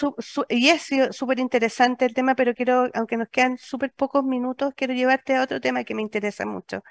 y 0.48 0.70
ha 0.70 0.78
sido 0.78 1.12
súper 1.12 1.38
interesante 1.38 2.04
el 2.04 2.14
tema, 2.14 2.34
pero 2.34 2.54
quiero, 2.54 2.90
aunque 2.94 3.16
nos 3.16 3.28
quedan 3.28 3.58
súper 3.58 3.92
pocos 3.92 4.24
minutos, 4.24 4.72
quiero 4.76 4.94
llevarte 4.94 5.36
a 5.36 5.42
otro 5.42 5.60
tema 5.60 5.84
que 5.84 5.94
me 5.94 6.02
interesa 6.02 6.46
mucho. 6.46 6.82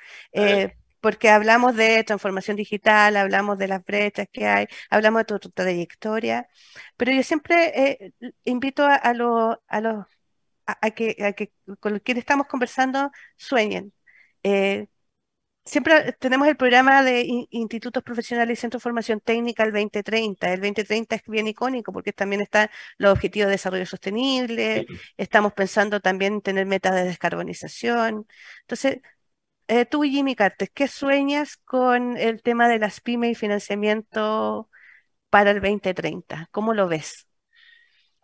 Porque 1.01 1.30
hablamos 1.30 1.76
de 1.76 2.03
transformación 2.03 2.57
digital, 2.57 3.15
hablamos 3.15 3.57
de 3.57 3.67
las 3.70 3.84
brechas 3.86 4.28
que 4.32 4.47
hay, 4.47 4.67
hablamos 4.89 5.26
de 5.26 5.39
tu, 5.39 5.49
trayectoria, 5.49 6.49
pero 6.97 7.11
yo 7.13 7.24
siempre 7.24 7.72
eh, 7.76 8.13
invito 8.43 8.86
a, 8.86 9.13
los 9.13 9.57
a, 10.65 10.91
que, 10.91 11.15
que, 11.36 11.51
con 11.80 11.99
quienes 11.99 12.24
estamos 12.24 12.47
conversando 12.47 13.11
sueñen. 13.38 13.93
Eh, 14.43 14.88
siempre 15.70 16.13
tenemos 16.13 16.47
el 16.47 16.57
programa 16.57 17.03
de 17.03 17.45
institutos 17.51 18.01
profesionales 18.01 18.57
y 18.57 18.61
centros 18.61 18.82
de 18.82 18.84
formación 18.84 19.20
técnica 19.20 19.63
el 19.63 19.72
2030. 19.72 20.53
El 20.53 20.61
2030 20.61 21.15
es 21.15 21.22
bien 21.28 21.47
icónico 21.47 21.93
porque 21.93 22.11
también 22.11 22.41
están 22.41 22.70
los 22.97 23.11
objetivos 23.13 23.47
de 23.47 23.51
desarrollo 23.51 23.86
sostenible, 23.86 24.88
estamos 25.15 25.53
pensando 25.53 25.99
también 25.99 26.34
en 26.34 26.41
tener 26.41 26.65
metas 26.65 26.95
de 26.95 27.03
descarbonización. 27.03 28.26
Entonces, 28.61 28.97
eh, 29.67 29.86
tú, 29.86 30.01
Jimmy 30.01 30.36
Cartes, 30.36 30.72
¿qué 30.74 30.88
sueñas 30.88 31.57
con 31.57 32.17
el 32.17 32.41
tema 32.41 32.67
de 32.67 32.80
las 32.80 32.99
pymes 32.99 33.32
y 33.32 33.36
financiamiento 33.36 34.70
para 35.30 35.51
el 35.51 35.61
2030? 35.61 36.47
¿Cómo 36.51 36.74
lo 36.74 36.88
ves? 36.88 37.28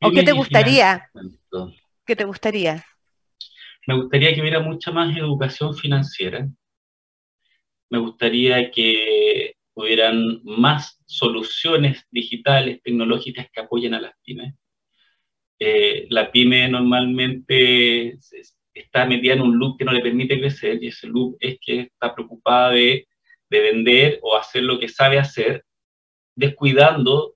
¿O 0.01 0.09
qué 0.11 0.23
te 0.23 0.31
gustaría? 0.31 1.11
¿Qué 2.05 2.15
te 2.15 2.25
gustaría? 2.25 2.83
Me 3.85 3.95
gustaría 3.95 4.33
que 4.33 4.41
hubiera 4.41 4.59
mucha 4.59 4.91
más 4.91 5.15
educación 5.15 5.75
financiera. 5.75 6.47
Me 7.89 7.99
gustaría 7.99 8.71
que 8.71 9.55
hubieran 9.75 10.41
más 10.43 11.01
soluciones 11.05 12.05
digitales, 12.11 12.81
tecnológicas 12.81 13.47
que 13.51 13.61
apoyen 13.61 13.93
a 13.93 14.01
las 14.01 14.13
pymes. 14.23 14.55
Eh, 15.59 16.07
la 16.09 16.31
pyme 16.31 16.67
normalmente 16.67 18.17
está 18.73 19.05
metida 19.05 19.33
en 19.33 19.41
un 19.41 19.57
loop 19.57 19.77
que 19.77 19.85
no 19.85 19.93
le 19.93 20.01
permite 20.01 20.39
crecer 20.39 20.83
y 20.83 20.87
ese 20.87 21.07
loop 21.07 21.37
es 21.39 21.57
que 21.61 21.81
está 21.81 22.13
preocupada 22.13 22.71
de, 22.71 23.07
de 23.49 23.59
vender 23.59 24.19
o 24.21 24.35
hacer 24.35 24.63
lo 24.63 24.79
que 24.79 24.89
sabe 24.89 25.19
hacer, 25.19 25.63
descuidando 26.35 27.35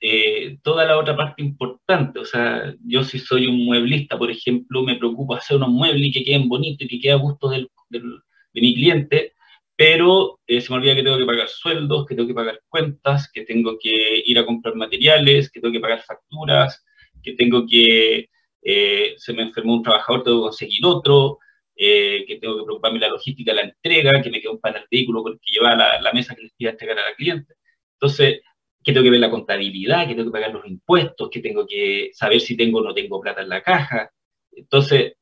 eh, 0.00 0.58
toda 0.62 0.86
la 0.86 0.98
otra 0.98 1.16
parte 1.16 1.42
importante. 1.42 2.18
O 2.18 2.24
sea, 2.24 2.74
yo 2.84 3.04
si 3.04 3.18
soy 3.18 3.46
un 3.46 3.64
mueblista, 3.64 4.18
por 4.18 4.30
ejemplo, 4.30 4.82
me 4.82 4.96
preocupo 4.96 5.34
hacer 5.34 5.58
unos 5.58 5.70
muebles 5.70 6.12
que 6.14 6.24
queden 6.24 6.48
bonitos 6.48 6.86
y 6.86 6.88
que 6.88 7.00
queden 7.00 7.18
a 7.18 7.22
gusto 7.22 7.48
del, 7.50 7.68
de 7.90 8.60
mi 8.60 8.74
cliente, 8.74 9.34
pero 9.80 10.40
eh, 10.46 10.60
se 10.60 10.70
me 10.70 10.76
olvida 10.76 10.94
que 10.94 11.02
tengo 11.02 11.16
que 11.16 11.24
pagar 11.24 11.48
sueldos, 11.48 12.04
que 12.04 12.14
tengo 12.14 12.28
que 12.28 12.34
pagar 12.34 12.60
cuentas, 12.68 13.30
que 13.32 13.46
tengo 13.46 13.78
que 13.80 14.22
ir 14.26 14.38
a 14.38 14.44
comprar 14.44 14.74
materiales, 14.74 15.50
que 15.50 15.58
tengo 15.58 15.72
que 15.72 15.80
pagar 15.80 16.02
facturas, 16.02 16.84
que 17.22 17.32
tengo 17.32 17.64
que, 17.66 18.28
eh, 18.60 19.14
se 19.16 19.32
me 19.32 19.40
enfermó 19.40 19.76
un 19.76 19.82
trabajador, 19.82 20.22
tengo 20.22 20.40
que 20.40 20.48
conseguir 20.48 20.84
otro, 20.84 21.38
que 21.74 22.38
tengo 22.38 22.58
que 22.58 22.64
preocuparme 22.64 22.98
la 22.98 23.08
logística 23.08 23.54
la 23.54 23.62
entrega, 23.62 24.20
que 24.20 24.28
me 24.28 24.42
queda 24.42 24.52
un 24.52 24.60
panel 24.60 24.84
vehículo 24.90 25.24
que 25.24 25.50
lleva 25.50 25.74
la, 25.74 25.98
la 25.98 26.12
mesa 26.12 26.34
que 26.34 26.42
les 26.42 26.52
iba 26.58 26.68
a 26.68 26.72
entregar 26.72 26.98
a 26.98 27.08
la 27.08 27.14
cliente. 27.14 27.54
Entonces, 27.94 28.42
que 28.84 28.92
tengo 28.92 29.04
que 29.04 29.10
ver 29.10 29.20
la 29.20 29.30
contabilidad, 29.30 30.06
que 30.06 30.14
tengo 30.14 30.30
que 30.30 30.38
pagar 30.38 30.52
los 30.52 30.66
impuestos, 30.66 31.30
que 31.30 31.40
tengo 31.40 31.66
que 31.66 32.10
saber 32.12 32.40
si 32.40 32.54
tengo 32.54 32.80
o 32.80 32.82
no 32.82 32.92
tengo 32.92 33.18
plata 33.18 33.40
en 33.40 33.48
la 33.48 33.62
caja. 33.62 34.10
Entonces, 34.52 35.14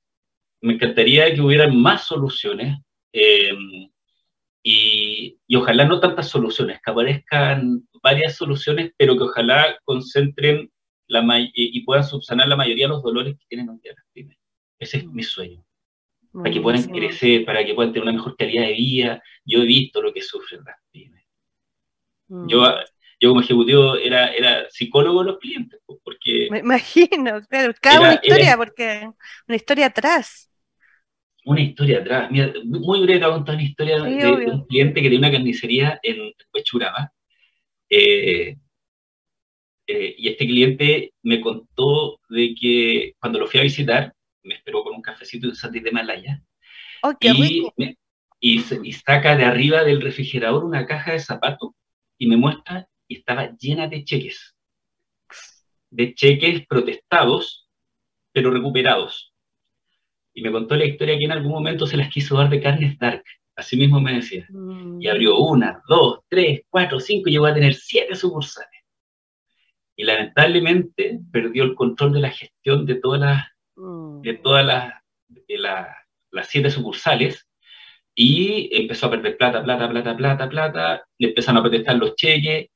me 0.62 0.74
encantaría 0.74 1.32
que 1.32 1.40
hubieran 1.40 1.80
más 1.80 2.08
soluciones 2.08 2.78
eh, 3.12 3.52
y, 4.70 5.38
y, 5.46 5.56
ojalá 5.56 5.84
no 5.84 6.00
tantas 6.00 6.28
soluciones, 6.28 6.80
que 6.84 6.90
aparezcan 6.90 7.88
varias 8.02 8.36
soluciones, 8.36 8.92
pero 8.96 9.16
que 9.16 9.24
ojalá 9.24 9.78
concentren 9.84 10.70
la 11.06 11.24
y, 11.54 11.80
puedan 11.84 12.04
subsanar 12.04 12.48
la 12.48 12.56
mayoría 12.56 12.86
de 12.86 12.90
los 12.90 13.02
dolores 13.02 13.34
que 13.38 13.46
tienen 13.48 13.70
hoy 13.70 13.78
día 13.82 13.94
las 13.96 14.04
pymes. 14.12 14.36
Ese 14.78 14.98
es 14.98 15.06
mi 15.06 15.22
sueño. 15.22 15.64
Para 16.32 16.50
que 16.50 16.60
puedan 16.60 16.82
crecer, 16.82 17.44
para 17.46 17.64
que 17.64 17.74
puedan 17.74 17.92
tener 17.92 18.06
una 18.06 18.16
mejor 18.18 18.36
calidad 18.36 18.66
de 18.66 18.74
vida. 18.74 19.22
Yo 19.44 19.62
he 19.62 19.66
visto 19.66 20.02
lo 20.02 20.12
que 20.12 20.20
sufren 20.20 20.62
las 20.64 20.76
pymes. 20.92 21.24
Yo 22.46 22.62
yo 23.20 23.30
como 23.30 23.40
ejecutivo 23.40 23.96
era, 23.96 24.28
era 24.28 24.70
psicólogo 24.70 25.20
de 25.20 25.30
los 25.32 25.38
clientes, 25.38 25.80
porque... 26.04 26.46
Me 26.50 26.60
imagino, 26.60 27.40
claro, 27.48 27.74
cada 27.80 28.00
una 28.00 28.14
historia, 28.14 28.56
porque 28.56 29.10
una 29.48 29.56
historia 29.56 29.86
atrás. 29.86 30.48
Una 31.48 31.62
historia 31.62 32.00
atrás. 32.00 32.30
Mira, 32.30 32.52
muy 32.62 33.00
breve 33.00 33.20
te 33.20 33.24
voy 33.24 33.32
a 33.32 33.36
contar 33.36 33.54
una 33.54 33.64
historia 33.64 34.02
de, 34.02 34.50
un 34.50 34.66
cliente 34.66 35.00
que 35.00 35.08
tenía 35.08 35.18
una 35.18 35.32
carnicería 35.32 35.98
en 36.02 36.30
Huechuraba. 36.52 37.10
Eh, 37.88 38.54
eh, 39.86 40.14
y 40.18 40.28
este 40.28 40.46
cliente 40.46 41.14
me 41.22 41.40
contó 41.40 42.20
de 42.28 42.54
que 42.54 43.14
cuando 43.18 43.38
lo 43.38 43.46
fui 43.46 43.60
a 43.60 43.62
visitar, 43.62 44.12
me 44.42 44.56
esperó 44.56 44.84
con 44.84 44.94
un 44.94 45.00
cafecito 45.00 45.46
y 45.46 45.50
un 45.50 45.56
sándwich 45.56 45.84
de 45.84 45.90
Malaya. 45.90 46.42
Oh, 47.02 47.14
qué 47.18 47.28
y, 47.28 47.42
rico. 47.42 47.74
y, 48.38 48.62
y, 48.82 48.92
saca 48.92 49.34
de 49.34 49.44
arriba 49.46 49.84
del 49.84 50.02
refrigerador 50.02 50.66
una 50.66 50.84
caja 50.84 51.12
de 51.12 51.20
zapatos 51.20 51.70
y 52.18 52.26
me 52.26 52.36
muestra 52.36 52.86
y 53.06 53.16
estaba 53.16 53.56
llena 53.56 53.88
de 53.88 54.04
cheques, 54.04 54.54
de 55.88 56.14
cheques 56.14 56.66
protestados, 56.66 57.70
pero 58.32 58.50
recuperados. 58.50 59.27
Y 60.38 60.42
me 60.42 60.52
contó 60.52 60.76
la 60.76 60.84
historia 60.84 61.18
que 61.18 61.24
en 61.24 61.32
algún 61.32 61.50
momento 61.50 61.84
se 61.84 61.96
las 61.96 62.10
quiso 62.10 62.36
dar 62.36 62.48
de 62.48 62.60
carnes 62.60 62.96
dark, 62.96 63.24
así 63.56 63.76
mismo 63.76 64.00
me 64.00 64.14
decía. 64.14 64.46
Y 64.48 64.54
mm. 64.54 65.10
abrió 65.10 65.36
una, 65.36 65.82
dos, 65.88 66.20
tres, 66.28 66.60
cuatro, 66.70 67.00
cinco 67.00 67.28
y 67.28 67.32
llegó 67.32 67.46
a 67.46 67.54
tener 67.54 67.74
siete 67.74 68.14
sucursales. 68.14 68.70
Y 69.96 70.04
lamentablemente 70.04 71.18
perdió 71.32 71.64
el 71.64 71.74
control 71.74 72.12
de 72.12 72.20
la 72.20 72.30
gestión 72.30 72.86
de 72.86 72.94
todas 72.94 73.20
las, 73.20 73.46
mm. 73.74 74.20
de 74.20 74.34
todas 74.34 74.64
las, 74.64 74.92
de 75.26 75.58
las 75.58 76.48
siete 76.48 76.70
sucursales 76.70 77.48
y 78.14 78.68
empezó 78.72 79.06
a 79.06 79.10
perder 79.10 79.36
plata, 79.36 79.64
plata, 79.64 79.90
plata, 79.90 80.16
plata, 80.16 80.48
plata, 80.48 81.08
le 81.18 81.30
empezaron 81.30 81.58
a 81.58 81.62
protestar 81.62 81.96
los 81.96 82.14
cheques, 82.14 82.68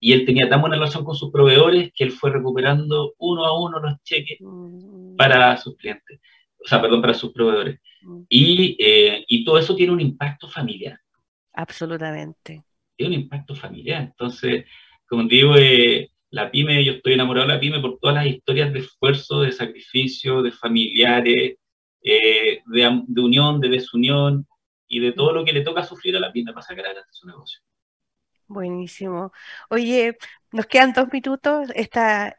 y 0.00 0.12
él 0.12 0.26
tenía 0.26 0.48
tan 0.48 0.60
buena 0.60 0.76
relación 0.76 1.04
con 1.04 1.14
sus 1.14 1.30
proveedores 1.30 1.92
que 1.94 2.02
él 2.02 2.10
fue 2.10 2.30
recuperando 2.30 3.14
uno 3.18 3.44
a 3.44 3.58
uno 3.58 3.78
los 3.78 4.02
cheques 4.02 4.38
mm. 4.40 5.14
para 5.14 5.56
sus 5.58 5.76
clientes, 5.76 6.20
o 6.64 6.66
sea, 6.66 6.80
perdón, 6.80 7.02
para 7.02 7.14
sus 7.14 7.32
proveedores. 7.32 7.80
Mm. 8.02 8.22
Y, 8.28 8.76
eh, 8.78 9.24
y 9.28 9.44
todo 9.44 9.58
eso 9.58 9.76
tiene 9.76 9.92
un 9.92 10.00
impacto 10.00 10.48
familiar. 10.48 10.98
Absolutamente. 11.52 12.64
Tiene 12.96 13.16
un 13.16 13.22
impacto 13.22 13.54
familiar. 13.54 14.02
Entonces, 14.02 14.64
como 15.06 15.24
digo, 15.24 15.56
eh, 15.56 16.10
la 16.30 16.50
pyme, 16.50 16.84
yo 16.84 16.92
estoy 16.92 17.12
enamorado 17.12 17.46
de 17.46 17.54
la 17.54 17.60
pyme 17.60 17.80
por 17.80 17.98
todas 17.98 18.16
las 18.16 18.26
historias 18.26 18.72
de 18.72 18.80
esfuerzo, 18.80 19.42
de 19.42 19.52
sacrificio, 19.52 20.42
de 20.42 20.52
familiares, 20.52 21.56
eh, 22.02 22.62
de, 22.66 23.02
de, 23.06 23.20
unión, 23.20 23.60
de 23.60 23.68
desunión 23.68 24.46
y 24.88 25.00
de 25.00 25.12
todo 25.12 25.32
lo 25.32 25.44
que 25.44 25.52
le 25.52 25.60
toca 25.60 25.84
sufrir 25.84 26.16
a 26.16 26.20
la 26.20 26.32
pyme 26.32 26.52
para 26.52 26.66
sacar 26.66 26.86
adelante 26.86 27.10
su 27.12 27.26
negocio. 27.26 27.60
Buenísimo. 28.46 29.32
Oye, 29.70 30.16
nos 30.52 30.66
quedan 30.66 30.92
dos 30.92 31.08
minutos. 31.12 31.70
Esta 31.74 32.34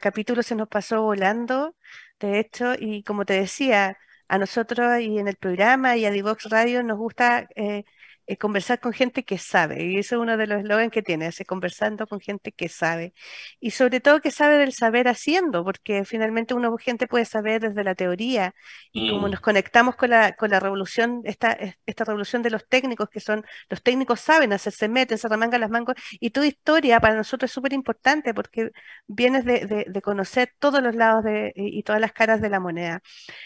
capítulo 0.00 0.42
se 0.42 0.56
nos 0.56 0.68
pasó 0.68 1.02
volando, 1.02 1.76
de 2.20 2.38
hecho, 2.40 2.74
y 2.78 3.02
como 3.02 3.24
te 3.24 3.34
decía, 3.34 3.98
a 4.28 4.38
nosotros 4.38 5.00
y 5.00 5.18
en 5.18 5.28
el 5.28 5.36
programa 5.36 5.96
y 5.96 6.06
a 6.06 6.10
Divox 6.10 6.44
Radio 6.50 6.82
nos 6.82 6.98
gusta 6.98 7.48
eh, 7.56 7.84
eh, 8.26 8.36
conversar 8.36 8.80
con 8.80 8.92
gente 8.92 9.24
que 9.24 9.38
sabe, 9.38 9.84
y 9.84 9.98
eso 9.98 10.16
es 10.16 10.22
uno 10.22 10.36
de 10.36 10.46
los 10.46 10.60
eslogans 10.60 10.90
que 10.90 11.02
tiene, 11.02 11.26
es 11.26 11.42
conversando 11.46 12.06
con 12.06 12.20
gente 12.20 12.52
que 12.52 12.68
sabe, 12.68 13.12
y 13.60 13.70
sobre 13.72 14.00
todo 14.00 14.20
que 14.20 14.30
sabe 14.30 14.58
del 14.58 14.72
saber 14.72 15.08
haciendo, 15.08 15.64
porque 15.64 16.04
finalmente 16.04 16.54
uno 16.54 16.74
gente 16.78 17.06
puede 17.06 17.24
saber 17.24 17.60
desde 17.60 17.84
la 17.84 17.94
teoría, 17.94 18.54
y 18.92 19.10
como 19.10 19.28
mm. 19.28 19.30
nos 19.32 19.40
conectamos 19.40 19.96
con 19.96 20.10
la, 20.10 20.32
con 20.32 20.50
la 20.50 20.60
revolución, 20.60 21.22
esta, 21.24 21.56
esta 21.86 22.04
revolución 22.04 22.42
de 22.42 22.50
los 22.50 22.66
técnicos, 22.68 23.08
que 23.10 23.20
son, 23.20 23.44
los 23.68 23.82
técnicos 23.82 24.20
saben 24.20 24.52
hacer, 24.52 24.72
se 24.72 24.88
meten, 24.88 25.18
se 25.18 25.28
remangan 25.28 25.60
las 25.60 25.70
mangos, 25.70 25.96
y 26.12 26.30
tu 26.30 26.42
historia 26.42 27.00
para 27.00 27.14
nosotros 27.14 27.50
es 27.50 27.54
súper 27.54 27.72
importante, 27.72 28.34
porque 28.34 28.70
vienes 29.06 29.44
de, 29.44 29.86
de, 29.88 30.02
conocer 30.02 30.52
todos 30.58 30.82
los 30.82 30.94
lados 30.94 31.24
de, 31.24 31.52
y 31.56 31.82
todas 31.82 32.00
las 32.00 32.12
caras 32.12 32.40
de 32.40 32.50
la 32.50 32.60
moneda. 32.60 33.02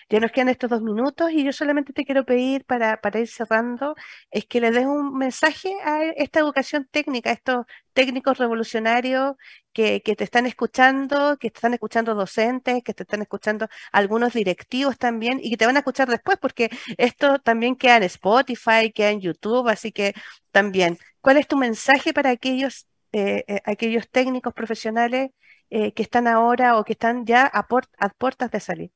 Ya 0.09 0.21
nos 0.21 0.33
quedan 0.33 0.49
estos 0.49 0.71
dos 0.71 0.83
minutos, 0.83 1.31
y 1.33 1.45
yo 1.45 1.53
solamente 1.53 1.93
te 1.93 2.05
quiero 2.05 2.25
pedir 2.25 2.65
para, 2.65 3.01
para 3.01 3.21
ir 3.21 3.29
cerrando, 3.29 3.95
es 4.31 4.47
que 4.47 4.61
le 4.61 4.68
des 4.71 4.87
un 4.87 5.17
mensaje 5.17 5.73
a 5.85 6.05
esta 6.17 6.41
educación 6.41 6.89
técnica, 6.91 7.31
a 7.31 7.33
estos 7.35 7.67
técnicos 7.93 8.39
revolucionarios 8.39 9.35
que, 9.73 10.01
te 10.01 10.25
están 10.25 10.47
escuchando, 10.47 11.37
que 11.39 11.51
te 11.51 11.59
están 11.59 11.75
escuchando 11.75 12.15
docentes, 12.15 12.83
que 12.83 12.95
te 12.95 13.05
están 13.05 13.23
escuchando 13.23 13.69
algunos 13.93 14.33
directivos 14.33 14.99
también 14.99 15.41
y 15.43 15.51
que 15.51 15.57
te 15.57 15.67
van 15.67 15.77
a 15.77 15.81
escuchar 15.81 16.09
después 16.09 16.39
porque 16.41 16.71
esto 16.97 17.39
también 17.39 17.77
queda 17.77 17.99
en 17.99 18.03
Spotify, 18.05 18.93
queda 18.93 19.11
en 19.11 19.21
YouTube, 19.21 19.69
así 19.69 19.93
que 19.93 20.15
también, 20.51 20.99
¿cuál 21.21 21.37
es 21.37 21.47
tu 21.47 21.57
mensaje 21.57 22.13
para 22.13 22.31
aquellos, 22.31 22.87
eh, 23.13 23.45
eh, 23.47 23.61
aquellos 23.65 24.09
técnicos 24.11 24.53
profesionales 24.55 25.31
eh, 25.71 25.93
que 25.93 26.03
están 26.03 26.27
ahora 26.27 26.79
o 26.79 26.85
que 26.85 26.95
están 26.95 27.27
ya 27.27 27.47
a 27.47 27.67
puertas 27.69 28.51
de 28.51 28.61
salir? 28.61 28.91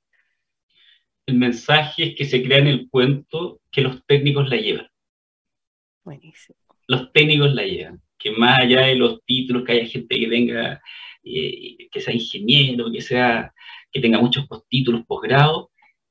El 1.27 1.37
mensaje 1.37 2.09
es 2.09 2.14
que 2.16 2.25
se 2.25 2.43
crea 2.43 2.59
en 2.59 2.66
el 2.66 2.89
cuento 2.91 3.61
que 3.70 3.83
los 3.83 4.05
técnicos 4.07 4.49
la 4.49 4.57
llevan. 4.57 4.91
Buenísimo. 6.05 6.59
Los 6.86 7.12
técnicos 7.12 7.53
la 7.55 7.64
llevan, 7.64 8.03
que 8.18 8.32
más 8.32 8.61
allá 8.61 8.82
de 8.86 8.96
los 8.96 9.24
títulos, 9.24 9.64
que 9.64 9.72
haya 9.72 9.86
gente 9.86 10.18
que 10.18 10.28
tenga, 10.28 10.82
eh, 11.24 11.88
que 11.90 12.00
sea 12.00 12.14
ingeniero, 12.14 12.90
que 12.92 13.00
sea, 13.00 13.53
que 13.90 14.00
tenga 14.00 14.20
muchos 14.20 14.46
títulos, 14.68 15.05
posgrados, 15.07 15.68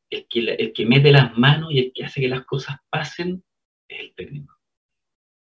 el 0.10 0.28
que, 0.28 0.40
el 0.40 0.74
que 0.74 0.86
mete 0.86 1.12
las 1.12 1.38
manos 1.38 1.72
y 1.72 1.80
el 1.80 1.92
que 1.94 2.04
hace 2.04 2.22
que 2.22 2.28
las 2.28 2.46
cosas 2.46 2.78
pasen 2.90 3.44
es 3.88 4.00
el 4.00 4.14
técnico. 4.16 4.56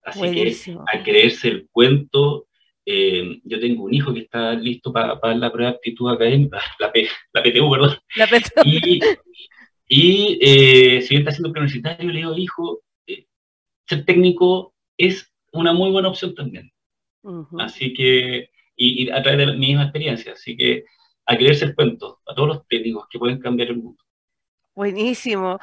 Así 0.04 0.22
que 0.32 0.78
a 0.94 1.04
creerse 1.04 1.48
el 1.48 1.68
cuento, 1.72 2.48
eh, 2.86 3.40
yo 3.46 3.60
tengo 3.60 3.84
un 3.84 3.94
hijo 3.94 4.14
que 4.14 4.22
está 4.22 4.54
listo 4.54 4.92
para, 4.92 5.20
para 5.20 5.36
la 5.36 5.52
prueba 5.52 5.72
de 5.72 5.78
aptitud 5.78 6.12
académica, 6.12 6.62
la, 6.80 6.92
la 7.34 7.44
PTU, 7.44 7.72
perdón. 7.72 7.98
La 8.16 8.28
PTU. 8.28 8.62
Y, 8.66 9.00
y 9.88 10.40
eh, 10.42 11.02
si 11.02 11.10
bien 11.10 11.22
está 11.22 11.32
haciendo 11.32 11.52
preuniversitario, 11.52 12.12
le 12.12 12.20
digo, 12.20 12.38
hijo, 12.38 12.82
ser 13.96 14.06
técnico 14.06 14.74
es 14.98 15.32
una 15.52 15.74
muy 15.74 15.92
buena 15.92 16.10
opción 16.10 16.36
también. 16.36 16.72
Así 17.58 17.94
que, 17.94 18.50
y, 18.76 19.10
a 19.10 19.22
través 19.22 19.40
de 19.40 19.46
la 19.46 19.54
misma 19.54 19.84
experiencia, 19.84 20.34
así 20.34 20.58
que 20.58 20.84
a 21.26 21.38
creerse 21.38 21.66
el 21.66 21.76
cuento, 21.76 22.20
a 22.28 22.36
todos 22.36 22.50
los 22.50 22.68
técnicos 22.68 23.08
que 23.10 23.20
pueden 23.20 23.40
cambiar 23.40 23.70
el 23.70 23.78
mundo. 23.78 24.04
Buenísimo. 24.76 25.60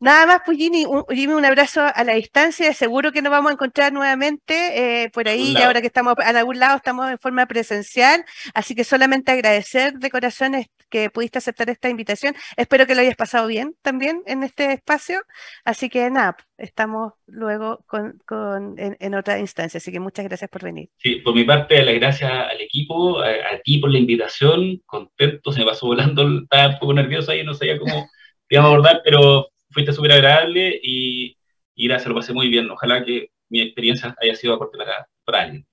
Nada 0.00 0.26
más, 0.26 0.42
pues 0.44 0.58
Jimmy, 0.58 0.84
un, 0.84 1.04
un 1.08 1.44
abrazo 1.44 1.82
a 1.82 2.04
la 2.04 2.14
distancia. 2.14 2.72
Seguro 2.72 3.10
que 3.10 3.20
nos 3.20 3.32
vamos 3.32 3.50
a 3.50 3.54
encontrar 3.54 3.92
nuevamente 3.92 5.04
eh, 5.04 5.10
por 5.10 5.28
ahí, 5.28 5.54
y 5.56 5.62
ahora 5.62 5.80
que 5.80 5.88
estamos 5.88 6.14
a 6.18 6.28
algún 6.28 6.58
lado, 6.60 6.76
estamos 6.76 7.10
en 7.10 7.18
forma 7.18 7.46
presencial. 7.46 8.24
Así 8.54 8.74
que 8.74 8.84
solamente 8.84 9.32
agradecer 9.32 9.94
de 9.94 10.10
corazón 10.10 10.54
que 10.88 11.10
pudiste 11.10 11.38
aceptar 11.38 11.68
esta 11.68 11.88
invitación. 11.88 12.34
Espero 12.56 12.86
que 12.86 12.94
lo 12.94 13.00
hayas 13.00 13.16
pasado 13.16 13.46
bien 13.46 13.74
también 13.82 14.22
en 14.26 14.42
este 14.42 14.72
espacio. 14.72 15.20
Así 15.64 15.88
que 15.88 16.10
nada, 16.10 16.36
estamos 16.56 17.14
luego 17.26 17.84
con, 17.86 18.20
con 18.24 18.76
en, 18.78 19.14
otra 19.14 19.38
instancia. 19.38 19.78
Así 19.78 19.92
que 19.92 20.00
muchas 20.00 20.24
gracias 20.26 20.48
por 20.48 20.62
venir. 20.62 20.90
Sí, 20.98 21.16
por 21.16 21.34
mi 21.34 21.44
parte, 21.44 21.82
las 21.84 21.94
gracias 21.94 22.30
al 22.30 22.60
equipo, 22.60 23.20
a, 23.20 23.58
ti 23.64 23.78
por 23.78 23.90
la 23.90 23.98
invitación. 23.98 24.80
Contento, 24.86 25.52
se 25.52 25.60
me 25.60 25.66
pasó 25.66 25.86
volando, 25.86 26.42
estaba 26.42 26.68
un 26.68 26.78
poco 26.78 26.94
nervioso 26.94 27.32
ahí, 27.32 27.44
no 27.44 27.54
sabía 27.54 27.78
cómo 27.78 28.08
te 28.48 28.56
a 28.56 28.62
abordar, 28.62 29.02
pero 29.04 29.48
fuiste 29.70 29.92
súper 29.92 30.12
agradable 30.12 30.78
y, 30.82 31.36
y, 31.74 31.88
gracias, 31.88 32.08
lo 32.08 32.14
pasé 32.14 32.32
muy 32.32 32.48
bien. 32.48 32.70
Ojalá 32.70 33.04
que 33.04 33.30
mi 33.48 33.60
experiencia 33.62 34.14
haya 34.20 34.34
sido 34.34 34.54
aporte 34.54 34.78
para, 34.78 35.08
para 35.24 35.42
alguien. 35.42 35.66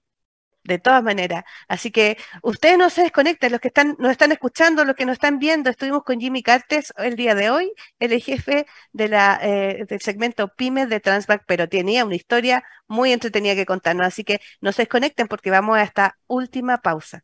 de 0.64 0.80
todas 0.80 1.04
maneras. 1.04 1.44
Así 1.68 1.92
que 1.92 2.18
ustedes 2.42 2.78
no 2.78 2.90
se 2.90 3.04
desconecten, 3.04 3.52
los 3.52 3.62
que 3.62 3.68
están, 3.70 3.96
nos 4.00 4.12
están 4.12 4.32
escuchando, 4.32 4.84
los 4.84 4.96
que 4.96 5.06
nos 5.06 5.14
están 5.14 5.40
viendo, 5.40 5.70
estuvimos 5.70 6.04
con 6.04 6.20
Jimmy 6.20 6.42
Cartes 6.44 6.92
el 6.98 7.16
día 7.16 7.36
de 7.36 7.50
hoy, 7.52 7.72
el 8.00 8.20
jefe 8.22 8.66
de 8.92 9.08
la, 9.08 9.40
eh, 9.42 9.86
del 9.88 10.02
segmento 10.02 10.48
Pymes 10.56 10.90
de 10.90 11.00
Transback, 11.00 11.44
pero 11.48 11.70
tenía 11.70 12.04
una 12.04 12.16
historia 12.16 12.64
muy 12.88 13.12
entretenida 13.12 13.56
que 13.56 13.66
contarnos. 13.66 14.08
Así 14.08 14.24
que 14.24 14.40
no 14.60 14.72
se 14.72 14.84
desconecten 14.84 15.28
porque 15.28 15.52
vamos 15.52 15.78
a 15.78 15.84
esta 15.84 16.18
última 16.28 16.80
pausa. 16.80 17.24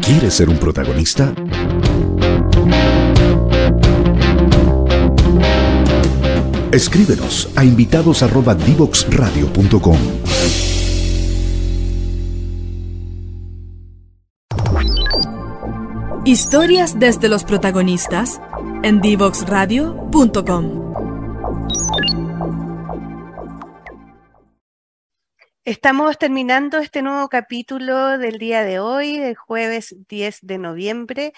¿Quieres 0.00 0.34
ser 0.34 0.48
un 0.48 0.58
protagonista? 0.58 1.32
Escríbenos 6.76 7.48
a 7.56 7.64
invitados@divoxradio.com. 7.64 9.98
Historias 16.26 16.98
desde 16.98 17.30
los 17.30 17.44
protagonistas 17.44 18.42
en 18.82 19.00
divoxradio.com. 19.00 20.92
Estamos 25.64 26.18
terminando 26.18 26.76
este 26.76 27.00
nuevo 27.00 27.30
capítulo 27.30 28.18
del 28.18 28.38
día 28.38 28.64
de 28.64 28.80
hoy, 28.80 29.16
el 29.16 29.34
jueves 29.34 29.96
10 30.08 30.40
de 30.42 30.58
noviembre, 30.58 31.32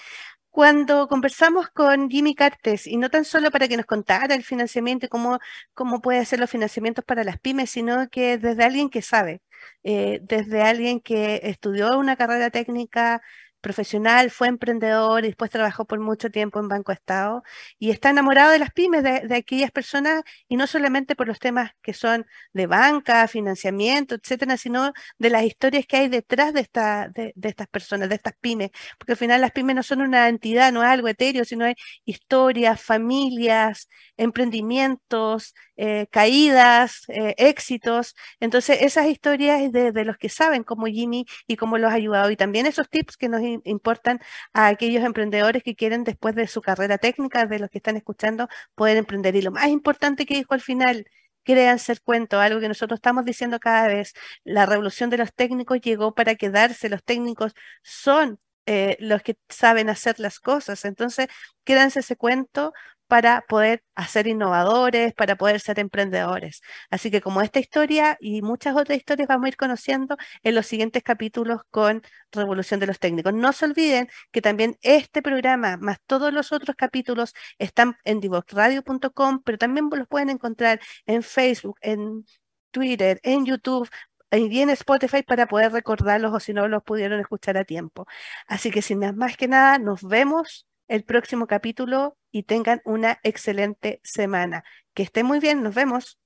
cuando 0.50 1.08
conversamos 1.08 1.68
con 1.70 2.10
Jimmy 2.10 2.34
Cartes, 2.34 2.86
y 2.86 2.96
no 2.96 3.10
tan 3.10 3.24
solo 3.24 3.50
para 3.50 3.68
que 3.68 3.76
nos 3.76 3.86
contara 3.86 4.34
el 4.34 4.44
financiamiento 4.44 5.06
y 5.06 5.08
cómo, 5.08 5.38
cómo 5.74 6.00
puede 6.00 6.24
ser 6.24 6.40
los 6.40 6.50
financiamientos 6.50 7.04
para 7.04 7.24
las 7.24 7.38
pymes, 7.38 7.70
sino 7.70 8.08
que 8.10 8.38
desde 8.38 8.64
alguien 8.64 8.90
que 8.90 9.02
sabe, 9.02 9.42
eh, 9.84 10.20
desde 10.22 10.62
alguien 10.62 11.00
que 11.00 11.40
estudió 11.44 11.98
una 11.98 12.16
carrera 12.16 12.50
técnica 12.50 13.22
profesional, 13.60 14.30
fue 14.30 14.48
emprendedor 14.48 15.24
y 15.24 15.28
después 15.28 15.50
trabajó 15.50 15.84
por 15.86 16.00
mucho 16.00 16.30
tiempo 16.30 16.60
en 16.60 16.68
Banco 16.68 16.92
Estado 16.92 17.42
y 17.78 17.90
está 17.90 18.10
enamorado 18.10 18.52
de 18.52 18.58
las 18.58 18.72
pymes, 18.72 19.02
de, 19.02 19.34
aquellas 19.34 19.70
personas 19.70 20.22
y 20.48 20.56
no 20.56 20.66
solamente 20.66 21.16
por 21.16 21.26
los 21.28 21.38
temas 21.38 21.72
que 21.82 21.92
son 21.94 22.26
de 22.52 22.66
banca, 22.66 23.28
financiamiento, 23.28 24.14
etcétera, 24.14 24.56
sino 24.56 24.92
de 25.18 25.30
las 25.30 25.44
historias 25.44 25.86
que 25.86 25.96
hay 25.96 26.08
detrás 26.08 26.52
de, 26.54 26.60
esta, 26.60 27.08
de, 27.08 27.32
estas 27.42 27.68
personas, 27.68 28.08
de 28.08 28.14
estas 28.16 28.34
pymes, 28.40 28.70
porque 28.98 29.12
al 29.12 29.18
final 29.18 29.40
las 29.40 29.52
pymes 29.52 29.76
no 29.76 29.82
son 29.82 30.02
una 30.02 30.28
entidad, 30.28 30.72
no 30.72 30.82
es 30.82 30.88
algo 30.88 31.08
etéreo, 31.08 31.44
sino 31.44 31.64
hay 31.64 31.74
historias, 32.04 32.82
familias, 32.82 33.88
emprendimientos, 34.16 35.54
eh, 35.76 36.06
caídas, 36.10 37.04
eh, 37.08 37.34
éxitos. 37.38 38.14
Entonces, 38.40 38.78
esas 38.82 39.06
historias 39.06 39.70
de, 39.72 39.92
de 39.92 40.04
los 40.04 40.16
que 40.18 40.28
saben 40.28 40.64
como 40.64 40.86
Jimmy 40.86 41.26
y 41.46 41.56
cómo 41.56 41.78
los 41.78 41.90
ha 41.90 41.94
ayudado 41.94 42.30
y 42.30 42.36
también 42.36 42.66
esos 42.66 42.88
tips 42.88 43.16
que 43.16 43.28
nos 43.28 43.42
importan 43.64 44.20
a 44.52 44.68
aquellos 44.68 45.04
emprendedores 45.04 45.62
que 45.62 45.74
quieren 45.74 46.04
después 46.04 46.34
de 46.34 46.46
su 46.46 46.60
carrera 46.62 46.98
técnica, 46.98 47.46
de 47.46 47.58
los 47.58 47.70
que 47.70 47.78
están 47.78 47.96
escuchando, 47.96 48.48
poder 48.74 48.96
emprender. 48.96 49.36
Y 49.36 49.42
lo 49.42 49.50
más 49.52 49.68
importante 49.68 50.26
que 50.26 50.34
dijo 50.34 50.54
al 50.54 50.60
final, 50.60 51.06
créanse 51.44 51.92
el 51.92 52.02
cuento, 52.02 52.40
algo 52.40 52.60
que 52.60 52.68
nosotros 52.68 52.98
estamos 52.98 53.24
diciendo 53.24 53.58
cada 53.60 53.88
vez, 53.88 54.12
la 54.44 54.66
revolución 54.66 55.10
de 55.10 55.18
los 55.18 55.32
técnicos 55.34 55.80
llegó 55.80 56.14
para 56.14 56.34
quedarse, 56.34 56.88
los 56.88 57.02
técnicos 57.04 57.54
son 57.82 58.38
eh, 58.66 58.96
los 59.00 59.22
que 59.22 59.38
saben 59.48 59.88
hacer 59.88 60.20
las 60.20 60.40
cosas. 60.40 60.84
Entonces, 60.84 61.28
créanse 61.64 62.00
ese 62.00 62.16
cuento 62.16 62.74
para 63.08 63.42
poder 63.48 63.82
hacer 63.94 64.26
innovadores, 64.28 65.14
para 65.14 65.36
poder 65.36 65.60
ser 65.60 65.78
emprendedores. 65.80 66.62
Así 66.90 67.10
que 67.10 67.20
como 67.20 67.42
esta 67.42 67.58
historia 67.58 68.16
y 68.20 68.42
muchas 68.42 68.76
otras 68.76 68.98
historias 68.98 69.28
vamos 69.28 69.46
a 69.46 69.48
ir 69.48 69.56
conociendo 69.56 70.16
en 70.42 70.54
los 70.54 70.66
siguientes 70.66 71.02
capítulos 71.02 71.62
con 71.70 72.02
Revolución 72.32 72.80
de 72.80 72.86
los 72.86 72.98
Técnicos. 73.00 73.34
No 73.34 73.52
se 73.52 73.64
olviden 73.64 74.08
que 74.30 74.42
también 74.42 74.78
este 74.82 75.22
programa, 75.22 75.76
más 75.78 75.98
todos 76.06 76.32
los 76.32 76.52
otros 76.52 76.76
capítulos, 76.76 77.34
están 77.58 77.96
en 78.04 78.20
divoxradio.com, 78.20 79.42
pero 79.44 79.58
también 79.58 79.88
los 79.90 80.06
pueden 80.08 80.30
encontrar 80.30 80.80
en 81.06 81.22
Facebook, 81.22 81.78
en 81.82 82.24
Twitter, 82.70 83.20
en 83.22 83.46
YouTube, 83.46 83.88
y 84.30 84.60
en 84.60 84.70
Spotify 84.70 85.22
para 85.22 85.46
poder 85.46 85.72
recordarlos 85.72 86.34
o 86.34 86.40
si 86.40 86.52
no 86.52 86.68
los 86.68 86.82
pudieron 86.82 87.20
escuchar 87.20 87.56
a 87.56 87.64
tiempo. 87.64 88.06
Así 88.46 88.70
que 88.70 88.82
sin 88.82 88.98
más 89.16 89.36
que 89.36 89.48
nada, 89.48 89.78
nos 89.78 90.02
vemos 90.02 90.67
el 90.88 91.04
próximo 91.04 91.46
capítulo 91.46 92.18
y 92.30 92.44
tengan 92.44 92.80
una 92.84 93.20
excelente 93.22 94.00
semana. 94.02 94.64
Que 94.94 95.02
estén 95.04 95.26
muy 95.26 95.40
bien, 95.40 95.62
nos 95.62 95.74
vemos. 95.74 96.18